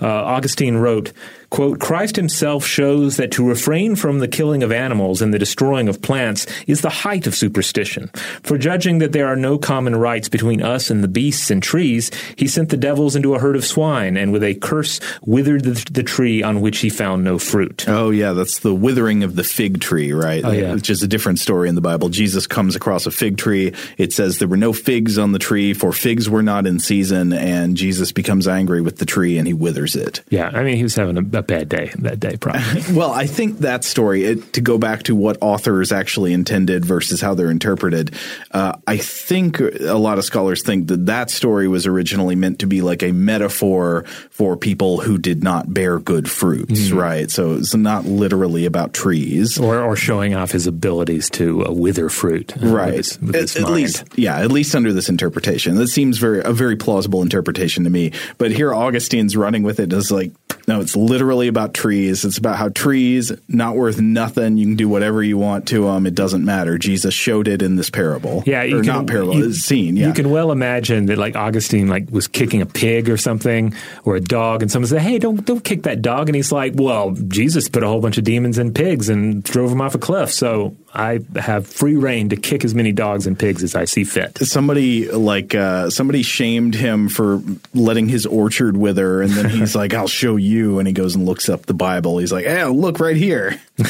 Uh, 0.00 0.06
Augustine 0.06 0.76
wrote. 0.76 1.12
Quote, 1.52 1.80
Christ 1.80 2.16
himself 2.16 2.64
shows 2.64 3.18
that 3.18 3.30
to 3.32 3.46
refrain 3.46 3.94
from 3.94 4.20
the 4.20 4.26
killing 4.26 4.62
of 4.62 4.72
animals 4.72 5.20
and 5.20 5.34
the 5.34 5.38
destroying 5.38 5.86
of 5.86 6.00
plants 6.00 6.46
is 6.66 6.80
the 6.80 6.88
height 6.88 7.26
of 7.26 7.34
superstition. 7.34 8.08
For 8.42 8.56
judging 8.56 9.00
that 9.00 9.12
there 9.12 9.26
are 9.26 9.36
no 9.36 9.58
common 9.58 9.94
rights 9.94 10.30
between 10.30 10.62
us 10.62 10.88
and 10.88 11.04
the 11.04 11.08
beasts 11.08 11.50
and 11.50 11.62
trees, 11.62 12.10
he 12.36 12.48
sent 12.48 12.70
the 12.70 12.78
devils 12.78 13.14
into 13.14 13.34
a 13.34 13.38
herd 13.38 13.54
of 13.54 13.66
swine 13.66 14.16
and 14.16 14.32
with 14.32 14.42
a 14.42 14.54
curse 14.54 14.98
withered 15.26 15.64
the, 15.64 15.92
the 15.92 16.02
tree 16.02 16.42
on 16.42 16.62
which 16.62 16.78
he 16.78 16.88
found 16.88 17.22
no 17.22 17.38
fruit. 17.38 17.86
Oh, 17.86 18.08
yeah. 18.08 18.32
That's 18.32 18.60
the 18.60 18.74
withering 18.74 19.22
of 19.22 19.36
the 19.36 19.44
fig 19.44 19.78
tree, 19.78 20.14
right? 20.14 20.42
Oh, 20.42 20.52
yeah. 20.52 20.72
Which 20.72 20.88
is 20.88 21.02
a 21.02 21.06
different 21.06 21.38
story 21.38 21.68
in 21.68 21.74
the 21.74 21.82
Bible. 21.82 22.08
Jesus 22.08 22.46
comes 22.46 22.76
across 22.76 23.04
a 23.04 23.10
fig 23.10 23.36
tree. 23.36 23.74
It 23.98 24.14
says 24.14 24.38
there 24.38 24.48
were 24.48 24.56
no 24.56 24.72
figs 24.72 25.18
on 25.18 25.32
the 25.32 25.38
tree, 25.38 25.74
for 25.74 25.92
figs 25.92 26.30
were 26.30 26.42
not 26.42 26.66
in 26.66 26.78
season. 26.78 27.34
And 27.34 27.76
Jesus 27.76 28.10
becomes 28.10 28.48
angry 28.48 28.80
with 28.80 28.96
the 28.96 29.04
tree 29.04 29.36
and 29.36 29.46
he 29.46 29.52
withers 29.52 29.96
it. 29.96 30.22
Yeah, 30.30 30.48
I 30.54 30.62
mean, 30.62 30.78
he 30.78 30.82
was 30.82 30.94
having 30.94 31.18
a, 31.18 31.38
a 31.38 31.41
bad 31.46 31.68
day 31.68 31.90
that 31.98 32.20
day, 32.20 32.36
probably. 32.36 32.82
Well, 32.92 33.10
I 33.12 33.26
think 33.26 33.58
that 33.60 33.84
story, 33.84 34.24
it, 34.24 34.52
to 34.54 34.60
go 34.60 34.76
back 34.78 35.04
to 35.04 35.14
what 35.16 35.38
authors 35.40 35.92
actually 35.92 36.32
intended 36.32 36.84
versus 36.84 37.20
how 37.20 37.34
they're 37.34 37.50
interpreted, 37.50 38.14
uh, 38.50 38.76
I 38.86 38.96
think 38.98 39.60
a 39.60 39.94
lot 39.98 40.18
of 40.18 40.24
scholars 40.24 40.62
think 40.62 40.88
that 40.88 41.06
that 41.06 41.30
story 41.30 41.68
was 41.68 41.86
originally 41.86 42.34
meant 42.36 42.58
to 42.60 42.66
be 42.66 42.80
like 42.82 43.02
a 43.02 43.12
metaphor 43.12 44.04
for 44.30 44.56
people 44.56 45.00
who 45.00 45.18
did 45.18 45.42
not 45.42 45.72
bear 45.72 45.98
good 45.98 46.30
fruits, 46.30 46.90
right? 46.90 47.30
So 47.30 47.54
it's 47.54 47.74
not 47.74 48.04
literally 48.04 48.66
about 48.66 48.92
trees. 48.92 49.58
or, 49.58 49.80
or 49.82 49.96
showing 49.96 50.34
off 50.34 50.50
his 50.52 50.66
abilities 50.66 51.30
to 51.30 51.66
uh, 51.66 51.72
wither 51.72 52.08
fruit. 52.08 52.52
uh, 52.62 52.66
Right. 52.66 52.94
With 52.94 52.96
his, 52.96 53.20
with 53.20 53.36
at, 53.36 53.56
at 53.56 53.70
least, 53.70 54.04
yeah, 54.16 54.38
at 54.40 54.50
least 54.52 54.74
under 54.74 54.92
this 54.92 55.08
interpretation. 55.08 55.76
That 55.76 55.88
seems 55.88 56.18
very 56.18 56.42
a 56.42 56.52
very 56.52 56.76
plausible 56.76 57.22
interpretation 57.22 57.84
to 57.84 57.90
me. 57.90 58.12
But 58.38 58.50
here 58.52 58.72
Augustine's 58.74 59.36
running 59.36 59.62
with 59.62 59.80
it 59.80 59.92
is 59.92 60.10
like, 60.10 60.32
no, 60.72 60.80
it's 60.80 60.96
literally 60.96 61.48
about 61.48 61.74
trees. 61.74 62.24
It's 62.24 62.38
about 62.38 62.56
how 62.56 62.70
trees 62.70 63.30
not 63.46 63.76
worth 63.76 64.00
nothing. 64.00 64.56
You 64.56 64.64
can 64.64 64.76
do 64.76 64.88
whatever 64.88 65.22
you 65.22 65.36
want 65.36 65.68
to 65.68 65.84
them. 65.84 66.06
It 66.06 66.14
doesn't 66.14 66.44
matter. 66.44 66.78
Jesus 66.78 67.12
showed 67.12 67.46
it 67.46 67.60
in 67.60 67.76
this 67.76 67.90
parable. 67.90 68.42
Yeah, 68.46 68.62
you 68.62 68.78
or 68.78 68.82
can, 68.82 68.86
not 68.86 69.06
parable. 69.06 69.34
You, 69.34 69.52
scene. 69.52 69.96
Yeah, 69.96 70.08
you 70.08 70.14
can 70.14 70.30
well 70.30 70.50
imagine 70.50 71.06
that, 71.06 71.18
like 71.18 71.36
Augustine, 71.36 71.88
like 71.88 72.10
was 72.10 72.26
kicking 72.26 72.62
a 72.62 72.66
pig 72.66 73.10
or 73.10 73.18
something, 73.18 73.74
or 74.04 74.16
a 74.16 74.20
dog, 74.20 74.62
and 74.62 74.70
someone 74.70 74.88
said, 74.88 75.02
"Hey, 75.02 75.18
don't 75.18 75.44
don't 75.44 75.62
kick 75.62 75.82
that 75.82 76.00
dog," 76.00 76.30
and 76.30 76.36
he's 76.36 76.50
like, 76.50 76.72
"Well, 76.74 77.10
Jesus 77.10 77.68
put 77.68 77.82
a 77.82 77.88
whole 77.88 78.00
bunch 78.00 78.16
of 78.16 78.24
demons 78.24 78.58
in 78.58 78.72
pigs 78.72 79.10
and 79.10 79.42
drove 79.42 79.68
them 79.68 79.82
off 79.82 79.94
a 79.94 79.98
cliff, 79.98 80.32
so 80.32 80.74
I 80.94 81.20
have 81.36 81.66
free 81.66 81.96
rein 81.96 82.28
to 82.30 82.36
kick 82.36 82.64
as 82.64 82.74
many 82.74 82.92
dogs 82.92 83.26
and 83.26 83.38
pigs 83.38 83.62
as 83.62 83.74
I 83.74 83.84
see 83.84 84.04
fit." 84.04 84.38
somebody 84.38 85.10
like 85.10 85.54
uh, 85.54 85.90
somebody 85.90 86.22
shamed 86.22 86.74
him 86.74 87.08
for 87.08 87.42
letting 87.74 88.08
his 88.08 88.26
orchard 88.26 88.76
wither, 88.76 89.22
and 89.22 89.32
then 89.32 89.48
he's 89.48 89.74
like, 89.82 89.94
"I'll 89.94 90.08
show 90.08 90.36
you," 90.36 90.78
and 90.78 90.86
he 90.86 90.94
goes 90.94 91.14
and 91.14 91.24
looks 91.24 91.48
up 91.48 91.66
the 91.66 91.74
Bible. 91.74 92.18
He's 92.18 92.32
like, 92.32 92.44
"Yeah, 92.44 92.66
look 92.66 93.00
right 93.00 93.16
here." 93.16 93.60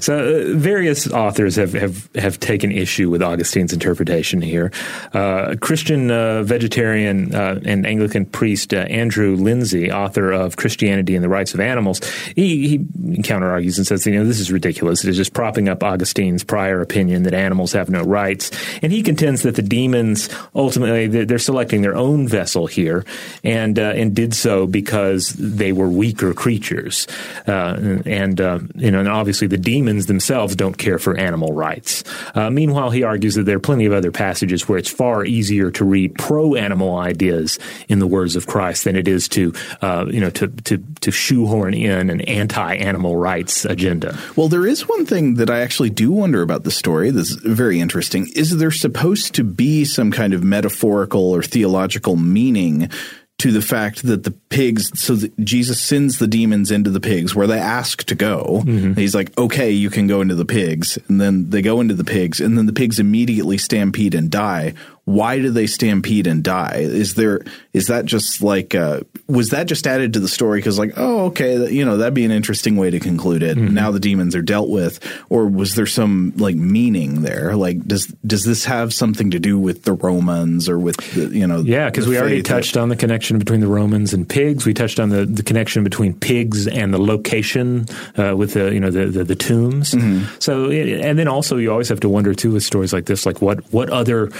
So 0.00 0.18
uh, 0.18 0.56
various 0.56 1.08
authors 1.10 1.56
have, 1.56 1.74
have, 1.74 2.08
have 2.16 2.40
taken 2.40 2.72
issue 2.72 3.08
with 3.08 3.22
Augustine's 3.22 3.72
interpretation 3.72 4.42
here. 4.42 4.72
Uh, 5.12 5.54
Christian 5.60 6.10
uh, 6.10 6.42
vegetarian 6.42 7.34
uh, 7.34 7.60
and 7.64 7.86
Anglican 7.86 8.26
priest 8.26 8.74
uh, 8.74 8.78
Andrew 8.78 9.36
Linzey, 9.36 9.92
author 9.92 10.32
of 10.32 10.56
Christianity 10.56 11.14
and 11.14 11.22
the 11.22 11.28
Rights 11.28 11.54
of 11.54 11.60
Animals, 11.60 12.00
he, 12.34 12.68
he 12.68 13.22
counter 13.22 13.50
argues 13.50 13.78
and 13.78 13.86
says, 13.86 14.04
you 14.06 14.14
know, 14.14 14.24
this 14.24 14.40
is 14.40 14.50
ridiculous. 14.50 15.04
It 15.04 15.10
is 15.10 15.16
just 15.16 15.34
propping 15.34 15.68
up 15.68 15.84
Prior 16.44 16.80
opinion 16.80 17.24
that 17.24 17.34
animals 17.34 17.72
have 17.72 17.90
no 17.90 18.02
rights. 18.02 18.50
And 18.82 18.92
he 18.92 19.02
contends 19.02 19.42
that 19.42 19.56
the 19.56 19.62
demons 19.62 20.28
ultimately 20.54 21.06
they're 21.06 21.24
they're 21.24 21.38
selecting 21.38 21.82
their 21.82 21.96
own 21.96 22.28
vessel 22.28 22.66
here, 22.66 23.04
and 23.42 23.78
uh, 23.78 23.92
and 23.96 24.14
did 24.14 24.34
so 24.34 24.66
because 24.66 25.30
they 25.30 25.72
were 25.72 25.88
weaker 25.88 26.34
creatures, 26.34 27.06
uh, 27.46 28.00
and 28.04 28.40
uh, 28.40 28.58
you 28.74 28.90
know, 28.90 29.00
and 29.00 29.08
obviously 29.08 29.46
the 29.46 29.56
demons 29.56 30.06
themselves 30.06 30.54
don't 30.54 30.76
care 30.76 30.98
for 30.98 31.16
animal 31.16 31.52
rights. 31.54 32.04
Uh, 32.34 32.50
meanwhile, 32.50 32.90
he 32.90 33.02
argues 33.02 33.34
that 33.34 33.44
there 33.44 33.56
are 33.56 33.60
plenty 33.60 33.86
of 33.86 33.92
other 33.92 34.12
passages 34.12 34.68
where 34.68 34.78
it's 34.78 34.90
far 34.90 35.24
easier 35.24 35.70
to 35.70 35.84
read 35.84 36.14
pro-animal 36.16 36.96
ideas 36.96 37.58
in 37.88 37.98
the 37.98 38.06
words 38.06 38.36
of 38.36 38.46
Christ 38.46 38.84
than 38.84 38.94
it 38.94 39.08
is 39.08 39.28
to 39.28 39.54
uh, 39.80 40.06
you 40.10 40.20
know 40.20 40.30
to 40.30 40.48
to 40.48 40.78
to 41.00 41.10
shoehorn 41.10 41.74
in 41.74 42.10
an 42.10 42.20
anti-animal 42.22 43.16
rights 43.16 43.64
agenda. 43.64 44.18
Well, 44.36 44.48
there 44.48 44.66
is 44.66 44.86
one 44.86 45.06
thing 45.06 45.36
that 45.36 45.48
I 45.48 45.60
actually 45.60 45.90
do 45.90 46.11
wonder 46.12 46.42
about 46.42 46.64
the 46.64 46.70
story 46.70 47.10
This 47.10 47.30
is 47.30 47.36
very 47.36 47.80
interesting. 47.80 48.28
Is 48.34 48.56
there 48.56 48.70
supposed 48.70 49.34
to 49.34 49.44
be 49.44 49.84
some 49.84 50.10
kind 50.10 50.34
of 50.34 50.44
metaphorical 50.44 51.30
or 51.32 51.42
theological 51.42 52.16
meaning 52.16 52.88
to 53.42 53.50
the 53.50 53.60
fact 53.60 54.04
that 54.04 54.22
the 54.22 54.30
pigs, 54.50 54.92
so 55.00 55.16
Jesus 55.40 55.80
sends 55.80 56.20
the 56.20 56.28
demons 56.28 56.70
into 56.70 56.90
the 56.90 57.00
pigs 57.00 57.34
where 57.34 57.48
they 57.48 57.58
ask 57.58 58.04
to 58.04 58.14
go. 58.14 58.62
Mm-hmm. 58.64 58.92
He's 58.92 59.16
like, 59.16 59.36
okay, 59.36 59.72
you 59.72 59.90
can 59.90 60.06
go 60.06 60.20
into 60.20 60.36
the 60.36 60.44
pigs. 60.44 60.96
And 61.08 61.20
then 61.20 61.50
they 61.50 61.60
go 61.60 61.80
into 61.80 61.94
the 61.94 62.04
pigs, 62.04 62.40
and 62.40 62.56
then 62.56 62.66
the 62.66 62.72
pigs 62.72 63.00
immediately 63.00 63.58
stampede 63.58 64.14
and 64.14 64.30
die. 64.30 64.74
Why 65.04 65.40
do 65.40 65.50
they 65.50 65.66
stampede 65.66 66.26
and 66.26 66.44
die? 66.44 66.78
Is 66.78 67.14
there, 67.14 67.40
is 67.72 67.88
that 67.88 68.04
just 68.04 68.42
like, 68.42 68.74
uh, 68.74 69.00
was 69.26 69.48
that 69.48 69.66
just 69.66 69.86
added 69.86 70.12
to 70.12 70.20
the 70.20 70.28
story? 70.28 70.58
Because, 70.58 70.78
like, 70.78 70.92
oh, 70.96 71.26
okay, 71.26 71.70
you 71.70 71.84
know, 71.84 71.96
that'd 71.96 72.14
be 72.14 72.24
an 72.24 72.30
interesting 72.30 72.76
way 72.76 72.90
to 72.90 73.00
conclude 73.00 73.42
it. 73.42 73.56
Mm-hmm. 73.56 73.74
Now 73.74 73.90
the 73.90 74.00
demons 74.00 74.36
are 74.36 74.42
dealt 74.42 74.68
with. 74.68 75.00
Or 75.28 75.46
was 75.48 75.74
there 75.74 75.86
some, 75.86 76.32
like, 76.36 76.54
meaning 76.54 77.22
there? 77.22 77.56
Like, 77.56 77.84
does, 77.84 78.06
does 78.26 78.44
this 78.44 78.64
have 78.64 78.94
something 78.94 79.30
to 79.32 79.38
do 79.38 79.58
with 79.58 79.82
the 79.84 79.92
Romans 79.94 80.68
or 80.68 80.78
with, 80.78 80.96
the, 81.14 81.36
you 81.36 81.46
know, 81.46 81.60
Yeah, 81.60 81.86
because 81.86 82.06
we 82.06 82.18
already 82.18 82.42
touched 82.42 82.76
on 82.76 82.88
the 82.88 82.96
connection 82.96 83.38
between 83.38 83.60
the 83.60 83.66
Romans 83.66 84.12
and 84.12 84.28
pigs. 84.28 84.66
We 84.66 84.74
touched 84.74 85.00
on 85.00 85.08
the, 85.08 85.24
the 85.24 85.42
connection 85.42 85.84
between 85.84 86.14
pigs 86.14 86.68
and 86.68 86.92
the 86.92 86.98
location 86.98 87.86
uh, 88.16 88.34
with 88.36 88.54
the 88.54 88.72
you 88.72 88.80
know 88.80 88.90
the 88.90 89.06
the, 89.06 89.24
the 89.24 89.34
tombs. 89.34 89.94
So 90.38 90.70
and 90.70 91.18
then 91.18 91.28
also 91.28 91.56
you 91.56 91.70
always 91.70 91.88
have 91.88 92.00
to 92.00 92.08
wonder 92.08 92.34
too 92.34 92.52
with 92.52 92.62
stories 92.62 92.92
like 92.92 93.06
this, 93.06 93.24
like 93.24 93.40
what 93.40 93.60
what 93.72 93.90
other 93.90 94.30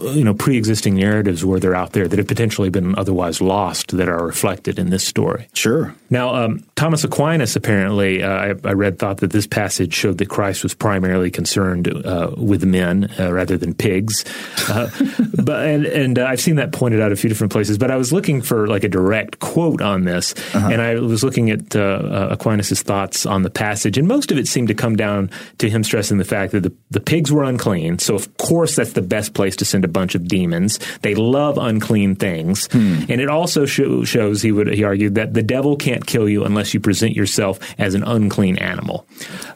uh, 0.00 0.11
you 0.12 0.24
know 0.24 0.34
pre-existing 0.34 0.94
narratives 0.94 1.44
were 1.44 1.60
there 1.60 1.74
out 1.74 1.92
there 1.92 2.08
that 2.08 2.18
have 2.18 2.28
potentially 2.28 2.70
been 2.70 2.96
otherwise 2.98 3.40
lost 3.40 3.96
that 3.96 4.08
are 4.08 4.24
reflected 4.24 4.78
in 4.78 4.90
this 4.90 5.04
story. 5.04 5.48
Sure. 5.54 5.94
Now, 6.10 6.34
um, 6.34 6.64
Thomas 6.76 7.04
Aquinas 7.04 7.56
apparently, 7.56 8.22
uh, 8.22 8.28
I, 8.28 8.54
I 8.64 8.72
read, 8.72 8.98
thought 8.98 9.18
that 9.18 9.32
this 9.32 9.46
passage 9.46 9.94
showed 9.94 10.18
that 10.18 10.28
Christ 10.28 10.62
was 10.62 10.74
primarily 10.74 11.30
concerned 11.30 11.88
uh, 11.88 12.34
with 12.36 12.64
men 12.64 13.10
uh, 13.18 13.32
rather 13.32 13.56
than 13.56 13.74
pigs. 13.74 14.24
Uh, 14.68 14.90
but 15.42 15.66
and, 15.66 15.86
and 15.86 16.18
uh, 16.18 16.26
I've 16.26 16.40
seen 16.40 16.56
that 16.56 16.72
pointed 16.72 17.00
out 17.00 17.12
a 17.12 17.16
few 17.16 17.28
different 17.28 17.52
places. 17.52 17.78
But 17.78 17.90
I 17.90 17.96
was 17.96 18.12
looking 18.12 18.42
for 18.42 18.66
like 18.66 18.84
a 18.84 18.88
direct 18.88 19.38
quote 19.38 19.80
on 19.80 20.04
this, 20.04 20.34
and 20.54 20.80
I 20.80 20.96
was 20.96 21.24
looking 21.24 21.50
at 21.50 21.74
uh, 21.74 21.80
uh, 21.80 22.36
Aquinas's 22.36 22.82
thoughts 22.82 23.24
on 23.24 23.42
the 23.42 23.50
passage, 23.50 23.96
and 23.96 24.06
most 24.08 24.30
of 24.30 24.38
it 24.38 24.48
seemed 24.48 24.68
to 24.68 24.74
come 24.74 24.96
down 24.96 25.30
to 25.58 25.70
him 25.70 25.84
stressing 25.84 26.18
the 26.18 26.24
fact 26.24 26.52
that 26.52 26.60
the, 26.60 26.72
the 26.90 27.00
pigs 27.00 27.30
were 27.30 27.44
unclean. 27.44 27.98
So 27.98 28.14
of 28.14 28.36
course 28.38 28.76
that's 28.76 28.92
the 28.92 29.02
best 29.02 29.34
place 29.34 29.56
to 29.56 29.64
send 29.64 29.84
a 29.84 29.88
bunch 29.88 30.01
of 30.14 30.26
demons. 30.26 30.78
They 31.02 31.14
love 31.14 31.58
unclean 31.58 32.16
things, 32.16 32.68
and 33.08 33.20
it 33.20 33.28
also 33.28 33.66
show, 33.66 34.04
shows 34.04 34.42
he 34.42 34.52
would 34.52 34.68
he 34.68 34.84
argued 34.84 35.14
that 35.14 35.34
the 35.34 35.42
devil 35.42 35.76
can't 35.76 36.06
kill 36.06 36.28
you 36.28 36.44
unless 36.44 36.74
you 36.74 36.80
present 36.80 37.14
yourself 37.14 37.58
as 37.78 37.94
an 37.94 38.02
unclean 38.02 38.58
animal. 38.58 39.06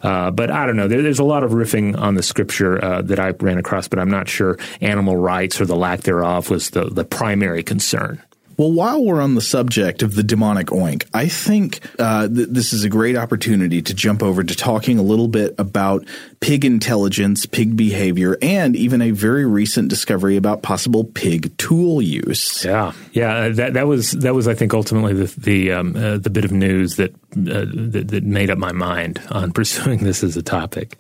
Uh, 0.03 0.31
but 0.31 0.51
I 0.51 0.67
don't 0.67 0.77
know. 0.77 0.89
There, 0.89 1.03
there's 1.03 1.19
a 1.19 1.25
lot 1.25 1.43
of 1.43 1.51
riffing 1.53 1.99
on 1.99 2.15
the 2.15 2.23
scripture 2.23 2.83
uh, 2.83 3.03
that 3.03 3.19
I 3.19 3.31
ran 3.31 3.59
across, 3.59 3.89
but 3.89 3.99
I'm 3.99 4.11
not 4.11 4.29
sure 4.29 4.59
animal 4.81 5.17
rights 5.17 5.61
or 5.61 5.67
the 5.67 5.77
lack 5.77 6.01
thereof 6.01 6.51
was 6.51 6.71
the 6.71 6.85
the 6.85 7.05
primary 7.05 7.63
concern. 7.63 8.23
Well, 8.57 8.73
while 8.73 9.05
we're 9.05 9.21
on 9.21 9.35
the 9.35 9.41
subject 9.41 10.03
of 10.03 10.15
the 10.15 10.23
demonic 10.23 10.69
oink, 10.69 11.07
I 11.13 11.29
think 11.29 11.81
uh, 11.99 12.27
th- 12.27 12.49
this 12.49 12.73
is 12.73 12.85
a 12.85 12.89
great 12.89 13.17
opportunity 13.17 13.83
to 13.83 13.95
jump 13.95 14.23
over 14.23 14.43
to 14.43 14.55
talking 14.55 14.99
a 14.99 15.03
little 15.03 15.29
bit 15.29 15.55
about 15.59 16.07
pig 16.41 16.65
intelligence, 16.65 17.45
pig 17.45 17.77
behavior, 17.77 18.39
and 18.41 18.75
even 18.75 19.03
a 19.03 19.11
very 19.11 19.45
recent 19.45 19.89
discovery 19.89 20.37
about 20.37 20.63
possible 20.63 21.05
pig 21.05 21.57
tool 21.59 22.01
use. 22.01 22.65
Yeah, 22.65 22.93
yeah. 23.13 23.49
That 23.51 23.75
that 23.75 23.87
was 23.87 24.13
that 24.13 24.35
was 24.35 24.49
I 24.49 24.55
think 24.55 24.73
ultimately 24.73 25.13
the 25.13 25.41
the 25.41 25.73
um, 25.73 25.95
uh, 25.95 26.19
the 26.19 26.31
bit 26.31 26.45
of 26.45 26.53
news 26.53 26.97
that, 26.97 27.15
uh, 27.37 27.67
that 27.73 28.09
that 28.09 28.25
made 28.25 28.51
up 28.51 28.59
my 28.59 28.73
mind 28.73 29.21
on 29.31 29.53
pursuing 29.61 30.05
this 30.05 30.25
as 30.25 30.37
a 30.37 30.43
topic. 30.43 30.97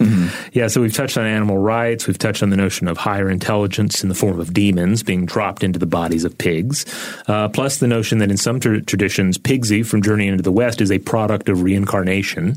Yeah. 0.52 0.68
So 0.68 0.80
we've 0.80 0.94
touched 0.94 1.16
on 1.16 1.24
animal 1.26 1.58
rights. 1.58 2.06
We've 2.06 2.18
touched 2.18 2.42
on 2.42 2.50
the 2.50 2.56
notion 2.56 2.88
of 2.88 2.96
higher 2.96 3.30
intelligence 3.30 4.02
in 4.02 4.08
the 4.08 4.14
form 4.14 4.38
of 4.40 4.52
demons 4.52 5.02
being 5.02 5.26
dropped 5.26 5.64
into 5.64 5.78
the 5.78 5.86
bodies 5.86 6.24
of 6.24 6.36
pigs. 6.36 6.84
Uh, 7.26 7.48
plus 7.48 7.78
the 7.78 7.86
notion 7.86 8.18
that 8.18 8.30
in 8.30 8.36
some 8.36 8.60
tra- 8.60 8.82
traditions, 8.82 9.38
Pigsy 9.38 9.84
from 9.84 10.02
Journey 10.02 10.28
into 10.28 10.42
the 10.42 10.52
West 10.52 10.80
is 10.80 10.90
a 10.90 10.98
product 10.98 11.48
of 11.48 11.62
reincarnation. 11.62 12.56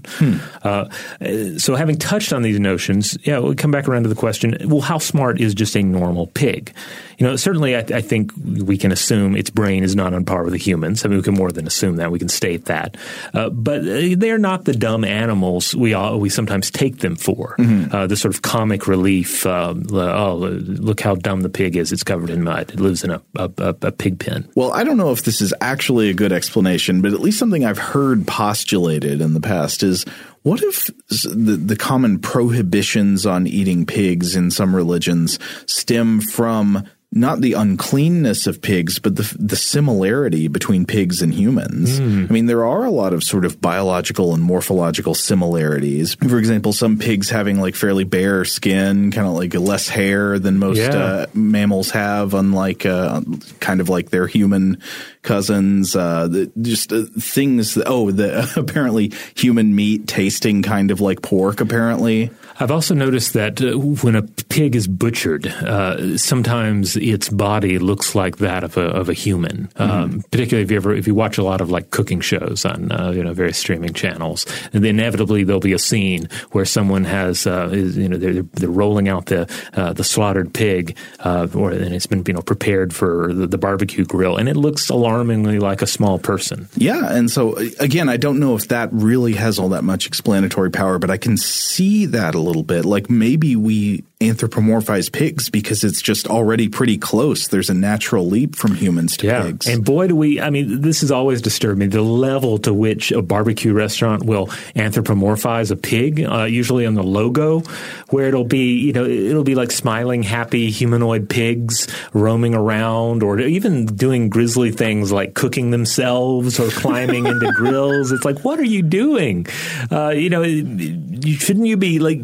Uh, 0.63 0.89
uh, 1.21 1.57
so 1.57 1.75
having 1.75 1.97
touched 1.97 2.33
on 2.33 2.41
these 2.41 2.59
notions, 2.59 3.17
yeah, 3.23 3.39
we 3.39 3.55
come 3.55 3.71
back 3.71 3.87
around 3.87 4.03
to 4.03 4.09
the 4.09 4.15
question: 4.15 4.57
Well, 4.65 4.81
how 4.81 4.97
smart 4.97 5.39
is 5.39 5.53
just 5.53 5.75
a 5.75 5.83
normal 5.83 6.27
pig? 6.27 6.73
You 7.19 7.27
know, 7.27 7.35
certainly, 7.35 7.75
I, 7.75 7.79
I 7.79 8.01
think 8.01 8.31
we 8.35 8.77
can 8.77 8.91
assume 8.91 9.35
its 9.35 9.49
brain 9.49 9.83
is 9.83 9.95
not 9.95 10.13
on 10.13 10.23
par 10.23 10.43
with 10.43 10.53
the 10.53 10.59
humans. 10.59 11.03
I 11.03 11.09
mean, 11.09 11.17
we 11.17 11.23
can 11.23 11.33
more 11.35 11.51
than 11.51 11.67
assume 11.67 11.97
that. 11.97 12.11
We 12.11 12.19
can 12.19 12.29
state 12.29 12.65
that, 12.65 12.95
uh, 13.33 13.49
but 13.49 13.83
they're 13.83 14.37
not 14.37 14.65
the 14.65 14.73
dumb 14.73 15.03
animals 15.03 15.75
we 15.75 15.93
all, 15.93 16.17
we 16.19 16.29
sometimes 16.29 16.71
take 16.71 16.99
them 16.99 17.15
for. 17.15 17.55
Uh, 17.91 18.07
the 18.07 18.15
sort 18.15 18.33
of 18.33 18.41
comic 18.41 18.87
relief. 18.87 19.45
Um, 19.45 19.85
oh, 19.91 20.35
look 20.35 21.01
how 21.01 21.15
dumb 21.15 21.41
the 21.41 21.49
pig 21.49 21.75
is! 21.75 21.91
It's 21.91 22.03
covered 22.03 22.29
in 22.29 22.43
mud. 22.43 22.71
It 22.71 22.79
lives 22.79 23.03
in 23.03 23.11
a, 23.11 23.21
a, 23.35 23.51
a, 23.57 23.75
a 23.81 23.91
pig 23.91 24.19
pen. 24.19 24.49
Well, 24.55 24.71
I 24.71 24.83
don't 24.83 24.97
know 24.97 25.11
if 25.11 25.23
this 25.23 25.41
is 25.41 25.53
actually 25.59 26.09
a 26.09 26.13
good 26.13 26.31
explanation, 26.31 27.01
but 27.01 27.13
at 27.13 27.19
least 27.19 27.37
something 27.37 27.65
I've 27.65 27.77
heard 27.77 28.25
postulated 28.27 29.19
in 29.19 29.33
the 29.33 29.41
past 29.41 29.83
is 29.83 30.05
what 30.49 30.61
if 30.63 30.87
the, 31.09 31.55
the 31.57 31.75
common 31.75 32.19
prohibitions 32.19 33.25
on 33.25 33.47
eating 33.47 33.85
pigs 33.85 34.35
in 34.35 34.51
some 34.51 34.75
religions 34.75 35.37
stem 35.65 36.19
from 36.21 36.83
not 37.11 37.41
the 37.41 37.53
uncleanness 37.53 38.45
of 38.45 38.61
pigs, 38.61 38.99
but 38.99 39.15
the, 39.15 39.35
the 39.39 39.55
similarity 39.55 40.47
between 40.47 40.85
pigs 40.85 41.23
and 41.23 41.33
humans. 41.33 41.99
I 41.99 42.03
mean, 42.03 42.45
there 42.45 42.63
are 42.63 42.85
a 42.85 42.91
lot 42.91 43.13
of 43.13 43.23
sort 43.23 43.45
of 43.45 43.59
biological 43.59 44.35
and 44.35 44.43
morphological 44.43 45.15
similarities. 45.15 46.13
For 46.13 46.37
example, 46.37 46.71
some 46.71 46.99
pigs 46.99 47.31
having 47.31 47.59
like 47.59 47.73
fairly 47.73 48.03
bare 48.03 48.45
skin, 48.45 49.09
kind 49.09 49.25
of 49.25 49.33
like 49.33 49.55
less 49.55 49.89
hair 49.89 50.37
than 50.37 50.59
most 50.59 50.77
Yeah. 50.77 50.95
uh, 50.95 51.25
mammals 51.33 51.89
have, 51.89 52.35
unlike 52.35 52.85
uh, 52.85 53.21
kind 53.59 53.81
of 53.81 53.89
like 53.89 54.11
their 54.11 54.27
human 54.27 54.77
cousins. 55.23 55.95
Uh, 55.95 56.27
the, 56.27 56.51
just 56.61 56.93
uh, 56.93 57.05
things. 57.19 57.73
That, 57.73 57.85
oh, 57.87 58.11
the 58.11 58.53
apparently 58.55 59.13
human 59.35 59.73
meat 59.75 60.07
tasting 60.39 60.61
kind 60.61 60.89
of 60.91 61.01
like 61.01 61.21
pork. 61.21 61.59
Apparently, 61.59 62.31
I've 62.59 62.71
also 62.71 62.93
noticed 62.93 63.33
that 63.33 63.61
uh, 63.61 63.77
when 63.77 64.15
a 64.15 64.23
pig 64.23 64.75
is 64.75 64.87
butchered, 64.87 65.47
uh, 65.47 66.17
sometimes 66.17 66.97
its 66.97 67.29
body 67.29 67.79
looks 67.79 68.15
like 68.15 68.37
that 68.37 68.65
of 68.65 68.75
a 68.75 68.81
of 68.81 69.07
a 69.07 69.13
human. 69.13 69.69
Um, 69.77 70.23
particularly 70.29 70.63
if 70.63 70.71
you 70.71 70.77
ever 70.77 70.93
if 70.93 71.07
you 71.07 71.15
watch 71.15 71.37
a 71.37 71.43
lot 71.43 71.61
of 71.61 71.71
like 71.71 71.91
cooking 71.91 72.19
shows 72.19 72.65
on 72.65 72.91
uh, 72.91 73.11
you 73.11 73.23
know 73.23 73.33
various 73.33 73.57
streaming 73.57 73.93
channels, 73.93 74.45
and 74.73 74.85
inevitably 74.85 75.45
there'll 75.45 75.61
be 75.61 75.71
a 75.71 75.79
scene 75.79 76.27
where 76.51 76.65
someone 76.65 77.05
has 77.05 77.47
uh, 77.47 77.69
is, 77.71 77.97
you 77.97 78.09
know 78.09 78.17
they're 78.17 78.43
they're 78.43 78.69
rolling 78.69 79.07
out 79.07 79.27
the 79.27 79.49
uh, 79.73 79.93
the 79.93 80.03
slaughtered 80.03 80.53
pig, 80.53 80.97
uh, 81.19 81.47
or 81.55 81.71
and 81.71 81.95
it's 81.95 82.07
been 82.07 82.23
you 82.27 82.33
know 82.33 82.41
prepared 82.41 82.93
for 82.93 83.33
the, 83.33 83.47
the 83.47 83.57
barbecue 83.57 84.03
grill, 84.03 84.35
and 84.35 84.49
it 84.49 84.57
looks 84.57 84.89
alarmingly 84.89 85.59
like 85.59 85.81
a 85.81 85.87
small 85.87 86.19
person. 86.19 86.67
Yeah, 86.75 87.13
and 87.13 87.31
so 87.31 87.55
again, 87.79 88.09
I 88.09 88.17
don't 88.17 88.39
know 88.39 88.55
if 88.55 88.67
that 88.67 88.89
really 88.91 89.33
has 89.33 89.59
all 89.59 89.69
that 89.69 89.85
much 89.85 90.07
explanatory 90.07 90.71
power, 90.71 90.99
but 90.99 91.09
I 91.09 91.15
can 91.15 91.37
see 91.37 92.05
that 92.07 92.35
a 92.35 92.39
little 92.39 92.48
bit. 92.63 92.85
Like 92.85 93.09
maybe 93.09 93.55
we 93.55 94.03
anthropomorphize 94.19 95.09
pigs 95.09 95.49
because 95.49 95.85
it's 95.85 96.01
just 96.01 96.27
already 96.27 96.67
pretty 96.67 96.97
close. 96.97 97.47
There's 97.47 97.69
a 97.69 97.73
natural 97.73 98.25
leap 98.27 98.53
from 98.57 98.75
humans 98.75 99.15
to 99.17 99.27
Yeah. 99.27 99.43
pigs. 99.43 99.65
And 99.65 99.85
boy, 99.85 100.07
do 100.07 100.15
we, 100.15 100.41
I 100.41 100.49
mean, 100.49 100.81
this 100.81 100.99
has 100.99 101.09
always 101.09 101.41
disturbed 101.41 101.79
me 101.79 101.87
the 101.87 102.01
level 102.01 102.57
to 102.59 102.73
which 102.73 103.13
a 103.13 103.21
barbecue 103.21 103.71
restaurant 103.71 104.23
will 104.23 104.47
anthropomorphize 104.75 105.71
a 105.71 105.77
pig, 105.77 106.21
uh, 106.21 106.43
usually 106.43 106.85
on 106.85 106.95
the 106.95 107.03
logo, 107.03 107.61
where 108.09 108.27
it'll 108.27 108.43
be, 108.43 108.73
you 108.79 108.91
know, 108.91 109.05
it'll 109.05 109.45
be 109.45 109.55
like 109.55 109.71
smiling, 109.71 110.23
happy 110.23 110.69
humanoid 110.69 111.29
pigs 111.29 111.87
roaming 112.11 112.53
around 112.53 113.23
or 113.23 113.39
even 113.39 113.85
doing 113.85 114.27
grisly 114.27 114.69
things 114.71 115.13
like 115.13 115.33
cooking 115.33 115.71
themselves 115.71 116.59
or 116.59 116.67
climbing 116.71 117.25
into 117.25 117.49
grills. 117.55 118.11
It's 118.11 118.25
like, 118.25 118.39
what 118.43 118.59
are 118.59 118.65
you 118.65 118.81
doing? 118.81 119.47
Uh, 119.89 120.09
you 120.09 120.29
know, 120.29 120.43
shouldn't 120.43 121.67
you 121.67 121.77
be 121.77 121.99
like 121.99 122.21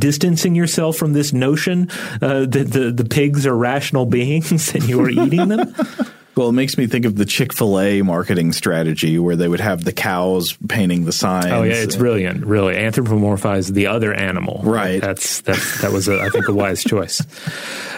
distancing 0.00 0.56
yourself 0.56 1.03
from 1.04 1.12
this 1.12 1.34
notion 1.34 1.90
uh, 2.22 2.46
that 2.46 2.70
the, 2.72 2.90
the 2.90 3.04
pigs 3.04 3.46
are 3.46 3.54
rational 3.54 4.06
beings 4.06 4.74
and 4.74 4.88
you 4.88 4.98
are 5.02 5.10
eating 5.10 5.48
them? 5.48 5.74
well, 6.36 6.48
it 6.48 6.52
makes 6.52 6.76
me 6.76 6.86
think 6.86 7.04
of 7.04 7.16
the 7.16 7.24
Chick 7.24 7.52
Fil 7.52 7.80
A 7.80 8.02
marketing 8.02 8.52
strategy 8.52 9.18
where 9.18 9.36
they 9.36 9.48
would 9.48 9.60
have 9.60 9.84
the 9.84 9.92
cows 9.92 10.56
painting 10.68 11.04
the 11.04 11.12
signs. 11.12 11.46
Oh 11.46 11.62
yeah, 11.62 11.74
it's 11.74 11.96
brilliant. 11.96 12.44
Really, 12.44 12.74
anthropomorphize 12.74 13.72
the 13.72 13.86
other 13.86 14.12
animal. 14.12 14.60
Right. 14.64 15.00
That's 15.00 15.40
that's 15.42 15.80
that 15.82 15.92
was 15.92 16.08
a, 16.08 16.20
I 16.20 16.28
think 16.30 16.48
a 16.48 16.52
wise 16.52 16.82
choice. 16.84 17.22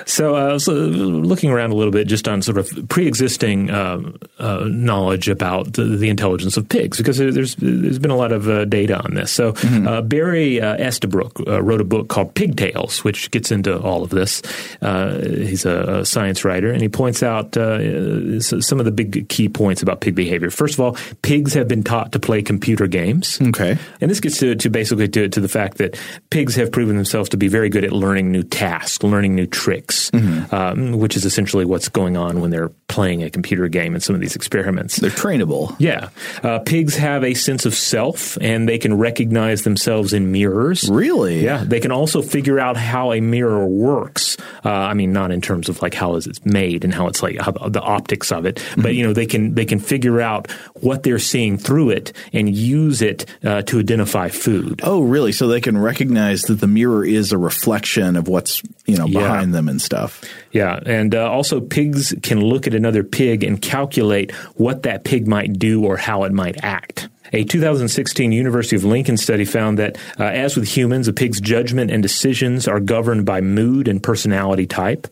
So, 0.09 0.37
uh, 0.37 0.59
so 0.61 0.73
looking 0.73 1.51
around 1.51 1.73
a 1.73 1.75
little 1.75 1.91
bit, 1.91 2.07
just 2.07 2.29
on 2.29 2.41
sort 2.41 2.59
of 2.59 2.71
pre-existing 2.89 3.71
uh, 3.71 4.13
uh, 4.39 4.69
knowledge 4.71 5.29
about 5.29 5.73
the, 5.73 5.83
the 5.83 6.09
intelligence 6.09 6.57
of 6.57 6.69
pigs, 6.69 6.99
because 6.99 7.19
there's 7.19 7.57
there's 7.57 7.99
been 7.99 8.13
a 8.13 8.17
lot 8.17 8.31
of 8.31 8.49
uh, 8.49 8.67
data 8.67 9.01
on 9.01 9.15
this. 9.15 9.33
So 9.33 9.55
uh, 9.65 10.03
Barry 10.03 10.61
uh, 10.61 10.77
Estabrook 10.77 11.41
uh, 11.47 11.61
wrote 11.61 11.81
a 11.81 11.85
book 11.85 12.09
called 12.09 12.35
Pig 12.35 12.57
Tales, 12.57 13.03
which 13.03 13.33
gets 13.33 13.51
into 13.51 13.81
all 13.81 14.05
of 14.05 14.11
this. 14.11 14.43
Uh, 14.81 15.19
he's 15.23 15.65
a, 15.65 16.01
a 16.01 16.07
science 16.07 16.45
writer, 16.45 16.71
and 16.71 16.83
he 16.83 16.89
points 16.89 17.25
out 17.25 17.57
uh, 17.57 17.63
uh, 17.63 18.21
some 18.41 18.79
of 18.79 18.85
the 18.85 18.93
big 18.93 19.29
key 19.29 19.49
points 19.49 19.83
about 19.83 20.01
pig 20.01 20.15
behavior. 20.15 20.51
First 20.51 20.75
of 20.75 20.81
all, 20.81 20.97
pigs 21.23 21.55
have 21.55 21.69
been 21.69 21.83
taught 21.83 22.13
to 22.13 22.19
play 22.19 22.43
computer 22.43 22.87
games. 22.87 23.41
Okay. 23.41 23.79
And 24.01 24.11
this 24.11 24.21
gets 24.21 24.39
to, 24.39 24.55
to 24.55 24.71
basically 24.71 25.09
to, 25.09 25.29
to 25.29 25.41
the 25.41 25.49
fact 25.49 25.79
that 25.79 25.99
pigs 26.31 26.55
have 26.57 26.73
proven 26.73 26.97
themselves 26.97 27.29
to 27.31 27.37
be 27.37 27.49
very 27.49 27.69
good 27.69 27.85
at 27.85 27.93
learning 27.93 28.33
new 28.33 28.43
tasks, 28.43 29.03
learning 29.03 29.35
new 29.35 29.47
tricks, 29.47 30.11
mm-hmm. 30.11 30.55
um, 30.55 30.93
which 30.93 31.17
is 31.17 31.25
essentially 31.25 31.65
what's 31.65 31.89
going 31.89 32.17
on 32.17 32.41
when 32.41 32.51
they're 32.51 32.71
playing 32.89 33.23
a 33.23 33.31
computer 33.31 33.69
game 33.69 33.95
in 33.95 34.01
some 34.01 34.15
of 34.15 34.21
these 34.21 34.37
experiments. 34.37 34.97
They're 34.97 35.11
trainable. 35.11 35.75
Yeah. 35.79 36.09
Uh, 36.43 36.61
pigs 36.61 36.97
have 36.97 37.25
a 37.25 37.35
sense 37.35 37.67
of 37.67 37.75
self 37.75 38.39
and 38.41 38.69
they 38.69 38.79
can 38.79 38.97
recognize 38.97 39.63
themselves 39.63 40.13
in 40.13 40.33
mirrors. 40.33 40.89
Really? 40.89 41.45
Yeah. 41.45 41.65
They 41.65 41.81
can 41.81 41.93
also 41.93 42.23
figure 42.23 42.59
out 42.59 42.77
how 42.77 43.13
a 43.13 43.21
mirror 43.21 43.67
works. 43.67 44.37
Uh, 44.65 44.71
I 44.71 44.95
mean, 44.95 45.13
not 45.13 45.31
in 45.31 45.41
terms 45.41 45.69
of 45.69 45.83
like 45.83 45.95
how 45.95 46.15
is 46.17 46.27
it 46.27 46.45
made 46.45 46.85
and 46.85 46.95
how 46.95 47.07
it's 47.09 47.23
like 47.23 47.39
how 47.39 47.51
the, 47.51 47.69
the 47.69 47.81
optics 47.81 48.16
of 48.25 48.47
it, 48.47 48.57
mm-hmm. 48.57 48.83
but 48.83 48.95
you 48.95 49.07
know 49.07 49.13
they 49.13 49.27
can 49.27 49.55
they 49.55 49.65
can 49.65 49.79
figure 49.79 50.21
out 50.21 50.51
what 50.75 51.03
they're 51.03 51.19
seeing 51.19 51.59
through 51.59 51.91
it 51.91 52.13
and 52.33 52.55
use 52.55 53.03
it 53.03 53.27
uh, 53.45 53.63
to 53.63 53.79
identify 53.79 54.29
food. 54.29 54.81
Oh, 54.83 55.03
really? 55.03 55.33
So 55.33 55.49
they 55.49 55.61
can 55.61 55.79
recognize 55.79 56.43
that 56.43 56.61
the 56.61 56.67
mirror 56.67 57.05
is 57.05 57.33
a 57.33 57.39
reflection 57.39 58.17
of 58.17 58.29
what's 58.29 58.63
you 58.87 58.97
know 58.97 59.07
behind 59.07 59.51
yeah. 59.51 59.57
them 59.57 59.69
and 59.69 59.81
stuff. 59.81 60.23
Yeah, 60.53 60.79
and 60.85 61.15
uh, 61.15 61.31
also 61.31 61.61
pigs 61.61 62.15
can 62.23 62.41
look 62.41 62.67
at 62.67 62.75
another 62.75 63.05
pig 63.05 63.45
and 63.45 63.61
calculate 63.61 64.31
what 64.55 64.85
that 64.85 65.05
pig 65.05 65.27
might 65.27 65.59
do 65.59 65.85
or 65.85 65.97
how 65.97 66.25
it 66.25 66.33
might 66.33 66.63
act. 66.65 67.09
A 67.33 67.45
2016 67.45 68.33
University 68.33 68.77
of 68.77 68.85
Lincoln 68.85 69.17
study 69.17 69.45
found 69.45 69.79
that, 69.79 69.99
uh, 70.19 70.25
as 70.25 70.57
with 70.57 70.69
humans, 70.77 71.09
a 71.09 71.13
pig's 71.13 71.41
judgment 71.41 71.91
and 71.91 72.03
decisions 72.03 72.69
are 72.69 72.81
governed 72.81 73.25
by 73.25 73.41
mood 73.41 73.89
and 73.89 74.03
personality 74.03 74.67
type. 74.67 75.07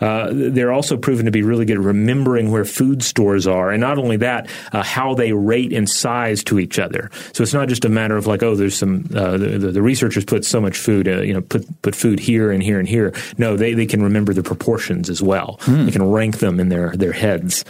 Uh, 0.00 0.28
they're 0.32 0.72
also 0.72 0.96
proven 0.96 1.26
to 1.26 1.30
be 1.30 1.42
really 1.42 1.64
good 1.64 1.76
at 1.76 1.82
remembering 1.82 2.50
where 2.50 2.64
food 2.64 3.02
stores 3.02 3.46
are, 3.46 3.70
and 3.70 3.80
not 3.80 3.98
only 3.98 4.16
that, 4.16 4.48
uh, 4.72 4.82
how 4.82 5.14
they 5.14 5.32
rate 5.32 5.72
in 5.72 5.86
size 5.86 6.42
to 6.44 6.58
each 6.58 6.78
other. 6.78 7.10
So 7.32 7.42
it's 7.42 7.54
not 7.54 7.68
just 7.68 7.84
a 7.84 7.88
matter 7.88 8.16
of 8.16 8.26
like, 8.26 8.42
oh, 8.42 8.54
there's 8.54 8.76
some 8.76 9.08
uh, 9.14 9.36
the, 9.36 9.58
the, 9.58 9.82
researchers 9.82 10.24
put 10.24 10.44
so 10.44 10.60
much 10.60 10.78
food, 10.78 11.08
uh, 11.08 11.20
you 11.20 11.34
know, 11.34 11.40
put 11.40 11.66
put 11.82 11.94
food 11.94 12.18
here 12.18 12.50
and 12.50 12.62
here 12.62 12.78
and 12.78 12.88
here. 12.88 13.12
No, 13.38 13.56
they, 13.56 13.74
they 13.74 13.86
can 13.86 14.02
remember 14.02 14.32
the 14.32 14.42
proportions 14.42 15.10
as 15.10 15.22
well. 15.22 15.58
Hmm. 15.62 15.86
They 15.86 15.92
can 15.92 16.10
rank 16.10 16.38
them 16.38 16.60
in 16.60 16.68
their 16.68 16.90
their 16.96 17.12
heads, 17.12 17.64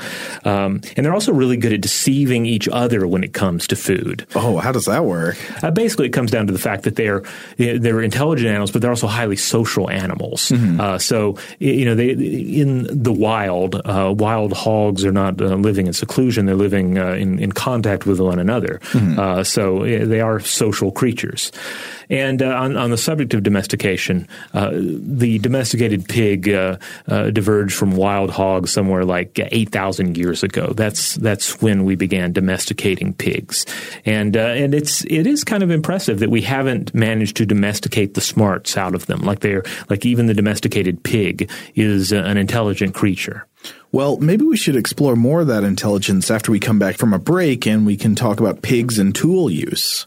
um, 0.44 0.80
and 0.96 1.04
they're 1.04 1.14
also 1.14 1.32
really 1.32 1.56
good 1.56 1.72
at 1.72 1.80
deceiving 1.80 2.46
each 2.46 2.68
other 2.68 3.06
when 3.06 3.24
it 3.24 3.32
comes 3.32 3.66
to 3.68 3.76
food. 3.80 4.26
Oh, 4.34 4.58
how 4.58 4.72
does 4.72 4.84
that 4.86 5.04
work? 5.04 5.36
Uh, 5.62 5.70
basically, 5.70 6.06
it 6.06 6.12
comes 6.12 6.30
down 6.30 6.46
to 6.46 6.52
the 6.52 6.58
fact 6.58 6.84
that 6.84 6.96
they're 6.96 7.22
they're 7.56 8.00
intelligent 8.00 8.48
animals, 8.48 8.70
but 8.70 8.82
they're 8.82 8.90
also 8.90 9.06
highly 9.06 9.36
social 9.36 9.90
animals. 9.90 10.48
Mm-hmm. 10.48 10.80
Uh, 10.80 10.98
so 10.98 11.36
you 11.58 11.84
know, 11.84 11.94
they 11.94 12.10
in 12.10 12.86
the 12.90 13.12
wild, 13.12 13.74
uh, 13.74 14.14
wild 14.16 14.52
hogs 14.52 15.04
are 15.04 15.12
not 15.12 15.40
uh, 15.40 15.54
living 15.54 15.86
in 15.86 15.92
seclusion; 15.92 16.46
they're 16.46 16.54
living 16.54 16.98
uh, 16.98 17.12
in 17.12 17.38
in 17.38 17.52
contact 17.52 18.06
with 18.06 18.20
one 18.20 18.38
another. 18.38 18.80
Mm-hmm. 18.92 19.18
Uh, 19.18 19.44
so 19.44 19.84
they 19.84 20.20
are 20.20 20.40
social 20.40 20.92
creatures. 20.92 21.52
And 22.10 22.42
uh, 22.42 22.48
on, 22.56 22.76
on 22.76 22.90
the 22.90 22.98
subject 22.98 23.32
of 23.34 23.42
domestication, 23.42 24.28
uh, 24.52 24.70
the 24.72 25.38
domesticated 25.38 26.08
pig 26.08 26.48
uh, 26.48 26.76
uh 27.06 27.30
diverged 27.30 27.74
from 27.74 27.92
wild 27.92 28.30
hogs 28.30 28.72
somewhere 28.72 29.04
like 29.04 29.38
8,000 29.38 30.18
years 30.18 30.42
ago. 30.42 30.72
That's 30.74 31.14
that's 31.14 31.62
when 31.62 31.84
we 31.84 31.94
began 31.94 32.32
domesticating 32.32 33.14
pigs. 33.14 33.64
And 34.04 34.36
uh, 34.36 34.40
and 34.40 34.74
it's 34.74 35.04
it 35.04 35.26
is 35.26 35.44
kind 35.44 35.62
of 35.62 35.70
impressive 35.70 36.18
that 36.18 36.30
we 36.30 36.42
haven't 36.42 36.94
managed 36.94 37.36
to 37.36 37.46
domesticate 37.46 38.14
the 38.14 38.20
smarts 38.20 38.76
out 38.76 38.94
of 38.94 39.06
them. 39.06 39.20
Like 39.20 39.40
they're 39.40 39.62
like 39.88 40.04
even 40.04 40.26
the 40.26 40.34
domesticated 40.34 41.02
pig 41.04 41.50
is 41.76 42.12
an 42.12 42.36
intelligent 42.36 42.94
creature. 42.94 43.46
Well, 43.92 44.18
maybe 44.18 44.44
we 44.44 44.56
should 44.56 44.76
explore 44.76 45.16
more 45.16 45.40
of 45.40 45.48
that 45.48 45.64
intelligence 45.64 46.30
after 46.30 46.52
we 46.52 46.60
come 46.60 46.78
back 46.78 46.96
from 46.96 47.12
a 47.12 47.18
break 47.18 47.66
and 47.66 47.84
we 47.84 47.96
can 47.96 48.14
talk 48.14 48.40
about 48.40 48.62
pigs 48.62 48.98
and 48.98 49.14
tool 49.14 49.50
use. 49.50 50.06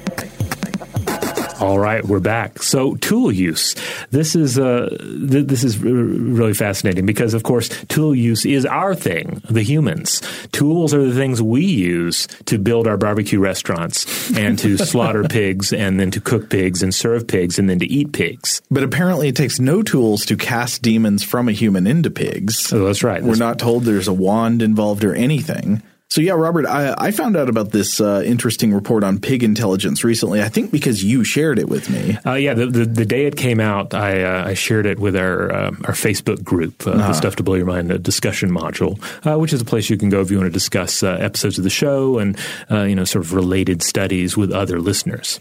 All 1.61 1.77
right, 1.77 2.03
we're 2.03 2.19
back. 2.19 2.63
So, 2.63 2.95
tool 2.95 3.31
use. 3.31 3.75
This 4.09 4.35
is 4.35 4.57
uh, 4.57 4.89
th- 4.99 5.45
this 5.45 5.63
is 5.63 5.77
r- 5.77 5.91
really 5.91 6.55
fascinating 6.55 7.05
because, 7.05 7.35
of 7.35 7.43
course, 7.43 7.69
tool 7.85 8.15
use 8.15 8.47
is 8.47 8.65
our 8.65 8.95
thing, 8.95 9.43
the 9.47 9.61
humans. 9.61 10.23
Tools 10.53 10.91
are 10.91 11.05
the 11.05 11.13
things 11.13 11.39
we 11.39 11.63
use 11.63 12.25
to 12.45 12.57
build 12.57 12.87
our 12.87 12.97
barbecue 12.97 13.39
restaurants 13.39 14.35
and 14.35 14.57
to 14.57 14.75
slaughter 14.83 15.23
pigs 15.23 15.71
and 15.71 15.99
then 15.99 16.09
to 16.09 16.19
cook 16.19 16.49
pigs 16.49 16.81
and 16.81 16.95
serve 16.95 17.27
pigs 17.27 17.59
and 17.59 17.69
then 17.69 17.77
to 17.77 17.85
eat 17.85 18.11
pigs. 18.11 18.63
But 18.71 18.81
apparently, 18.81 19.27
it 19.27 19.35
takes 19.35 19.59
no 19.59 19.83
tools 19.83 20.25
to 20.25 20.37
cast 20.37 20.81
demons 20.81 21.23
from 21.23 21.47
a 21.47 21.51
human 21.51 21.85
into 21.85 22.09
pigs. 22.09 22.73
Oh, 22.73 22.85
that's 22.85 23.03
right. 23.03 23.21
We're 23.21 23.35
not 23.35 23.59
told 23.59 23.83
there's 23.83 24.07
a 24.07 24.13
wand 24.13 24.63
involved 24.63 25.03
or 25.03 25.13
anything. 25.13 25.83
So 26.11 26.19
yeah, 26.19 26.33
Robert, 26.33 26.65
I, 26.65 26.93
I 26.97 27.11
found 27.11 27.37
out 27.37 27.47
about 27.47 27.71
this 27.71 28.01
uh, 28.01 28.21
interesting 28.25 28.73
report 28.73 29.05
on 29.05 29.17
pig 29.17 29.43
intelligence 29.43 30.03
recently. 30.03 30.41
I 30.41 30.49
think 30.49 30.69
because 30.69 31.01
you 31.01 31.23
shared 31.23 31.57
it 31.57 31.69
with 31.69 31.89
me. 31.89 32.17
Uh, 32.25 32.33
yeah, 32.33 32.53
the, 32.53 32.65
the, 32.65 32.83
the 32.83 33.05
day 33.05 33.27
it 33.27 33.37
came 33.37 33.61
out, 33.61 33.93
I 33.93 34.21
uh, 34.21 34.49
I 34.49 34.53
shared 34.53 34.85
it 34.85 34.99
with 34.99 35.15
our 35.15 35.49
uh, 35.49 35.67
our 35.85 35.93
Facebook 35.93 36.43
group, 36.43 36.85
uh, 36.85 36.97
the 36.97 37.13
Stuff 37.13 37.37
to 37.37 37.43
Blow 37.43 37.55
Your 37.55 37.65
Mind 37.65 38.03
discussion 38.03 38.51
module, 38.51 38.99
uh, 39.25 39.39
which 39.39 39.53
is 39.53 39.61
a 39.61 39.65
place 39.65 39.89
you 39.89 39.97
can 39.97 40.09
go 40.09 40.19
if 40.19 40.29
you 40.29 40.37
want 40.37 40.47
to 40.47 40.53
discuss 40.53 41.01
episodes 41.01 41.57
of 41.57 41.63
the 41.63 41.69
show 41.69 42.19
and 42.19 42.37
you 42.69 42.93
know 42.93 43.05
sort 43.05 43.23
of 43.23 43.31
related 43.31 43.81
studies 43.81 44.35
with 44.35 44.51
other 44.51 44.81
listeners. 44.81 45.39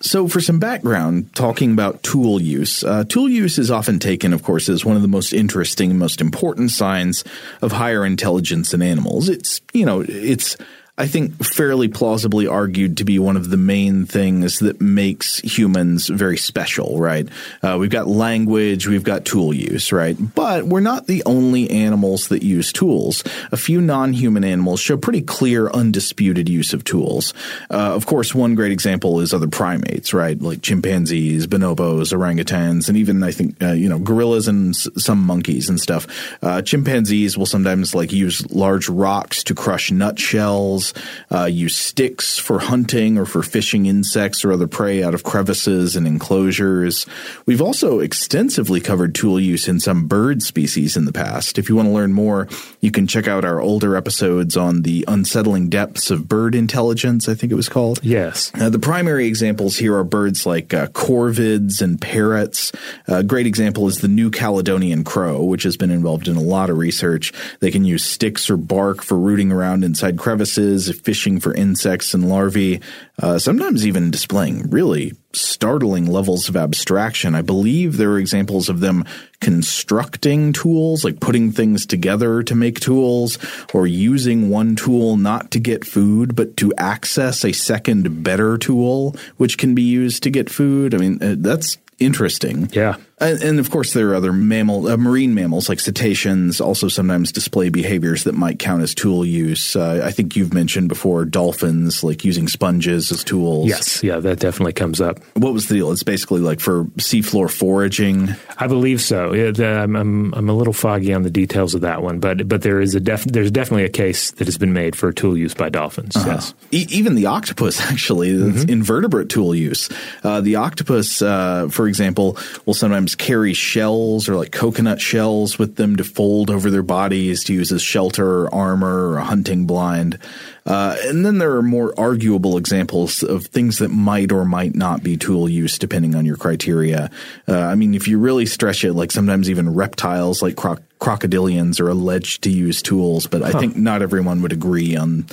so 0.00 0.28
for 0.28 0.42
some 0.42 0.58
background, 0.58 1.34
talking 1.34 1.72
about 1.72 2.02
tool 2.02 2.42
use, 2.42 2.84
tool 3.08 3.30
use 3.30 3.58
is 3.58 3.70
often 3.70 3.98
taken, 3.98 4.34
of 4.34 4.42
course, 4.42 4.68
as 4.68 4.84
one 4.84 4.96
of 4.96 5.02
the 5.02 5.08
most 5.08 5.32
interesting, 5.32 5.96
most 5.96 6.20
important 6.20 6.72
signs 6.72 7.24
of 7.62 7.72
higher 7.72 8.04
intelligence 8.04 8.74
in 8.74 8.82
animals. 8.82 9.30
It's 9.30 9.62
you 9.78 9.86
know, 9.86 10.04
it's 10.08 10.56
I 10.98 11.06
think, 11.06 11.44
fairly 11.44 11.86
plausibly 11.86 12.48
argued 12.48 12.96
to 12.96 13.04
be 13.04 13.20
one 13.20 13.36
of 13.36 13.50
the 13.50 13.56
main 13.56 14.04
things 14.04 14.58
that 14.58 14.80
makes 14.80 15.38
humans 15.38 16.08
very 16.08 16.36
special, 16.36 16.98
right? 16.98 17.28
Uh, 17.62 17.76
we've 17.78 17.88
got 17.88 18.08
language, 18.08 18.88
we've 18.88 19.04
got 19.04 19.24
tool 19.24 19.54
use, 19.54 19.92
right? 19.92 20.16
But 20.34 20.64
we're 20.64 20.80
not 20.80 21.06
the 21.06 21.22
only 21.24 21.70
animals 21.70 22.28
that 22.28 22.42
use 22.42 22.72
tools. 22.72 23.22
A 23.52 23.56
few 23.56 23.80
non 23.80 24.12
human 24.12 24.42
animals 24.42 24.80
show 24.80 24.96
pretty 24.96 25.22
clear, 25.22 25.70
undisputed 25.70 26.48
use 26.48 26.72
of 26.72 26.82
tools. 26.82 27.32
Uh, 27.70 27.94
of 27.94 28.06
course, 28.06 28.34
one 28.34 28.56
great 28.56 28.72
example 28.72 29.20
is 29.20 29.32
other 29.32 29.46
primates, 29.46 30.12
right? 30.12 30.40
Like 30.40 30.62
chimpanzees, 30.62 31.46
bonobos, 31.46 32.12
orangutans, 32.12 32.88
and 32.88 32.98
even, 32.98 33.22
I 33.22 33.30
think, 33.30 33.62
uh, 33.62 33.70
you 33.72 33.88
know, 33.88 34.00
gorillas 34.00 34.48
and 34.48 34.74
s- 34.74 34.88
some 34.96 35.20
monkeys 35.24 35.68
and 35.68 35.80
stuff. 35.80 36.08
Uh, 36.42 36.60
chimpanzees 36.60 37.38
will 37.38 37.46
sometimes 37.46 37.94
like 37.94 38.12
use 38.12 38.50
large 38.50 38.88
rocks 38.88 39.44
to 39.44 39.54
crush 39.54 39.92
nutshells 39.92 40.87
uh, 41.32 41.44
use 41.44 41.76
sticks 41.76 42.38
for 42.38 42.58
hunting 42.58 43.18
or 43.18 43.24
for 43.24 43.42
fishing 43.42 43.86
insects 43.86 44.44
or 44.44 44.52
other 44.52 44.66
prey 44.66 45.02
out 45.02 45.14
of 45.14 45.22
crevices 45.22 45.96
and 45.96 46.06
enclosures. 46.06 47.06
We've 47.46 47.62
also 47.62 48.00
extensively 48.00 48.80
covered 48.80 49.14
tool 49.14 49.40
use 49.40 49.68
in 49.68 49.80
some 49.80 50.06
bird 50.06 50.42
species 50.42 50.96
in 50.96 51.04
the 51.04 51.12
past. 51.12 51.58
If 51.58 51.68
you 51.68 51.76
want 51.76 51.88
to 51.88 51.92
learn 51.92 52.12
more, 52.12 52.48
you 52.80 52.90
can 52.90 53.06
check 53.06 53.26
out 53.26 53.44
our 53.44 53.60
older 53.60 53.96
episodes 53.96 54.56
on 54.56 54.82
the 54.82 55.04
unsettling 55.08 55.68
depths 55.68 56.10
of 56.10 56.28
bird 56.28 56.54
intelligence, 56.54 57.28
I 57.28 57.34
think 57.34 57.50
it 57.50 57.56
was 57.56 57.68
called. 57.68 58.00
Yes. 58.02 58.52
Uh, 58.54 58.68
the 58.68 58.78
primary 58.78 59.26
examples 59.26 59.76
here 59.76 59.96
are 59.96 60.04
birds 60.04 60.46
like 60.46 60.74
uh, 60.74 60.86
corvids 60.88 61.80
and 61.80 62.00
parrots. 62.00 62.70
A 63.06 63.22
great 63.22 63.46
example 63.46 63.88
is 63.88 63.98
the 63.98 64.08
New 64.08 64.30
Caledonian 64.30 65.04
crow, 65.04 65.42
which 65.42 65.62
has 65.62 65.76
been 65.76 65.90
involved 65.90 66.28
in 66.28 66.36
a 66.36 66.42
lot 66.42 66.70
of 66.70 66.78
research. 66.78 67.32
They 67.60 67.70
can 67.70 67.84
use 67.84 68.04
sticks 68.04 68.50
or 68.50 68.56
bark 68.56 69.02
for 69.02 69.18
rooting 69.18 69.50
around 69.50 69.82
inside 69.82 70.18
crevices, 70.18 70.77
fishing 71.02 71.40
for 71.40 71.52
insects 71.54 72.14
and 72.14 72.28
larvae, 72.28 72.80
uh, 73.20 73.38
sometimes 73.38 73.86
even 73.86 74.10
displaying 74.10 74.70
really 74.70 75.12
startling 75.32 76.06
levels 76.06 76.48
of 76.48 76.56
abstraction. 76.56 77.34
I 77.34 77.42
believe 77.42 77.96
there 77.96 78.12
are 78.12 78.18
examples 78.18 78.68
of 78.68 78.80
them 78.80 79.04
constructing 79.40 80.52
tools, 80.52 81.04
like 81.04 81.20
putting 81.20 81.52
things 81.52 81.86
together 81.86 82.42
to 82.42 82.54
make 82.54 82.80
tools, 82.80 83.38
or 83.74 83.86
using 83.86 84.50
one 84.50 84.76
tool 84.76 85.16
not 85.16 85.50
to 85.52 85.58
get 85.58 85.84
food, 85.84 86.34
but 86.36 86.56
to 86.58 86.72
access 86.78 87.44
a 87.44 87.52
second 87.52 88.22
better 88.22 88.58
tool, 88.58 89.16
which 89.36 89.58
can 89.58 89.74
be 89.74 89.82
used 89.82 90.22
to 90.22 90.30
get 90.30 90.50
food. 90.50 90.94
I 90.94 90.98
mean, 90.98 91.22
uh, 91.22 91.34
that's 91.38 91.78
interesting. 91.98 92.68
Yeah. 92.72 92.96
And, 93.20 93.42
and, 93.42 93.58
of 93.58 93.70
course, 93.70 93.92
there 93.94 94.10
are 94.10 94.14
other 94.14 94.32
mammal, 94.32 94.86
uh, 94.86 94.96
marine 94.96 95.34
mammals 95.34 95.68
like 95.68 95.80
cetaceans 95.80 96.60
also 96.60 96.88
sometimes 96.88 97.32
display 97.32 97.68
behaviors 97.68 98.24
that 98.24 98.34
might 98.34 98.58
count 98.58 98.82
as 98.82 98.94
tool 98.94 99.24
use. 99.24 99.74
Uh, 99.74 100.02
I 100.04 100.12
think 100.12 100.36
you've 100.36 100.54
mentioned 100.54 100.88
before 100.88 101.24
dolphins 101.24 102.04
like 102.04 102.24
using 102.24 102.46
sponges 102.46 103.10
as 103.10 103.24
tools. 103.24 103.68
Yes, 103.68 104.02
yeah, 104.02 104.18
that 104.18 104.38
definitely 104.38 104.72
comes 104.72 105.00
up. 105.00 105.18
What 105.34 105.52
was 105.52 105.66
the 105.66 105.74
deal? 105.74 105.90
It's 105.90 106.02
basically 106.02 106.40
like 106.40 106.60
for 106.60 106.84
seafloor 106.98 107.50
foraging. 107.50 108.34
I 108.58 108.66
believe 108.66 109.00
so. 109.00 109.32
It, 109.32 109.58
I'm, 109.58 109.96
I'm, 109.96 110.34
I'm 110.34 110.48
a 110.48 110.54
little 110.54 110.72
foggy 110.72 111.12
on 111.12 111.22
the 111.22 111.30
details 111.30 111.74
of 111.74 111.80
that 111.80 112.02
one, 112.02 112.20
but 112.20 112.48
but 112.48 112.62
there 112.62 112.80
is 112.80 112.94
a 112.94 113.00
def, 113.00 113.24
there's 113.24 113.50
definitely 113.50 113.84
a 113.84 113.90
case 113.90 114.30
that 114.32 114.46
has 114.46 114.58
been 114.58 114.72
made 114.72 114.94
for 114.94 115.12
tool 115.12 115.36
use 115.36 115.54
by 115.54 115.68
dolphins. 115.68 116.14
Uh-huh. 116.14 116.30
Yes, 116.30 116.54
e- 116.70 116.86
even 116.90 117.14
the 117.14 117.26
octopus 117.26 117.80
actually 117.90 118.30
mm-hmm. 118.30 118.68
invertebrate 118.68 119.28
tool 119.28 119.54
use. 119.54 119.88
Uh, 120.22 120.40
the 120.40 120.56
octopus, 120.56 121.20
uh, 121.20 121.68
for 121.68 121.88
example, 121.88 122.36
will 122.64 122.74
sometimes 122.74 123.07
carry 123.14 123.54
shells 123.54 124.28
or 124.28 124.36
like 124.36 124.52
coconut 124.52 125.00
shells 125.00 125.58
with 125.58 125.76
them 125.76 125.96
to 125.96 126.04
fold 126.04 126.50
over 126.50 126.70
their 126.70 126.82
bodies 126.82 127.44
to 127.44 127.54
use 127.54 127.72
as 127.72 127.82
shelter 127.82 128.44
or 128.44 128.54
armor 128.54 129.08
or 129.08 129.18
a 129.18 129.24
hunting 129.24 129.66
blind. 129.66 130.18
Uh, 130.66 130.96
and 131.04 131.24
then 131.24 131.38
there 131.38 131.56
are 131.56 131.62
more 131.62 131.98
arguable 131.98 132.58
examples 132.58 133.22
of 133.22 133.46
things 133.46 133.78
that 133.78 133.88
might 133.88 134.30
or 134.30 134.44
might 134.44 134.74
not 134.74 135.02
be 135.02 135.16
tool 135.16 135.48
use 135.48 135.78
depending 135.78 136.14
on 136.14 136.26
your 136.26 136.36
criteria. 136.36 137.10
Uh, 137.48 137.58
I 137.58 137.74
mean, 137.74 137.94
if 137.94 138.06
you 138.06 138.18
really 138.18 138.46
stretch 138.46 138.84
it, 138.84 138.92
like 138.92 139.10
sometimes 139.10 139.48
even 139.48 139.74
reptiles 139.74 140.42
like 140.42 140.56
croc- 140.56 140.82
crocodilians 141.00 141.80
are 141.80 141.88
alleged 141.88 142.42
to 142.42 142.50
use 142.50 142.82
tools, 142.82 143.26
but 143.26 143.42
I 143.42 143.52
think 143.52 143.76
not 143.76 144.02
everyone 144.02 144.42
would 144.42 144.52
agree 144.52 144.96
on 144.96 145.26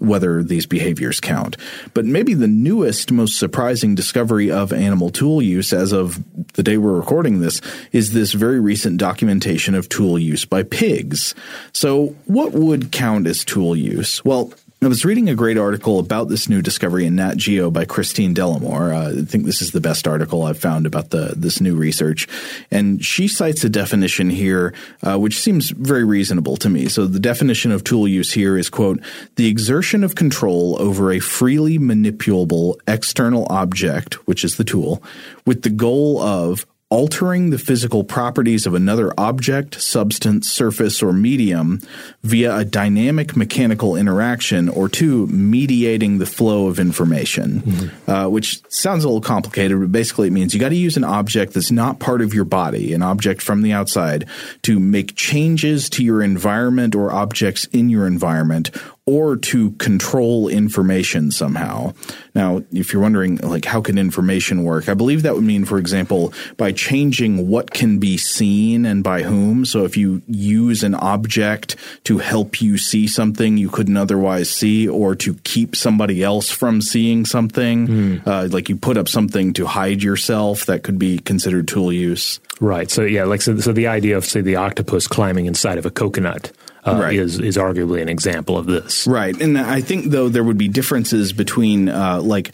whether 0.00 0.42
these 0.42 0.66
behaviors 0.66 1.20
count. 1.20 1.56
But 1.94 2.04
maybe 2.04 2.34
the 2.34 2.48
newest, 2.48 3.12
most 3.12 3.38
surprising 3.38 3.94
discovery 3.94 4.50
of 4.50 4.72
animal 4.72 5.10
tool 5.10 5.40
use 5.42 5.72
as 5.72 5.92
of 5.92 6.22
the 6.54 6.62
day 6.62 6.76
we're 6.76 6.96
recording 6.96 7.40
this 7.40 7.60
is 7.92 8.12
this 8.12 8.32
very 8.32 8.60
recent 8.60 8.98
documentation 8.98 9.74
of 9.74 9.88
tool 9.88 10.18
use 10.18 10.44
by 10.44 10.62
pigs. 10.62 11.34
So, 11.72 12.16
what 12.24 12.52
would 12.52 12.92
count 12.92 13.26
as 13.26 13.44
tool 13.44 13.76
use? 13.76 14.24
Well, 14.24 14.52
I 14.82 14.88
was 14.88 15.04
reading 15.04 15.28
a 15.28 15.34
great 15.34 15.58
article 15.58 15.98
about 15.98 16.30
this 16.30 16.48
new 16.48 16.62
discovery 16.62 17.04
in 17.04 17.16
Nat 17.16 17.36
Geo 17.36 17.70
by 17.70 17.84
Christine 17.84 18.34
Dell'Amore. 18.34 18.94
Uh, 18.94 19.20
I 19.20 19.24
think 19.26 19.44
this 19.44 19.60
is 19.60 19.72
the 19.72 19.80
best 19.80 20.08
article 20.08 20.44
I've 20.44 20.58
found 20.58 20.86
about 20.86 21.10
the 21.10 21.34
this 21.36 21.60
new 21.60 21.76
research, 21.76 22.26
and 22.70 23.04
she 23.04 23.28
cites 23.28 23.62
a 23.62 23.68
definition 23.68 24.30
here 24.30 24.72
uh, 25.02 25.18
which 25.18 25.38
seems 25.38 25.68
very 25.68 26.02
reasonable 26.02 26.56
to 26.56 26.70
me. 26.70 26.88
So 26.88 27.04
the 27.04 27.20
definition 27.20 27.72
of 27.72 27.84
tool 27.84 28.08
use 28.08 28.32
here 28.32 28.56
is 28.56 28.70
quote 28.70 29.02
the 29.36 29.48
exertion 29.48 30.02
of 30.02 30.14
control 30.14 30.80
over 30.80 31.12
a 31.12 31.18
freely 31.18 31.78
manipulable 31.78 32.76
external 32.88 33.46
object, 33.50 34.14
which 34.26 34.44
is 34.44 34.56
the 34.56 34.64
tool, 34.64 35.02
with 35.44 35.60
the 35.60 35.68
goal 35.68 36.22
of 36.22 36.64
altering 36.90 37.50
the 37.50 37.58
physical 37.58 38.02
properties 38.02 38.66
of 38.66 38.74
another 38.74 39.12
object, 39.16 39.80
substance, 39.80 40.50
surface, 40.50 41.02
or 41.02 41.12
medium 41.12 41.80
via 42.24 42.56
a 42.56 42.64
dynamic 42.64 43.36
mechanical 43.36 43.94
interaction, 43.94 44.68
or 44.68 44.88
two, 44.88 45.28
mediating 45.28 46.18
the 46.18 46.26
flow 46.26 46.66
of 46.66 46.80
information, 46.80 47.60
mm-hmm. 47.60 48.10
uh, 48.10 48.28
which 48.28 48.60
sounds 48.72 49.04
a 49.04 49.06
little 49.06 49.20
complicated, 49.20 49.78
but 49.80 49.92
basically 49.92 50.26
it 50.26 50.32
means 50.32 50.52
you 50.52 50.58
got 50.58 50.70
to 50.70 50.74
use 50.74 50.96
an 50.96 51.04
object 51.04 51.54
that's 51.54 51.70
not 51.70 52.00
part 52.00 52.20
of 52.20 52.34
your 52.34 52.44
body, 52.44 52.92
an 52.92 53.02
object 53.02 53.40
from 53.40 53.62
the 53.62 53.72
outside, 53.72 54.28
to 54.62 54.80
make 54.80 55.14
changes 55.14 55.88
to 55.88 56.04
your 56.04 56.22
environment 56.22 56.96
or 56.96 57.12
objects 57.12 57.66
in 57.66 57.88
your 57.88 58.04
environment, 58.04 58.70
or 59.10 59.36
to 59.36 59.72
control 59.72 60.46
information 60.46 61.32
somehow. 61.32 61.92
Now, 62.32 62.62
if 62.70 62.92
you're 62.92 63.02
wondering, 63.02 63.38
like, 63.38 63.64
how 63.64 63.80
can 63.80 63.98
information 63.98 64.62
work? 64.62 64.88
I 64.88 64.94
believe 64.94 65.22
that 65.22 65.34
would 65.34 65.42
mean, 65.42 65.64
for 65.64 65.78
example, 65.78 66.32
by 66.56 66.70
changing 66.70 67.48
what 67.48 67.72
can 67.72 67.98
be 67.98 68.16
seen 68.16 68.86
and 68.86 69.02
by 69.02 69.22
whom. 69.22 69.64
So 69.64 69.84
if 69.84 69.96
you 69.96 70.22
use 70.28 70.84
an 70.84 70.94
object 70.94 71.74
to 72.04 72.18
help 72.18 72.62
you 72.62 72.78
see 72.78 73.08
something 73.08 73.58
you 73.58 73.68
couldn't 73.68 73.96
otherwise 73.96 74.48
see, 74.48 74.86
or 74.86 75.16
to 75.16 75.34
keep 75.42 75.74
somebody 75.74 76.22
else 76.22 76.48
from 76.50 76.80
seeing 76.80 77.26
something, 77.26 77.88
mm. 77.88 78.26
uh, 78.26 78.46
like 78.52 78.68
you 78.68 78.76
put 78.76 78.96
up 78.96 79.08
something 79.08 79.52
to 79.54 79.66
hide 79.66 80.02
yourself, 80.02 80.66
that 80.66 80.84
could 80.84 80.98
be 81.00 81.18
considered 81.18 81.66
tool 81.66 81.92
use. 81.92 82.38
Right. 82.60 82.88
So 82.88 83.02
yeah, 83.02 83.24
like 83.24 83.42
so, 83.42 83.58
so 83.58 83.72
the 83.72 83.88
idea 83.88 84.16
of 84.16 84.24
say 84.24 84.40
the 84.40 84.56
octopus 84.56 85.08
climbing 85.08 85.46
inside 85.46 85.78
of 85.78 85.86
a 85.86 85.90
coconut 85.90 86.52
uh, 86.84 86.98
right. 87.00 87.14
is 87.14 87.38
is 87.38 87.56
arguably 87.56 88.02
an 88.02 88.08
example 88.08 88.56
of 88.56 88.66
this. 88.66 89.06
Right, 89.06 89.38
and 89.40 89.58
I 89.58 89.80
think 89.80 90.06
though 90.06 90.28
there 90.28 90.44
would 90.44 90.58
be 90.58 90.68
differences 90.68 91.32
between 91.32 91.88
uh, 91.88 92.20
like 92.22 92.52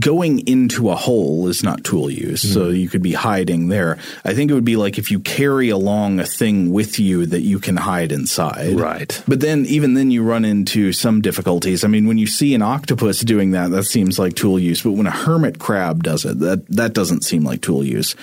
going 0.00 0.46
into 0.48 0.90
a 0.90 0.96
hole 0.96 1.46
is 1.46 1.62
not 1.62 1.84
tool 1.84 2.10
use, 2.10 2.42
mm-hmm. 2.42 2.54
so 2.54 2.68
you 2.70 2.88
could 2.88 3.02
be 3.02 3.12
hiding 3.12 3.68
there. 3.68 3.98
I 4.24 4.34
think 4.34 4.50
it 4.50 4.54
would 4.54 4.64
be 4.64 4.76
like 4.76 4.98
if 4.98 5.10
you 5.10 5.20
carry 5.20 5.68
along 5.68 6.18
a 6.18 6.26
thing 6.26 6.72
with 6.72 6.98
you 6.98 7.26
that 7.26 7.42
you 7.42 7.60
can 7.60 7.76
hide 7.76 8.10
inside. 8.10 8.80
Right. 8.80 9.22
But 9.28 9.40
then 9.40 9.64
even 9.66 9.94
then 9.94 10.10
you 10.10 10.24
run 10.24 10.44
into 10.44 10.92
some 10.92 11.20
difficulties. 11.20 11.84
I 11.84 11.88
mean, 11.88 12.06
when 12.08 12.18
you 12.18 12.26
see 12.26 12.54
an 12.54 12.62
octopus 12.62 13.20
doing 13.20 13.52
that, 13.52 13.70
that 13.70 13.84
seems 13.84 14.18
like 14.18 14.34
tool 14.34 14.58
use, 14.58 14.82
but 14.82 14.92
when 14.92 15.06
a 15.06 15.12
hermit 15.12 15.58
crab 15.60 16.02
does 16.02 16.24
it, 16.24 16.40
that 16.40 16.66
that 16.68 16.92
doesn't 16.92 17.22
seem 17.22 17.44
like 17.44 17.62
tool 17.62 17.84
use. 17.84 18.16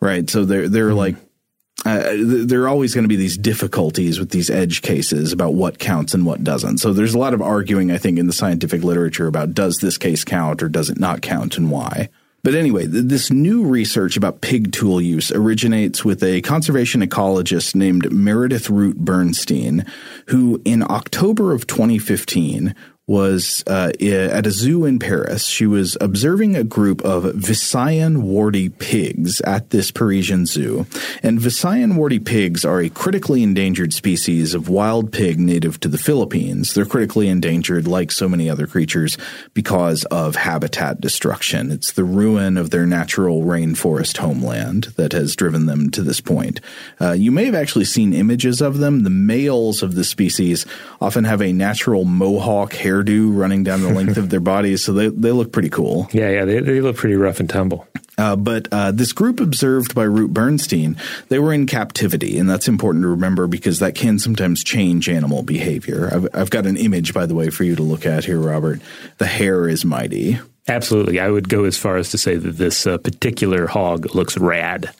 Right. 0.00 0.28
So 0.28 0.44
they're 0.44 0.68
they're 0.68 0.88
mm-hmm. 0.88 0.98
like 0.98 1.16
uh, 1.86 2.14
there 2.16 2.62
are 2.62 2.68
always 2.68 2.94
going 2.94 3.04
to 3.04 3.08
be 3.08 3.14
these 3.14 3.38
difficulties 3.38 4.18
with 4.18 4.30
these 4.30 4.50
edge 4.50 4.82
cases 4.82 5.32
about 5.32 5.54
what 5.54 5.78
counts 5.78 6.14
and 6.14 6.26
what 6.26 6.42
doesn't. 6.42 6.78
So 6.78 6.92
there's 6.92 7.14
a 7.14 7.18
lot 7.18 7.32
of 7.32 7.40
arguing, 7.40 7.92
I 7.92 7.98
think, 7.98 8.18
in 8.18 8.26
the 8.26 8.32
scientific 8.32 8.82
literature 8.82 9.28
about 9.28 9.54
does 9.54 9.76
this 9.76 9.96
case 9.96 10.24
count 10.24 10.64
or 10.64 10.68
does 10.68 10.90
it 10.90 10.98
not 10.98 11.22
count 11.22 11.56
and 11.56 11.70
why. 11.70 12.08
But 12.42 12.54
anyway, 12.54 12.86
this 12.86 13.30
new 13.30 13.64
research 13.64 14.16
about 14.16 14.40
pig 14.40 14.72
tool 14.72 15.00
use 15.00 15.32
originates 15.32 16.04
with 16.04 16.22
a 16.22 16.42
conservation 16.42 17.02
ecologist 17.02 17.74
named 17.74 18.12
Meredith 18.12 18.68
Root 18.68 18.98
Bernstein, 18.98 19.84
who 20.28 20.60
in 20.64 20.82
October 20.82 21.52
of 21.52 21.66
2015 21.66 22.74
was 23.06 23.62
uh, 23.68 23.92
at 24.00 24.46
a 24.46 24.50
zoo 24.50 24.84
in 24.84 24.98
Paris. 24.98 25.46
She 25.46 25.64
was 25.64 25.96
observing 26.00 26.56
a 26.56 26.64
group 26.64 27.04
of 27.04 27.22
Visayan 27.22 28.22
warty 28.22 28.68
pigs 28.68 29.40
at 29.42 29.70
this 29.70 29.92
Parisian 29.92 30.44
zoo. 30.44 30.86
And 31.22 31.38
Visayan 31.38 31.94
warty 31.94 32.18
pigs 32.18 32.64
are 32.64 32.80
a 32.80 32.88
critically 32.88 33.44
endangered 33.44 33.92
species 33.92 34.54
of 34.54 34.68
wild 34.68 35.12
pig 35.12 35.38
native 35.38 35.78
to 35.80 35.88
the 35.88 35.98
Philippines. 35.98 36.74
They're 36.74 36.84
critically 36.84 37.28
endangered, 37.28 37.86
like 37.86 38.10
so 38.10 38.28
many 38.28 38.50
other 38.50 38.66
creatures, 38.66 39.16
because 39.54 40.04
of 40.06 40.34
habitat 40.34 41.00
destruction. 41.00 41.70
It's 41.70 41.92
the 41.92 42.04
ruin 42.04 42.56
of 42.56 42.70
their 42.70 42.86
natural 42.86 43.42
rainforest 43.42 44.16
homeland 44.16 44.84
that 44.96 45.12
has 45.12 45.36
driven 45.36 45.66
them 45.66 45.90
to 45.90 46.02
this 46.02 46.20
point. 46.20 46.60
Uh, 47.00 47.12
you 47.12 47.30
may 47.30 47.44
have 47.44 47.54
actually 47.54 47.84
seen 47.84 48.12
images 48.12 48.60
of 48.60 48.78
them. 48.78 49.04
The 49.04 49.10
males 49.10 49.84
of 49.84 49.94
the 49.94 50.04
species 50.04 50.66
often 51.00 51.22
have 51.22 51.40
a 51.40 51.52
natural 51.52 52.04
mohawk 52.04 52.72
hair 52.72 52.95
hairdo 53.04 53.36
running 53.36 53.64
down 53.64 53.82
the 53.82 53.92
length 53.92 54.16
of 54.16 54.30
their 54.30 54.40
bodies, 54.40 54.84
so 54.84 54.92
they 54.92 55.08
they 55.08 55.32
look 55.32 55.52
pretty 55.52 55.68
cool. 55.68 56.08
Yeah, 56.12 56.30
yeah, 56.30 56.44
they, 56.44 56.60
they 56.60 56.80
look 56.80 56.96
pretty 56.96 57.16
rough 57.16 57.40
and 57.40 57.48
tumble. 57.48 57.86
Uh, 58.18 58.34
but 58.34 58.68
uh, 58.72 58.92
this 58.92 59.12
group 59.12 59.40
observed 59.40 59.94
by 59.94 60.04
Root 60.04 60.32
Bernstein, 60.32 60.96
they 61.28 61.38
were 61.38 61.52
in 61.52 61.66
captivity, 61.66 62.38
and 62.38 62.48
that's 62.48 62.66
important 62.66 63.02
to 63.02 63.08
remember 63.08 63.46
because 63.46 63.78
that 63.80 63.94
can 63.94 64.18
sometimes 64.18 64.64
change 64.64 65.08
animal 65.08 65.42
behavior. 65.42 66.08
I've, 66.12 66.28
I've 66.32 66.50
got 66.50 66.64
an 66.64 66.78
image, 66.78 67.12
by 67.12 67.26
the 67.26 67.34
way, 67.34 67.50
for 67.50 67.64
you 67.64 67.76
to 67.76 67.82
look 67.82 68.06
at 68.06 68.24
here, 68.24 68.40
Robert. 68.40 68.80
The 69.18 69.26
hair 69.26 69.68
is 69.68 69.84
mighty. 69.84 70.38
Absolutely, 70.66 71.20
I 71.20 71.30
would 71.30 71.48
go 71.48 71.64
as 71.64 71.76
far 71.76 71.96
as 71.96 72.10
to 72.10 72.18
say 72.18 72.36
that 72.36 72.52
this 72.52 72.86
uh, 72.86 72.98
particular 72.98 73.66
hog 73.66 74.14
looks 74.14 74.38
rad 74.38 74.92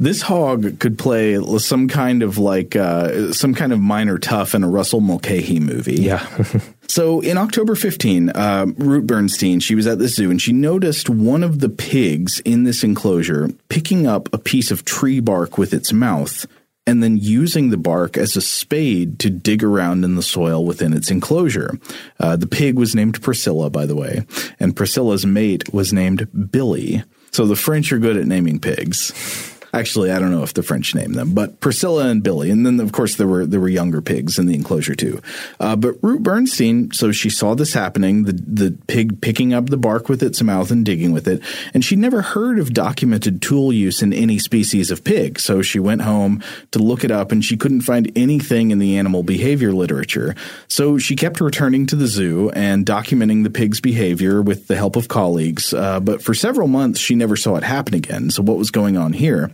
this 0.00 0.22
hog 0.22 0.78
could 0.78 0.98
play 0.98 1.42
some 1.58 1.88
kind 1.88 2.22
of 2.22 2.38
like 2.38 2.76
uh, 2.76 3.32
some 3.32 3.54
kind 3.54 3.72
of 3.72 3.80
minor 3.80 4.18
tough 4.18 4.54
in 4.54 4.62
a 4.62 4.68
Russell 4.68 5.00
Mulcahy 5.00 5.60
movie. 5.60 6.02
Yeah. 6.02 6.24
so 6.88 7.20
in 7.20 7.36
October 7.36 7.74
15, 7.74 8.30
uh, 8.30 8.66
Root 8.76 9.06
Bernstein, 9.06 9.60
she 9.60 9.74
was 9.74 9.86
at 9.86 9.98
the 9.98 10.08
zoo 10.08 10.30
and 10.30 10.40
she 10.40 10.52
noticed 10.52 11.10
one 11.10 11.44
of 11.44 11.60
the 11.60 11.68
pigs 11.68 12.40
in 12.40 12.64
this 12.64 12.82
enclosure 12.82 13.50
picking 13.68 14.06
up 14.06 14.32
a 14.32 14.38
piece 14.38 14.70
of 14.70 14.84
tree 14.84 15.20
bark 15.20 15.58
with 15.58 15.74
its 15.74 15.92
mouth 15.92 16.46
and 16.86 17.02
then 17.02 17.18
using 17.18 17.68
the 17.68 17.76
bark 17.76 18.16
as 18.16 18.34
a 18.34 18.40
spade 18.40 19.18
to 19.18 19.28
dig 19.28 19.62
around 19.62 20.04
in 20.04 20.14
the 20.14 20.22
soil 20.22 20.64
within 20.64 20.94
its 20.94 21.10
enclosure. 21.10 21.78
Uh, 22.18 22.34
the 22.34 22.46
pig 22.46 22.78
was 22.78 22.94
named 22.94 23.20
Priscilla, 23.20 23.68
by 23.68 23.84
the 23.84 23.94
way, 23.94 24.24
and 24.58 24.74
Priscilla's 24.74 25.26
mate 25.26 25.70
was 25.74 25.92
named 25.92 26.26
Billy. 26.50 27.04
So 27.30 27.46
the 27.46 27.56
French 27.56 27.92
are 27.92 27.98
good 27.98 28.16
at 28.16 28.26
naming 28.26 28.58
pigs. 28.58 29.57
Actually, 29.72 30.10
I 30.10 30.18
don't 30.18 30.30
know 30.30 30.42
if 30.42 30.54
the 30.54 30.62
French 30.62 30.94
named 30.94 31.14
them, 31.14 31.34
but 31.34 31.60
Priscilla 31.60 32.08
and 32.08 32.22
Billy, 32.22 32.50
and 32.50 32.64
then 32.64 32.80
of 32.80 32.92
course 32.92 33.16
there 33.16 33.26
were 33.26 33.46
there 33.46 33.60
were 33.60 33.68
younger 33.68 34.00
pigs 34.00 34.38
in 34.38 34.46
the 34.46 34.54
enclosure 34.54 34.94
too. 34.94 35.20
Uh, 35.60 35.76
but 35.76 35.94
Ruth 36.02 36.22
Bernstein, 36.22 36.90
so 36.92 37.12
she 37.12 37.28
saw 37.28 37.54
this 37.54 37.74
happening, 37.74 38.24
the 38.24 38.32
the 38.32 38.78
pig 38.86 39.20
picking 39.20 39.52
up 39.52 39.66
the 39.66 39.76
bark 39.76 40.08
with 40.08 40.22
its 40.22 40.42
mouth 40.42 40.70
and 40.70 40.84
digging 40.84 41.12
with 41.12 41.28
it, 41.28 41.42
and 41.74 41.84
she 41.84 41.96
never 41.96 42.22
heard 42.22 42.58
of 42.58 42.72
documented 42.72 43.42
tool 43.42 43.72
use 43.72 44.02
in 44.02 44.12
any 44.12 44.38
species 44.38 44.90
of 44.90 45.04
pig. 45.04 45.38
So 45.38 45.60
she 45.62 45.78
went 45.78 46.02
home 46.02 46.42
to 46.70 46.78
look 46.78 47.04
it 47.04 47.10
up, 47.10 47.30
and 47.30 47.44
she 47.44 47.56
couldn't 47.56 47.82
find 47.82 48.10
anything 48.16 48.70
in 48.70 48.78
the 48.78 48.96
animal 48.96 49.22
behavior 49.22 49.72
literature. 49.72 50.34
So 50.68 50.98
she 50.98 51.14
kept 51.14 51.40
returning 51.40 51.86
to 51.86 51.96
the 51.96 52.06
zoo 52.06 52.50
and 52.50 52.86
documenting 52.86 53.44
the 53.44 53.50
pig's 53.50 53.80
behavior 53.80 54.40
with 54.40 54.66
the 54.66 54.76
help 54.76 54.96
of 54.96 55.08
colleagues. 55.08 55.74
Uh, 55.74 56.00
but 56.00 56.22
for 56.22 56.34
several 56.34 56.68
months, 56.68 57.00
she 57.00 57.14
never 57.14 57.36
saw 57.36 57.56
it 57.56 57.62
happen 57.62 57.94
again. 57.94 58.30
So 58.30 58.42
what 58.42 58.56
was 58.56 58.70
going 58.70 58.96
on 58.96 59.12
here? 59.12 59.50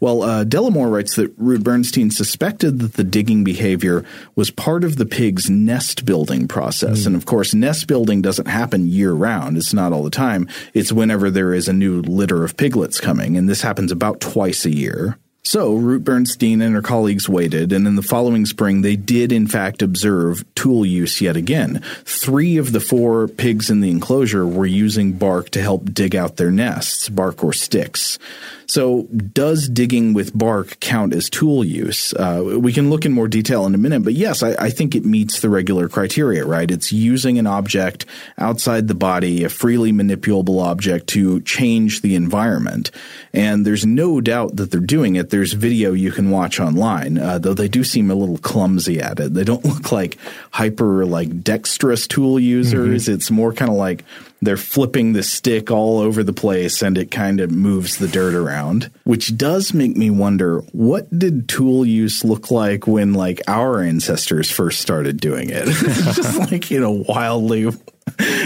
Well, 0.00 0.22
uh, 0.22 0.44
Dell'Amore 0.44 0.90
writes 0.90 1.16
that 1.16 1.32
Root 1.36 1.62
Bernstein 1.62 2.10
suspected 2.10 2.78
that 2.80 2.94
the 2.94 3.04
digging 3.04 3.44
behavior 3.44 4.04
was 4.34 4.50
part 4.50 4.84
of 4.84 4.96
the 4.96 5.06
pig's 5.06 5.48
nest 5.48 6.04
building 6.04 6.48
process. 6.48 7.02
Mm. 7.02 7.06
And 7.06 7.16
of 7.16 7.26
course, 7.26 7.54
nest 7.54 7.86
building 7.86 8.22
doesn't 8.22 8.46
happen 8.46 8.88
year 8.88 9.12
round. 9.12 9.56
It's 9.56 9.74
not 9.74 9.92
all 9.92 10.02
the 10.02 10.10
time. 10.10 10.48
It's 10.74 10.92
whenever 10.92 11.30
there 11.30 11.54
is 11.54 11.68
a 11.68 11.72
new 11.72 12.02
litter 12.02 12.44
of 12.44 12.56
piglets 12.56 13.00
coming. 13.00 13.36
And 13.36 13.48
this 13.48 13.62
happens 13.62 13.92
about 13.92 14.20
twice 14.20 14.64
a 14.64 14.74
year. 14.74 15.18
So, 15.46 15.76
Root 15.76 16.02
Bernstein 16.02 16.60
and 16.60 16.74
her 16.74 16.82
colleagues 16.82 17.28
waited, 17.28 17.72
and 17.72 17.86
in 17.86 17.94
the 17.94 18.02
following 18.02 18.46
spring, 18.46 18.82
they 18.82 18.96
did 18.96 19.30
in 19.30 19.46
fact 19.46 19.80
observe 19.80 20.44
tool 20.56 20.84
use 20.84 21.20
yet 21.20 21.36
again. 21.36 21.84
Three 22.04 22.56
of 22.56 22.72
the 22.72 22.80
four 22.80 23.28
pigs 23.28 23.70
in 23.70 23.80
the 23.80 23.88
enclosure 23.88 24.44
were 24.44 24.66
using 24.66 25.12
bark 25.12 25.50
to 25.50 25.62
help 25.62 25.94
dig 25.94 26.16
out 26.16 26.36
their 26.36 26.50
nests, 26.50 27.08
bark 27.08 27.44
or 27.44 27.52
sticks. 27.52 28.18
So, 28.66 29.04
does 29.04 29.68
digging 29.68 30.12
with 30.12 30.36
bark 30.36 30.80
count 30.80 31.14
as 31.14 31.30
tool 31.30 31.64
use? 31.64 32.12
Uh, 32.14 32.58
we 32.58 32.72
can 32.72 32.90
look 32.90 33.04
in 33.04 33.12
more 33.12 33.28
detail 33.28 33.64
in 33.66 33.74
a 33.74 33.78
minute, 33.78 34.02
but 34.02 34.14
yes, 34.14 34.42
I, 34.42 34.54
I, 34.58 34.70
think 34.70 34.94
it 34.94 35.04
meets 35.04 35.40
the 35.40 35.48
regular 35.48 35.88
criteria, 35.88 36.44
right? 36.44 36.68
It's 36.68 36.92
using 36.92 37.38
an 37.38 37.46
object 37.46 38.06
outside 38.38 38.88
the 38.88 38.94
body, 38.94 39.44
a 39.44 39.48
freely 39.48 39.92
manipulable 39.92 40.64
object, 40.64 41.06
to 41.08 41.40
change 41.42 42.00
the 42.00 42.16
environment. 42.16 42.90
And 43.32 43.64
there's 43.64 43.86
no 43.86 44.20
doubt 44.20 44.56
that 44.56 44.70
they're 44.72 44.80
doing 44.80 45.14
it. 45.14 45.30
There's 45.30 45.52
video 45.52 45.92
you 45.92 46.10
can 46.10 46.30
watch 46.30 46.58
online, 46.58 47.18
uh, 47.18 47.38
though 47.38 47.54
they 47.54 47.68
do 47.68 47.84
seem 47.84 48.10
a 48.10 48.14
little 48.14 48.38
clumsy 48.38 49.00
at 49.00 49.20
it. 49.20 49.34
They 49.34 49.44
don't 49.44 49.64
look 49.64 49.92
like 49.92 50.18
hyper, 50.50 51.06
like 51.06 51.42
dexterous 51.42 52.06
tool 52.08 52.40
users. 52.40 53.04
Mm-hmm. 53.04 53.14
It's 53.14 53.30
more 53.30 53.52
kind 53.52 53.70
of 53.70 53.76
like 53.76 54.04
they're 54.42 54.56
flipping 54.56 55.12
the 55.12 55.22
stick 55.22 55.70
all 55.70 55.98
over 55.98 56.22
the 56.22 56.32
place 56.32 56.82
and 56.82 56.98
it 56.98 57.10
kind 57.10 57.40
of 57.40 57.50
moves 57.50 57.96
the 57.96 58.08
dirt 58.08 58.34
around, 58.34 58.90
which 59.04 59.36
does 59.36 59.72
make 59.72 59.96
me 59.96 60.10
wonder 60.10 60.60
what 60.72 61.06
did 61.18 61.48
tool 61.48 61.86
use 61.86 62.24
look 62.24 62.50
like 62.50 62.86
when 62.86 63.14
like 63.14 63.40
our 63.48 63.80
ancestors 63.80 64.50
first 64.50 64.80
started 64.80 65.20
doing 65.20 65.50
it? 65.50 65.66
just 66.14 66.38
like, 66.50 66.70
you 66.70 66.80
know, 66.80 67.04
wildly 67.08 67.70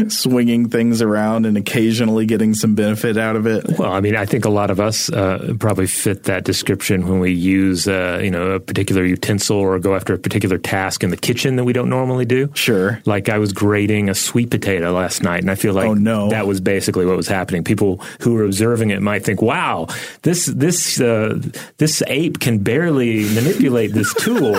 swinging 0.08 0.68
things 0.68 1.02
around 1.02 1.46
and 1.46 1.56
occasionally 1.56 2.26
getting 2.26 2.54
some 2.54 2.74
benefit 2.74 3.16
out 3.16 3.36
of 3.36 3.46
it. 3.46 3.78
Well, 3.78 3.92
I 3.92 4.00
mean, 4.00 4.16
I 4.16 4.26
think 4.26 4.44
a 4.44 4.50
lot 4.50 4.70
of 4.70 4.80
us 4.80 5.10
uh, 5.10 5.54
probably 5.58 5.86
fit 5.86 6.24
that 6.24 6.44
description 6.44 7.06
when 7.08 7.20
we 7.20 7.32
use, 7.32 7.86
uh, 7.86 8.20
you 8.22 8.30
know, 8.30 8.52
a 8.52 8.60
particular 8.60 9.04
utensil 9.04 9.58
or 9.58 9.78
go 9.78 9.94
after 9.94 10.14
a 10.14 10.18
particular 10.18 10.58
task 10.58 11.04
in 11.04 11.10
the 11.10 11.16
kitchen 11.16 11.56
that 11.56 11.64
we 11.64 11.72
don't 11.72 11.88
normally 11.88 12.24
do. 12.24 12.50
Sure. 12.54 13.00
Like 13.04 13.28
I 13.28 13.38
was 13.38 13.52
grating 13.52 14.08
a 14.08 14.14
sweet 14.14 14.50
potato 14.50 14.92
last 14.92 15.22
night, 15.22 15.40
and 15.40 15.50
I 15.50 15.54
feel 15.54 15.74
like 15.74 15.88
oh, 15.88 15.94
no. 15.94 16.30
that 16.30 16.46
was 16.46 16.60
basically 16.60 17.06
what 17.06 17.16
was 17.16 17.28
happening. 17.28 17.64
People 17.64 18.02
who 18.20 18.34
were 18.34 18.44
observing 18.44 18.90
it 18.90 19.02
might 19.02 19.24
think, 19.24 19.42
"Wow, 19.42 19.86
this 20.22 20.46
this 20.46 21.00
uh, 21.00 21.40
this 21.78 22.02
ape 22.06 22.40
can 22.40 22.58
barely 22.58 23.24
manipulate 23.34 23.92
this 23.92 24.12
tool." 24.14 24.58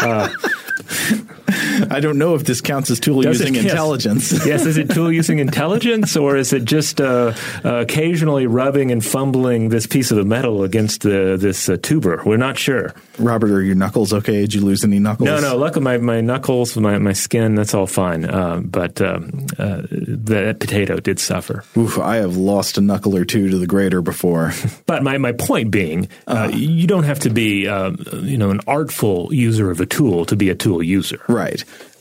I 1.90 2.00
don't 2.00 2.18
know 2.18 2.34
if 2.34 2.44
this 2.44 2.60
counts 2.60 2.90
as 2.90 3.00
tool 3.00 3.22
Does 3.22 3.40
using 3.40 3.54
it, 3.56 3.64
intelligence. 3.64 4.32
Yes. 4.32 4.46
yes, 4.46 4.66
is 4.66 4.76
it 4.76 4.90
tool 4.90 5.12
using 5.12 5.38
intelligence 5.48 6.16
or 6.16 6.36
is 6.36 6.52
it 6.52 6.64
just 6.64 7.00
uh, 7.00 7.34
uh, 7.64 7.74
occasionally 7.76 8.46
rubbing 8.46 8.90
and 8.90 9.04
fumbling 9.04 9.68
this 9.68 9.86
piece 9.86 10.10
of 10.10 10.16
the 10.16 10.24
metal 10.24 10.62
against 10.62 11.02
the, 11.02 11.36
this 11.38 11.68
uh, 11.68 11.76
tuber? 11.82 12.22
We're 12.24 12.36
not 12.36 12.58
sure. 12.58 12.94
Robert, 13.18 13.50
are 13.50 13.62
your 13.62 13.74
knuckles 13.74 14.12
okay? 14.12 14.42
Did 14.42 14.54
you 14.54 14.60
lose 14.60 14.84
any 14.84 14.98
knuckles? 14.98 15.26
No, 15.26 15.40
no. 15.40 15.56
Luckily, 15.56 15.82
my, 15.82 15.98
my 15.98 16.20
knuckles, 16.20 16.76
my, 16.76 16.98
my 16.98 17.12
skin, 17.12 17.54
that's 17.54 17.74
all 17.74 17.86
fine. 17.86 18.24
Uh, 18.24 18.60
but 18.60 19.00
um, 19.00 19.46
uh, 19.58 19.82
that 19.90 20.58
potato 20.60 21.00
did 21.00 21.18
suffer. 21.18 21.64
Oof, 21.76 21.98
I 21.98 22.16
have 22.16 22.36
lost 22.36 22.78
a 22.78 22.80
knuckle 22.80 23.16
or 23.16 23.24
two 23.24 23.50
to 23.50 23.58
the 23.58 23.66
grater 23.66 24.02
before. 24.02 24.52
but 24.86 25.02
my, 25.02 25.18
my 25.18 25.32
point 25.32 25.70
being, 25.70 26.08
uh, 26.26 26.30
uh-huh. 26.30 26.56
you 26.56 26.86
don't 26.86 27.04
have 27.04 27.20
to 27.20 27.30
be 27.30 27.60
you 27.60 28.38
know 28.38 28.50
an 28.50 28.60
artful 28.66 29.32
user 29.32 29.70
of 29.70 29.80
a 29.80 29.86
tool 29.86 30.24
to 30.26 30.36
be 30.36 30.50
a 30.50 30.54
tool 30.54 30.82
user. 30.82 31.20
Right. 31.28 31.39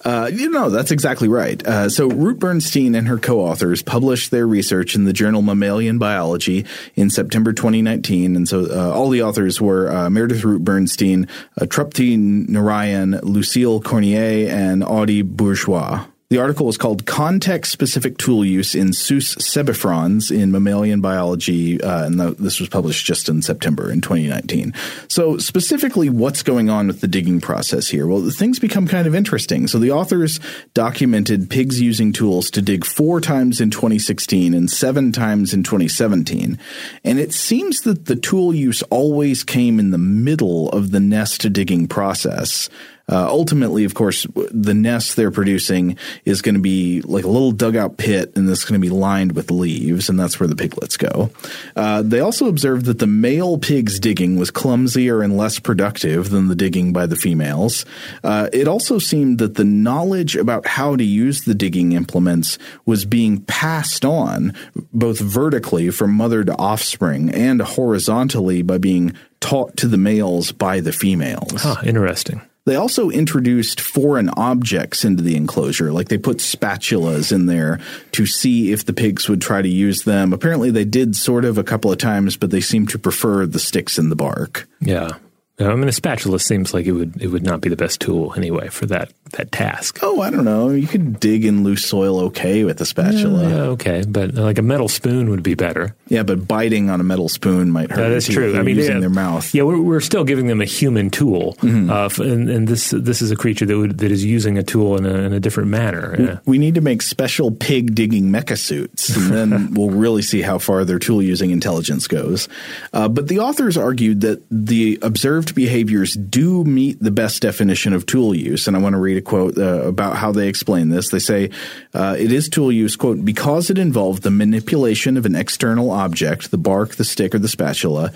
Uh, 0.06 0.30
you 0.32 0.50
know, 0.50 0.70
that's 0.70 0.92
exactly 0.92 1.28
right. 1.28 1.66
Uh, 1.66 1.90
so, 1.90 2.08
Ruth 2.08 2.40
Bernstein 2.40 2.96
and 2.96 3.08
her 3.08 3.18
co 3.18 3.42
authors 3.42 3.82
published 3.82 4.32
their 4.32 4.48
research 4.48 4.96
in 4.96 5.04
the 5.04 5.12
journal 5.12 5.42
Mammalian 5.42 5.98
Biology 5.98 6.66
in 6.96 7.10
September 7.10 7.52
2019. 7.52 8.36
And 8.36 8.48
so, 8.48 8.66
uh, 8.66 8.94
all 8.94 9.10
the 9.10 9.24
authors 9.24 9.60
were 9.60 9.92
uh, 9.92 10.10
Meredith 10.10 10.44
Ruth 10.44 10.62
Bernstein, 10.62 11.28
uh, 11.60 11.66
Trupti 11.66 12.18
Narayan, 12.18 13.20
Lucile 13.24 13.82
Cornier, 13.82 14.50
and 14.50 14.84
Audie 14.84 15.22
Bourgeois. 15.22 16.06
The 16.30 16.38
article 16.38 16.68
was 16.68 16.78
called 16.78 17.08
Context 17.08 17.72
Specific 17.72 18.20
Tool 18.20 18.46
Use 18.46 18.76
in 18.76 18.94
Sus 18.94 19.34
Cebifrons 19.38 20.30
in 20.30 20.52
Mammalian 20.52 21.02
Biology, 21.02 21.82
uh, 21.82 22.06
and 22.06 22.20
the, 22.20 22.36
this 22.36 22.60
was 22.60 22.70
published 22.70 23.04
just 23.04 23.30
in 23.30 23.42
September 23.42 23.90
in 23.90 24.00
2019. 24.00 24.72
So, 25.08 25.40
specifically, 25.40 26.08
what's 26.08 26.44
going 26.44 26.70
on 26.70 26.86
with 26.86 27.02
the 27.02 27.08
digging 27.08 27.42
process 27.42 27.88
here? 27.88 28.06
Well, 28.06 28.30
things 28.30 28.60
become 28.60 28.88
kind 28.88 29.08
of 29.08 29.16
interesting. 29.16 29.66
So, 29.66 29.80
the 29.80 29.90
authors 29.90 30.40
documented 30.76 31.50
pigs 31.50 31.82
using 31.82 32.14
tools 32.14 32.52
to 32.52 32.62
dig 32.62 32.86
four 32.86 33.20
times 33.22 33.60
in 33.60 33.72
2016 33.72 34.54
and 34.54 34.70
seven 34.70 35.12
times 35.12 35.52
in 35.52 35.64
2017. 35.64 36.60
And 37.04 37.18
it 37.18 37.34
seems 37.34 37.80
that 37.82 38.06
the 38.06 38.16
tool 38.16 38.54
use 38.54 38.84
always 38.92 39.44
came 39.44 39.80
in 39.80 39.90
the 39.90 39.98
middle 39.98 40.70
of 40.70 40.92
the 40.92 41.00
nest 41.00 41.52
digging 41.52 41.88
process. 41.88 42.70
Uh, 43.10 43.28
ultimately, 43.28 43.84
of 43.84 43.94
course, 43.94 44.28
the 44.52 44.74
nest 44.74 45.16
they're 45.16 45.32
producing 45.32 45.98
is 46.26 46.42
going 46.42 46.56
to 46.56 46.62
be 46.62 47.02
like 47.02 47.24
a 47.24 47.30
little 47.30 47.52
dugout 47.52 47.98
pit, 47.98 48.32
and 48.36 48.48
this 48.48 48.60
is 48.60 48.66
going 48.66 48.80
to 48.80 48.86
be 48.86 48.94
lined 48.94 49.32
with 49.34 49.50
leaves, 49.50 50.10
and 50.10 50.20
that's 50.20 50.40
where 50.40 50.48
the 50.48 50.56
piglets 50.56 50.96
go. 50.96 51.32
Uh, 51.76 52.02
they 52.02 52.20
also 52.20 52.48
observed 52.48 52.86
that 52.86 53.00
the 53.00 53.08
male 53.08 53.58
pig's 53.58 54.00
digging 54.00 54.38
was 54.38 54.52
clumsier 54.52 55.22
and 55.24 55.36
less 55.36 55.60
productive 55.60 56.30
than 56.30 56.48
the 56.48 56.56
digging 56.56 56.94
by 56.94 57.06
the 57.06 57.16
females. 57.16 57.86
Uh, 58.24 58.48
it 58.54 58.68
also 58.68 59.00
seemed 59.00 59.40
that 59.40 59.56
the 59.56 59.64
knowledge 59.64 60.36
about 60.36 60.68
how 60.68 60.96
to 60.96 61.04
use 61.04 61.44
the 61.44 61.56
digging 61.56 61.94
implements 61.94 62.58
was 62.86 63.06
being 63.06 63.42
passed 63.42 64.06
on 64.06 64.54
both 64.94 65.20
vertically 65.20 65.90
from 65.90 66.14
mother 66.14 66.44
to 66.44 66.56
offspring 66.58 67.30
and 67.30 67.62
horizontally 67.62 68.62
by 68.62 68.78
being 68.78 69.14
taught 69.40 69.76
to 69.78 69.88
the 69.88 69.98
males 69.98 70.52
by 70.52 70.80
the 70.80 70.92
females. 70.92 71.64
Huh, 71.64 71.78
interesting. 71.84 72.42
They 72.66 72.76
also 72.76 73.10
introduced 73.10 73.82
foreign 73.82 74.30
objects 74.30 75.04
into 75.04 75.24
the 75.24 75.36
enclosure, 75.36 75.92
like 75.92 76.10
they 76.10 76.18
put 76.18 76.38
spatulas 76.38 77.32
in 77.32 77.46
there 77.46 77.80
to 78.12 78.26
see 78.26 78.72
if 78.72 78.86
the 78.86 78.94
pigs 78.94 79.28
would 79.28 79.42
try 79.42 79.62
to 79.62 79.70
use 79.70 80.04
them. 80.04 80.34
Apparently, 80.34 80.70
they 80.70 80.86
did 80.86 81.16
sort 81.16 81.46
of 81.46 81.58
a 81.58 81.64
couple 81.64 81.92
of 81.92 81.98
times, 81.98 82.38
but 82.38 82.52
they 82.52 82.62
seem 82.62 82.86
to 82.88 83.00
prefer 83.00 83.46
the 83.46 83.60
sticks 83.60 83.98
and 83.98 84.12
the 84.12 84.16
bark. 84.16 84.68
Yeah. 84.82 85.14
I 85.60 85.76
mean, 85.76 85.90
a 85.90 85.92
spatula 85.92 86.40
seems 86.40 86.74
like 86.74 86.86
it 86.86 86.94
would 86.94 87.22
it 87.22 87.28
would 87.28 87.44
not 87.44 87.60
be 87.60 87.70
the 87.70 87.76
best 87.76 88.00
tool 88.00 88.34
anyway 88.36 88.70
for 88.70 88.86
that 88.86 89.12
that 89.32 89.52
task. 89.52 90.00
Oh, 90.02 90.22
I 90.22 90.30
don't 90.30 90.46
know. 90.46 90.70
You 90.70 90.88
could 90.88 91.20
dig 91.20 91.46
in 91.46 91.64
loose 91.64 91.86
soil 91.86 92.20
okay 92.22 92.64
with 92.64 92.80
a 92.80 92.86
spatula. 92.86 93.44
Yeah, 93.44 93.50
yeah, 93.50 93.62
okay, 93.64 94.04
but 94.08 94.36
like 94.36 94.58
a 94.58 94.62
metal 94.62 94.88
spoon 94.88 95.30
would 95.30 95.44
be 95.44 95.56
better. 95.56 95.96
Yeah, 96.08 96.24
but 96.24 96.48
biting 96.48 96.90
on 96.90 97.02
a 97.02 97.04
metal 97.04 97.30
spoon 97.30 97.72
might 97.72 97.92
hurt. 97.92 98.00
Yeah, 98.00 98.10
that's 98.10 98.28
true. 98.28 98.58
I 98.58 98.64
mean, 98.64 98.78
using 98.78 98.96
they, 98.96 99.00
their 99.02 99.10
mouth. 99.10 99.54
Yeah, 99.54 99.64
we're, 99.64 99.82
we're 99.82 100.00
still 100.00 100.24
giving 100.24 100.48
them 100.48 100.62
a 100.62 100.66
human 100.66 101.10
tool, 101.10 101.56
mm-hmm. 101.60 101.90
uh, 101.90 102.10
and, 102.24 102.50
and, 102.50 102.68
this 102.68 102.92
this 102.92 103.22
is 103.22 103.32
a 103.32 103.36
creature 103.36 103.66
that 103.66 103.78
would, 103.78 103.98
that 103.98 104.12
is 104.12 104.24
using 104.24 104.58
a 104.58 104.64
tool 104.64 104.98
in 104.98 105.06
a, 105.06 105.14
in 105.14 105.34
a 105.34 105.40
different 105.40 105.70
manner. 105.70 106.16
Yeah. 106.18 106.40
We 106.46 106.58
need 106.58 106.76
to 106.76 106.82
make 106.82 107.02
special 107.02 107.52
pig 107.52 107.96
digging 107.96 108.30
mecha 108.30 108.58
suits, 108.58 109.16
and 109.16 109.32
then 109.32 109.74
we'll 109.74 109.90
really 109.90 110.22
see 110.22 110.42
how 110.42 110.58
far 110.58 110.86
their 110.86 111.00
tool 111.00 111.22
using 111.22 111.52
intelligence 111.52 112.08
goes. 112.08 112.48
Uh, 112.94 113.10
but 113.10 113.28
the 113.28 113.40
authors 113.40 113.76
argued 113.78 114.22
that 114.22 114.42
the 114.50 114.98
observed 115.02 115.49
behaviors 115.54 116.14
do 116.14 116.64
meet 116.64 117.00
the 117.00 117.12
best 117.12 117.42
definition 117.42 117.94
of 117.94 118.06
tool 118.06 118.36
use, 118.36 118.68
and 118.68 118.76
I 118.76 118.80
want 118.80 118.94
to 118.94 119.00
read 119.00 119.18
a 119.18 119.22
quote 119.22 119.58
uh, 119.58 119.84
about 119.84 120.18
how 120.18 120.32
they 120.32 120.48
explain 120.48 120.90
this. 120.90 121.10
They 121.10 121.20
say 121.20 121.50
uh, 121.94 122.16
it 122.18 122.32
is 122.32 122.50
tool 122.50 122.72
use 122.72 122.96
quote 122.96 123.24
because 123.24 123.70
it 123.70 123.78
involved 123.78 124.24
the 124.24 124.32
manipulation 124.32 125.18
of 125.18 125.26
an 125.26 125.36
external 125.36 125.92
object, 125.92 126.52
the 126.52 126.58
bark, 126.58 126.96
the 126.96 127.04
stick, 127.04 127.36
or 127.36 127.40
the 127.40 127.48
spatula, 127.48 128.12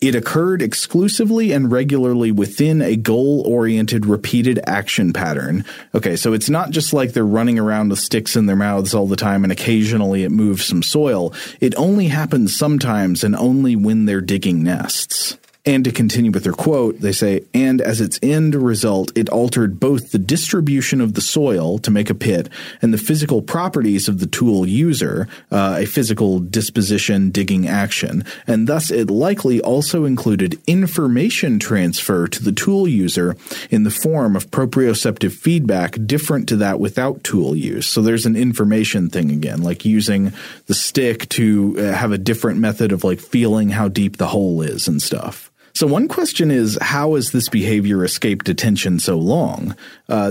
it 0.00 0.14
occurred 0.14 0.60
exclusively 0.60 1.52
and 1.52 1.72
regularly 1.72 2.30
within 2.30 2.82
a 2.82 2.96
goal 2.96 3.42
oriented 3.46 4.04
repeated 4.04 4.60
action 4.66 5.12
pattern. 5.12 5.64
Okay, 5.94 6.16
so 6.16 6.34
it's 6.34 6.50
not 6.50 6.70
just 6.70 6.92
like 6.92 7.12
they're 7.12 7.24
running 7.24 7.58
around 7.58 7.88
with 7.88 7.98
sticks 7.98 8.36
in 8.36 8.44
their 8.44 8.56
mouths 8.56 8.94
all 8.94 9.06
the 9.06 9.16
time 9.16 9.42
and 9.42 9.52
occasionally 9.52 10.22
it 10.22 10.30
moves 10.30 10.66
some 10.66 10.82
soil. 10.82 11.32
It 11.60 11.74
only 11.76 12.08
happens 12.08 12.56
sometimes 12.56 13.24
and 13.24 13.34
only 13.34 13.74
when 13.74 14.04
they're 14.04 14.20
digging 14.20 14.62
nests. 14.62 15.38
And 15.66 15.84
to 15.84 15.90
continue 15.90 16.30
with 16.30 16.44
their 16.44 16.52
quote, 16.52 17.00
they 17.00 17.10
say, 17.10 17.42
and 17.52 17.80
as 17.80 18.00
its 18.00 18.20
end 18.22 18.54
result, 18.54 19.10
it 19.16 19.28
altered 19.30 19.80
both 19.80 20.12
the 20.12 20.18
distribution 20.18 21.00
of 21.00 21.14
the 21.14 21.20
soil 21.20 21.78
to 21.80 21.90
make 21.90 22.08
a 22.08 22.14
pit 22.14 22.48
and 22.80 22.94
the 22.94 22.98
physical 22.98 23.42
properties 23.42 24.06
of 24.06 24.20
the 24.20 24.28
tool 24.28 24.64
user, 24.64 25.26
uh, 25.50 25.78
a 25.80 25.84
physical 25.84 26.38
disposition 26.38 27.30
digging 27.30 27.66
action. 27.66 28.24
And 28.46 28.68
thus 28.68 28.92
it 28.92 29.10
likely 29.10 29.60
also 29.60 30.04
included 30.04 30.60
information 30.68 31.58
transfer 31.58 32.28
to 32.28 32.44
the 32.44 32.52
tool 32.52 32.86
user 32.86 33.36
in 33.68 33.82
the 33.82 33.90
form 33.90 34.36
of 34.36 34.52
proprioceptive 34.52 35.32
feedback 35.32 35.98
different 36.06 36.48
to 36.48 36.56
that 36.58 36.78
without 36.78 37.24
tool 37.24 37.56
use. 37.56 37.88
So 37.88 38.02
there's 38.02 38.24
an 38.24 38.36
information 38.36 39.10
thing 39.10 39.32
again, 39.32 39.62
like 39.62 39.84
using 39.84 40.32
the 40.66 40.74
stick 40.74 41.28
to 41.30 41.74
uh, 41.76 41.92
have 41.92 42.12
a 42.12 42.18
different 42.18 42.60
method 42.60 42.92
of 42.92 43.02
like 43.02 43.18
feeling 43.18 43.70
how 43.70 43.88
deep 43.88 44.18
the 44.18 44.28
hole 44.28 44.62
is 44.62 44.86
and 44.86 45.02
stuff. 45.02 45.50
So 45.76 45.86
one 45.86 46.08
question 46.08 46.50
is, 46.50 46.78
how 46.80 47.16
has 47.16 47.32
this 47.32 47.50
behavior 47.50 48.02
escaped 48.02 48.48
attention 48.48 48.98
so 48.98 49.18
long? 49.18 49.76
Uh, 50.08 50.30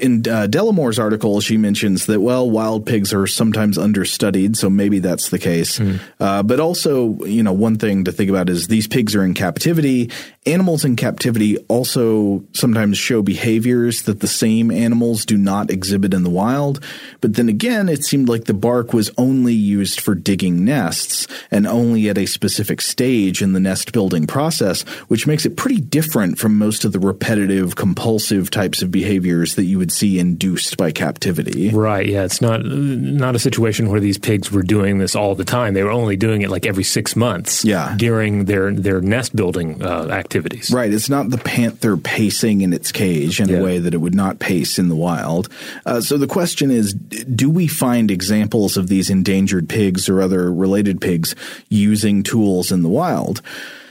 in 0.00 0.22
uh, 0.28 0.46
Dell'Amore's 0.48 1.00
article, 1.00 1.40
she 1.40 1.56
mentions 1.56 2.06
that 2.06 2.20
well, 2.20 2.48
wild 2.48 2.86
pigs 2.86 3.12
are 3.12 3.26
sometimes 3.26 3.76
understudied, 3.76 4.56
so 4.56 4.70
maybe 4.70 5.00
that's 5.00 5.30
the 5.30 5.38
case. 5.38 5.80
Mm. 5.80 6.00
Uh, 6.20 6.42
but 6.44 6.60
also, 6.60 7.18
you 7.24 7.42
know, 7.42 7.52
one 7.52 7.76
thing 7.76 8.04
to 8.04 8.12
think 8.12 8.30
about 8.30 8.48
is 8.48 8.68
these 8.68 8.86
pigs 8.86 9.16
are 9.16 9.24
in 9.24 9.34
captivity. 9.34 10.10
Animals 10.46 10.84
in 10.84 10.94
captivity 10.94 11.58
also 11.68 12.44
sometimes 12.52 12.96
show 12.96 13.20
behaviors 13.20 14.02
that 14.02 14.20
the 14.20 14.28
same 14.28 14.70
animals 14.70 15.24
do 15.24 15.36
not 15.36 15.70
exhibit 15.70 16.14
in 16.14 16.22
the 16.22 16.30
wild. 16.30 16.84
But 17.20 17.34
then 17.34 17.48
again, 17.48 17.88
it 17.88 18.04
seemed 18.04 18.28
like 18.28 18.44
the 18.44 18.54
bark 18.54 18.92
was 18.92 19.10
only 19.18 19.54
used 19.54 20.00
for 20.00 20.14
digging 20.14 20.64
nests 20.64 21.26
and 21.50 21.66
only 21.66 22.08
at 22.08 22.18
a 22.18 22.26
specific 22.26 22.80
stage 22.80 23.42
in 23.42 23.54
the 23.54 23.60
nest 23.60 23.92
building 23.92 24.26
process, 24.28 24.82
which 25.08 25.26
makes 25.26 25.44
it 25.44 25.56
pretty 25.56 25.80
different 25.80 26.38
from 26.38 26.58
most 26.58 26.84
of 26.84 26.92
the 26.92 27.00
repetitive, 27.00 27.74
compulsive 27.74 28.50
types 28.50 28.83
of 28.84 28.90
behaviors 28.90 29.56
that 29.56 29.64
you 29.64 29.78
would 29.78 29.90
see 29.90 30.18
induced 30.18 30.76
by 30.76 30.92
captivity. 30.92 31.70
Right. 31.70 32.06
Yeah. 32.06 32.24
It's 32.24 32.40
not 32.40 32.64
not 32.64 33.34
a 33.34 33.38
situation 33.38 33.90
where 33.90 34.00
these 34.00 34.18
pigs 34.18 34.52
were 34.52 34.62
doing 34.62 34.98
this 34.98 35.16
all 35.16 35.34
the 35.34 35.44
time. 35.44 35.74
They 35.74 35.82
were 35.82 35.90
only 35.90 36.16
doing 36.16 36.42
it 36.42 36.50
like 36.50 36.66
every 36.66 36.84
six 36.84 37.16
months. 37.16 37.64
Yeah. 37.64 37.94
During 37.96 38.44
their 38.44 38.72
their 38.72 39.00
nest 39.00 39.34
building 39.34 39.82
uh, 39.82 40.08
activities. 40.10 40.70
Right. 40.70 40.92
It's 40.92 41.08
not 41.08 41.30
the 41.30 41.38
panther 41.38 41.96
pacing 41.96 42.60
in 42.60 42.72
its 42.72 42.92
cage 42.92 43.40
in 43.40 43.48
yeah. 43.48 43.58
a 43.58 43.62
way 43.62 43.78
that 43.78 43.94
it 43.94 43.98
would 43.98 44.14
not 44.14 44.38
pace 44.38 44.78
in 44.78 44.88
the 44.88 44.96
wild. 44.96 45.48
Uh, 45.84 46.00
so 46.00 46.16
the 46.18 46.26
question 46.26 46.70
is, 46.70 46.94
do 46.94 47.50
we 47.50 47.66
find 47.66 48.10
examples 48.10 48.76
of 48.76 48.88
these 48.88 49.10
endangered 49.10 49.68
pigs 49.68 50.08
or 50.08 50.20
other 50.20 50.52
related 50.52 51.00
pigs 51.00 51.34
using 51.68 52.22
tools 52.22 52.70
in 52.70 52.82
the 52.82 52.88
wild? 52.88 53.40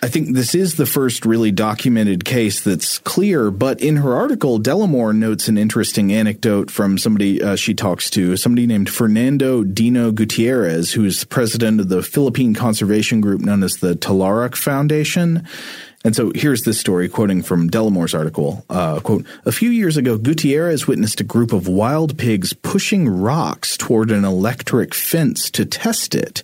I 0.04 0.10
think 0.10 0.36
this 0.36 0.54
is 0.54 0.76
the 0.76 0.86
first 0.86 1.26
really 1.26 1.54
documented 1.54 2.26
case 2.26 2.60
that's 2.60 3.00
clear, 3.00 3.50
but 3.50 3.80
in 3.80 3.96
her 3.96 4.14
article, 4.14 4.60
Dell'Amore 4.60 5.16
notes 5.16 5.48
an 5.48 5.58
interesting 5.58 6.12
anecdote 6.12 6.70
from 6.70 6.98
somebody 6.98 7.42
uh, 7.42 7.56
she 7.56 7.74
talks 7.74 8.10
to, 8.10 8.36
somebody 8.36 8.68
named 8.68 8.90
Fernando 8.90 9.64
Dino 9.64 10.12
Gutierrez, 10.12 10.92
who's 10.92 11.24
president 11.24 11.80
of 11.80 11.88
the 11.88 12.04
Philippine 12.04 12.54
conservation 12.54 13.22
group 13.22 13.40
known 13.40 13.64
as 13.64 13.76
the 13.76 13.96
Talarak 13.96 14.58
Foundation. 14.58 15.48
And 16.04 16.14
so 16.14 16.34
here's 16.36 16.64
this 16.64 16.78
story 16.78 17.08
quoting 17.08 17.42
from 17.42 17.70
Dell'Amore's 17.70 18.14
article. 18.14 18.66
Uh, 18.70 19.00
quote, 19.00 19.26
a 19.46 19.54
few 19.54 19.70
years 19.70 19.96
ago, 19.96 20.18
Gutierrez 20.18 20.86
witnessed 20.86 21.22
a 21.22 21.24
group 21.24 21.54
of 21.54 21.70
wild 21.70 22.18
pigs 22.18 22.52
pushing 22.52 23.08
rocks 23.08 23.78
toward 23.78 24.12
an 24.12 24.26
electric 24.26 24.94
fence 24.94 25.50
to 25.52 25.64
test 25.64 26.14
it. 26.14 26.44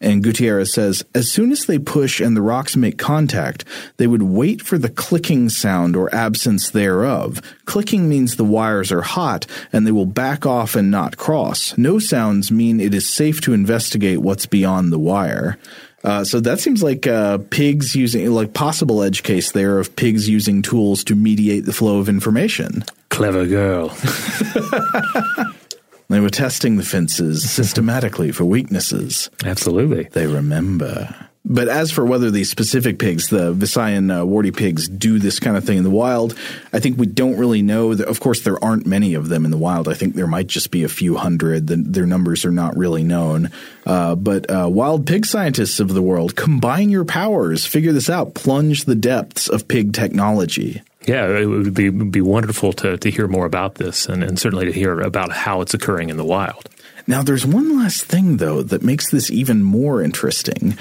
And 0.00 0.22
Gutierrez 0.22 0.72
says, 0.72 1.04
as 1.14 1.30
soon 1.30 1.52
as 1.52 1.66
they 1.66 1.78
push 1.78 2.20
and 2.20 2.36
the 2.36 2.42
rocks 2.42 2.76
make 2.76 2.98
contact, 2.98 3.64
they 3.96 4.06
would 4.06 4.22
wait 4.22 4.62
for 4.62 4.78
the 4.78 4.88
clicking 4.88 5.48
sound 5.48 5.96
or 5.96 6.14
absence 6.14 6.70
thereof. 6.70 7.40
Clicking 7.64 8.08
means 8.08 8.36
the 8.36 8.44
wires 8.44 8.92
are 8.92 9.02
hot 9.02 9.46
and 9.72 9.86
they 9.86 9.92
will 9.92 10.06
back 10.06 10.46
off 10.46 10.76
and 10.76 10.90
not 10.90 11.16
cross. 11.16 11.76
No 11.78 11.98
sounds 11.98 12.50
mean 12.50 12.80
it 12.80 12.94
is 12.94 13.08
safe 13.08 13.40
to 13.42 13.52
investigate 13.52 14.18
what's 14.18 14.46
beyond 14.46 14.92
the 14.92 14.98
wire. 14.98 15.58
Uh, 16.04 16.22
so 16.22 16.38
that 16.38 16.60
seems 16.60 16.82
like 16.82 17.06
uh, 17.06 17.38
pigs 17.48 17.96
using, 17.96 18.30
like 18.30 18.52
possible 18.52 19.02
edge 19.02 19.22
case 19.22 19.52
there 19.52 19.78
of 19.78 19.96
pigs 19.96 20.28
using 20.28 20.60
tools 20.60 21.02
to 21.04 21.14
mediate 21.14 21.64
the 21.64 21.72
flow 21.72 21.98
of 21.98 22.10
information. 22.10 22.84
Clever 23.08 23.46
girl. 23.46 23.88
they 26.08 26.20
were 26.20 26.30
testing 26.30 26.76
the 26.76 26.84
fences 26.84 27.50
systematically 27.50 28.32
for 28.32 28.44
weaknesses. 28.44 29.30
Absolutely. 29.44 30.04
They 30.04 30.26
remember. 30.26 31.14
But 31.46 31.68
as 31.68 31.90
for 31.90 32.06
whether 32.06 32.30
these 32.30 32.50
specific 32.50 32.98
pigs, 32.98 33.28
the 33.28 33.52
Visayan 33.52 34.18
uh, 34.18 34.24
warty 34.24 34.50
pigs, 34.50 34.88
do 34.88 35.18
this 35.18 35.38
kind 35.38 35.58
of 35.58 35.64
thing 35.64 35.76
in 35.76 35.84
the 35.84 35.90
wild, 35.90 36.34
I 36.72 36.80
think 36.80 36.96
we 36.96 37.04
don't 37.04 37.36
really 37.36 37.60
know. 37.60 37.92
Of 37.92 38.18
course, 38.20 38.40
there 38.40 38.62
aren't 38.64 38.86
many 38.86 39.12
of 39.12 39.28
them 39.28 39.44
in 39.44 39.50
the 39.50 39.58
wild. 39.58 39.86
I 39.86 39.92
think 39.92 40.14
there 40.14 40.26
might 40.26 40.46
just 40.46 40.70
be 40.70 40.84
a 40.84 40.88
few 40.88 41.16
hundred. 41.16 41.66
The, 41.66 41.76
their 41.76 42.06
numbers 42.06 42.46
are 42.46 42.50
not 42.50 42.74
really 42.78 43.04
known. 43.04 43.50
Uh, 43.84 44.14
but 44.14 44.50
uh, 44.50 44.70
wild 44.70 45.06
pig 45.06 45.26
scientists 45.26 45.80
of 45.80 45.92
the 45.92 46.00
world, 46.00 46.34
combine 46.34 46.88
your 46.88 47.04
powers, 47.04 47.66
figure 47.66 47.92
this 47.92 48.08
out, 48.08 48.32
plunge 48.32 48.86
the 48.86 48.94
depths 48.94 49.46
of 49.46 49.68
pig 49.68 49.92
technology. 49.92 50.80
Yeah, 51.06 51.38
it 51.38 51.46
would 51.46 51.74
be, 51.74 51.90
be 51.90 52.20
wonderful 52.20 52.72
to, 52.74 52.96
to 52.96 53.10
hear 53.10 53.28
more 53.28 53.46
about 53.46 53.74
this 53.74 54.06
and, 54.06 54.24
and 54.24 54.38
certainly 54.38 54.66
to 54.66 54.72
hear 54.72 55.00
about 55.00 55.32
how 55.32 55.60
it's 55.60 55.74
occurring 55.74 56.08
in 56.08 56.16
the 56.16 56.24
wild. 56.24 56.68
Now, 57.06 57.22
there's 57.22 57.44
one 57.44 57.76
last 57.76 58.04
thing, 58.04 58.38
though, 58.38 58.62
that 58.62 58.82
makes 58.82 59.10
this 59.10 59.30
even 59.30 59.62
more 59.62 60.02
interesting 60.02 60.78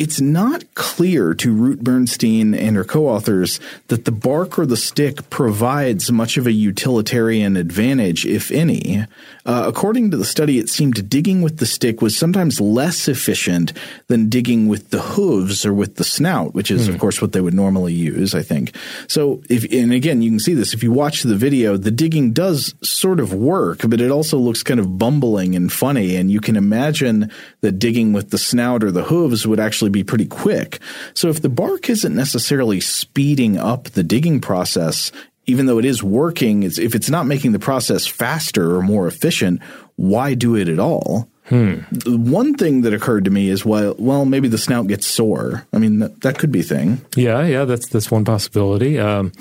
it's 0.00 0.18
not 0.18 0.64
clear 0.74 1.34
to 1.34 1.52
Root-Bernstein 1.52 2.54
and 2.54 2.74
her 2.74 2.84
co-authors 2.84 3.60
that 3.88 4.06
the 4.06 4.10
bark 4.10 4.58
or 4.58 4.64
the 4.64 4.74
stick 4.74 5.28
provides 5.28 6.10
much 6.10 6.38
of 6.38 6.46
a 6.46 6.52
utilitarian 6.52 7.54
advantage, 7.54 8.24
if 8.24 8.50
any. 8.50 9.04
Uh, 9.44 9.64
according 9.66 10.10
to 10.10 10.16
the 10.16 10.24
study, 10.24 10.58
it 10.58 10.70
seemed 10.70 11.08
digging 11.10 11.42
with 11.42 11.58
the 11.58 11.66
stick 11.66 12.00
was 12.00 12.16
sometimes 12.16 12.62
less 12.62 13.08
efficient 13.08 13.74
than 14.06 14.30
digging 14.30 14.68
with 14.68 14.88
the 14.88 15.00
hooves 15.00 15.66
or 15.66 15.74
with 15.74 15.96
the 15.96 16.04
snout, 16.04 16.54
which 16.54 16.70
is, 16.70 16.86
mm. 16.86 16.88
of 16.88 16.94
hmm. 16.94 17.00
course, 17.00 17.20
what 17.20 17.32
they 17.32 17.40
would 17.42 17.52
normally 17.52 17.92
use, 17.92 18.34
I 18.34 18.42
think. 18.42 18.74
So, 19.06 19.42
if, 19.50 19.70
and 19.70 19.92
again, 19.92 20.22
you 20.22 20.30
can 20.30 20.40
see 20.40 20.54
this 20.54 20.72
if 20.72 20.82
you 20.82 20.92
watch 20.92 21.24
the 21.24 21.36
video, 21.36 21.76
the 21.76 21.90
digging 21.90 22.32
does 22.32 22.74
sort 22.82 23.20
of 23.20 23.34
work, 23.34 23.80
but 23.86 24.00
it 24.00 24.10
also 24.10 24.38
looks 24.38 24.62
kind 24.62 24.80
of 24.80 24.98
bumbling 24.98 25.54
and 25.54 25.70
funny. 25.70 26.16
And 26.16 26.30
you 26.30 26.40
can 26.40 26.56
imagine 26.56 27.30
that 27.60 27.72
digging 27.72 28.14
with 28.14 28.30
the 28.30 28.38
snout 28.38 28.82
or 28.82 28.90
the 28.90 29.04
hooves 29.04 29.46
would 29.46 29.60
actually 29.60 29.89
be 29.90 30.04
pretty 30.04 30.26
quick. 30.26 30.80
So, 31.14 31.28
if 31.28 31.42
the 31.42 31.48
bark 31.48 31.90
isn't 31.90 32.14
necessarily 32.14 32.80
speeding 32.80 33.58
up 33.58 33.84
the 33.84 34.02
digging 34.02 34.40
process, 34.40 35.12
even 35.46 35.66
though 35.66 35.78
it 35.78 35.84
is 35.84 36.02
working, 36.02 36.62
it's, 36.62 36.78
if 36.78 36.94
it's 36.94 37.10
not 37.10 37.26
making 37.26 37.52
the 37.52 37.58
process 37.58 38.06
faster 38.06 38.76
or 38.76 38.82
more 38.82 39.06
efficient, 39.06 39.60
why 39.96 40.34
do 40.34 40.54
it 40.54 40.68
at 40.68 40.78
all? 40.78 41.28
Hmm. 41.50 41.80
One 42.06 42.54
thing 42.54 42.82
that 42.82 42.94
occurred 42.94 43.24
to 43.24 43.30
me 43.30 43.48
is 43.48 43.64
well, 43.64 43.96
well, 43.98 44.24
maybe 44.24 44.46
the 44.46 44.58
snout 44.58 44.86
gets 44.86 45.06
sore. 45.06 45.66
I 45.72 45.78
mean, 45.78 45.98
that, 45.98 46.20
that 46.20 46.38
could 46.38 46.52
be 46.52 46.60
a 46.60 46.64
thing. 46.64 47.04
Yeah, 47.16 47.44
yeah, 47.44 47.64
that's 47.64 47.88
that's 47.88 48.10
one 48.10 48.24
possibility. 48.24 49.00
Um, 49.00 49.32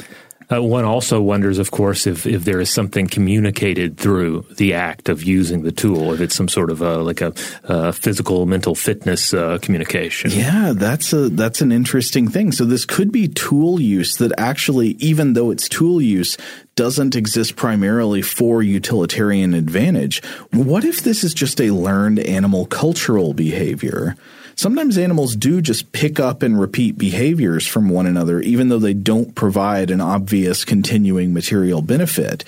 uh, 0.52 0.62
one 0.62 0.84
also 0.84 1.22
wonders, 1.22 1.60
of 1.60 1.72
course, 1.72 2.08
if, 2.08 2.26
if 2.26 2.44
there 2.44 2.60
is 2.60 2.72
something 2.72 3.08
communicated 3.08 3.98
through 3.98 4.46
the 4.58 4.74
act 4.74 5.08
of 5.08 5.24
using 5.24 5.62
the 5.62 5.72
tool, 5.72 6.14
if 6.14 6.22
it's 6.22 6.36
some 6.36 6.48
sort 6.48 6.72
of 6.72 6.82
a, 6.82 6.98
like 6.98 7.22
a, 7.22 7.34
a 7.66 7.94
physical, 7.94 8.46
mental 8.46 8.74
fitness 8.74 9.34
uh, 9.34 9.60
communication. 9.62 10.32
Yeah, 10.32 10.74
that's 10.76 11.14
a 11.14 11.30
that's 11.30 11.62
an 11.62 11.72
interesting 11.72 12.28
thing. 12.28 12.52
So 12.52 12.66
this 12.66 12.86
could 12.86 13.12
be 13.12 13.28
tool 13.28 13.80
use 13.80 14.18
that 14.18 14.32
actually, 14.38 14.90
even 15.00 15.34
though 15.34 15.52
it's 15.52 15.70
tool 15.70 16.02
use, 16.02 16.38
doesn't 16.76 17.16
exist 17.16 17.56
primarily 17.56 18.22
for 18.22 18.64
utilitarian 18.64 19.54
advantage. 19.54 20.24
What 20.52 20.84
if 20.84 21.04
this 21.04 21.24
is 21.24 21.34
just 21.34 21.62
a 21.62 21.72
learned 21.72 22.20
animal 22.20 22.66
cultural 22.66 23.34
behavior? 23.34 24.16
Sometimes 24.60 24.98
animals 24.98 25.38
do 25.38 25.62
just 25.62 25.94
pick 25.94 26.20
up 26.20 26.44
and 26.44 26.60
repeat 26.60 26.98
behaviors 26.98 27.66
from 27.66 27.88
one 27.88 28.06
another, 28.06 28.42
even 28.42 28.68
though 28.68 28.78
they 28.78 28.94
don't 28.94 29.34
provide 29.34 29.90
an 29.90 30.02
obvious 30.02 30.66
continuing 30.66 31.34
material 31.34 31.82
benefit. 31.82 32.44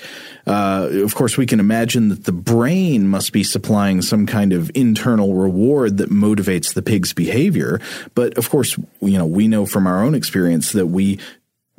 Uh, 0.46 0.88
of 0.92 1.14
course, 1.14 1.38
we 1.38 1.46
can 1.46 1.58
imagine 1.58 2.10
that 2.10 2.24
the 2.24 2.32
brain 2.32 3.08
must 3.08 3.32
be 3.32 3.42
supplying 3.42 4.02
some 4.02 4.26
kind 4.26 4.52
of 4.52 4.70
internal 4.74 5.34
reward 5.34 5.96
that 5.96 6.10
motivates 6.10 6.74
the 6.74 6.82
pig's 6.82 7.14
behavior. 7.14 7.80
But 8.14 8.36
of 8.36 8.50
course, 8.50 8.76
you 9.00 9.16
know, 9.16 9.26
we 9.26 9.48
know 9.48 9.64
from 9.64 9.86
our 9.86 10.04
own 10.04 10.14
experience 10.14 10.72
that 10.72 10.88
we 10.88 11.18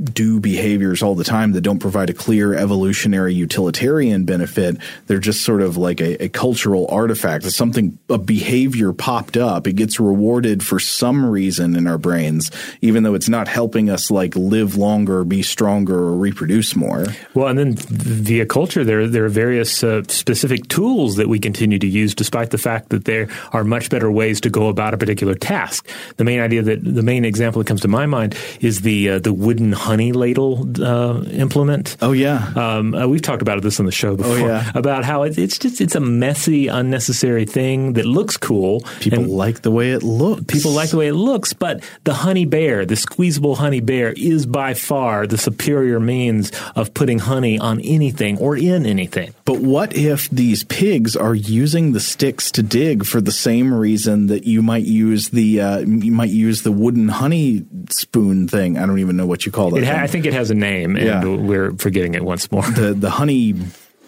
do 0.02 0.40
behaviors 0.40 1.04
all 1.04 1.14
the 1.14 1.24
time 1.24 1.52
that 1.52 1.62
don't 1.62 1.78
provide 1.78 2.10
a 2.10 2.14
clear 2.14 2.56
evolutionary 2.56 3.34
utilitarian 3.34 4.26
benefit. 4.26 4.78
They're 5.06 5.20
just 5.20 5.44
sort 5.44 5.62
of 5.62 5.78
like 5.78 6.02
a, 6.02 6.24
a, 6.24 6.30
cultural 6.30 6.88
artifact. 6.90 7.46
It's 7.46 7.56
something, 7.56 8.00
a 8.10 8.18
behavior 8.18 8.92
popped 8.92 9.38
up. 9.38 9.68
It 9.68 9.74
gets 9.74 10.00
rewarded 10.00 10.66
for 10.66 10.80
some 10.80 11.24
reason 11.24 11.76
in 11.76 11.86
our 11.86 12.00
brains, 12.00 12.50
even 12.82 13.04
though 13.04 13.14
it's 13.14 13.30
not 13.30 13.48
helping 13.48 13.92
us 13.92 14.10
like 14.10 14.36
live 14.36 14.76
longer, 14.76 15.24
be 15.24 15.44
stronger, 15.44 15.96
or 15.96 16.16
reproduce 16.16 16.76
more. 16.76 17.06
Well, 17.36 17.48
and 17.48 17.60
then 17.60 17.76
via 17.76 18.48
culture, 18.48 18.84
there, 18.84 19.08
there 19.08 19.26
are 19.26 19.30
various 19.30 19.84
uh, 19.84 20.02
specific 20.08 20.68
tools 20.70 21.18
that 21.18 21.30
we 21.30 21.38
continue 21.38 21.78
to 21.78 21.88
use 21.88 22.16
despite 22.16 22.50
the 22.50 22.58
fact 22.58 22.90
that 22.90 23.06
there 23.06 23.28
are 23.52 23.64
much 23.64 23.92
better 23.92 24.12
ways 24.12 24.42
to 24.42 24.50
go 24.50 24.70
about 24.70 24.96
a 24.96 24.98
particular 24.98 25.36
task. 25.36 25.88
The 26.18 26.24
main 26.24 26.40
idea 26.40 26.64
that 26.64 26.84
the 26.84 27.04
main 27.04 27.26
example 27.26 27.62
that 27.62 27.68
comes 27.68 27.82
to 27.82 27.88
my 27.88 28.08
mind 28.08 28.36
is 28.60 28.82
the, 28.82 29.10
uh, 29.12 29.20
the 29.20 29.34
wooden 29.34 29.72
honey 29.94 30.12
ladle 30.12 30.66
uh, 30.84 31.22
implement. 31.26 31.98
Oh 32.02 32.14
yeah. 32.14 32.52
Um, 32.56 32.96
uh, 32.96 33.06
we've 33.08 33.22
talked 33.22 33.44
about 33.44 33.62
this 33.62 33.80
on 33.80 33.86
the 33.86 33.92
show 33.92 34.16
before. 34.16 34.34
Oh, 34.34 34.48
yeah. 34.48 34.72
About 34.74 35.06
how 35.06 35.22
it, 35.22 35.38
it's 35.38 35.60
just 35.60 35.82
it's 35.82 35.94
a 35.94 36.00
messy, 36.00 36.68
unnecessary 36.68 37.46
thing 37.46 37.94
that 37.94 38.06
looks 38.06 38.36
cool. 38.36 38.82
People 39.00 39.26
like 39.26 39.62
the 39.62 39.70
way 39.70 39.92
it 39.92 40.02
looks. 40.02 40.46
people 40.46 40.72
like 40.72 40.90
the 40.90 40.98
way 40.98 41.10
it 41.10 41.14
looks, 41.14 41.54
but 41.54 41.84
the 42.06 42.14
honey 42.16 42.46
bear, 42.46 42.88
the 42.88 42.96
squeezable 42.96 43.56
honey 43.56 43.82
bear, 43.82 44.14
is 44.18 44.48
by 44.48 44.74
far 44.74 45.28
the 45.28 45.38
superior 45.38 46.00
means 46.00 46.52
of 46.76 46.92
putting 46.96 47.20
honey 47.20 47.60
on 47.60 47.80
anything 47.82 48.40
or 48.40 48.58
in 48.58 48.88
anything. 48.88 49.32
But 49.46 49.60
what 49.60 49.96
if 49.96 50.28
these 50.32 50.64
pigs 50.64 51.16
are 51.16 51.36
using 51.36 51.92
the 51.92 52.00
sticks 52.00 52.50
to 52.54 52.64
dig 52.64 53.06
for 53.06 53.22
the 53.22 53.32
same 53.32 53.72
reason 53.72 54.26
that 54.28 54.46
you 54.46 54.64
might 54.64 54.86
use 54.86 55.30
the 55.30 55.62
uh, 55.62 55.78
you 55.86 56.12
might 56.12 56.32
use 56.32 56.64
the 56.64 56.72
wooden 56.72 57.10
honey 57.10 57.64
spoon 57.92 58.48
thing? 58.48 58.80
I 58.80 58.88
don't 58.88 58.98
even 58.98 59.18
know 59.18 59.28
what 59.28 59.46
you 59.46 59.52
call 59.52 59.73
that. 59.82 59.98
Ha- 59.98 60.04
I 60.04 60.08
think 60.08 60.26
it 60.26 60.34
has 60.34 60.52
a 60.52 60.56
name, 60.56 60.96
and 60.96 61.06
Yeah. 61.06 61.24
we're 61.26 61.72
forgetting 61.74 62.14
it 62.16 62.24
once 62.24 62.52
more. 62.52 62.64
the 62.64 62.94
the 62.94 63.10
honey 63.10 63.56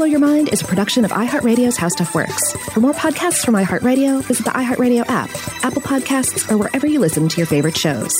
Blow 0.00 0.06
Your 0.06 0.18
Mind 0.18 0.48
is 0.50 0.62
a 0.62 0.64
production 0.64 1.04
of 1.04 1.10
iHeartRadio's 1.10 1.76
How 1.76 1.88
Stuff 1.88 2.14
Works. 2.14 2.54
For 2.72 2.80
more 2.80 2.94
podcasts 2.94 3.44
from 3.44 3.52
iHeartRadio, 3.52 4.24
visit 4.24 4.44
the 4.44 4.50
iHeartRadio 4.50 5.04
app, 5.08 5.28
Apple 5.62 5.82
Podcasts, 5.82 6.50
or 6.50 6.56
wherever 6.56 6.86
you 6.86 7.00
listen 7.00 7.28
to 7.28 7.36
your 7.36 7.46
favorite 7.46 7.76
shows. 7.76 8.14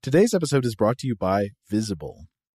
Today's 0.00 0.32
episode 0.32 0.64
is 0.64 0.76
brought 0.76 0.98
to 0.98 1.08
you 1.08 1.16
by 1.16 1.48
Visible. 1.68 2.26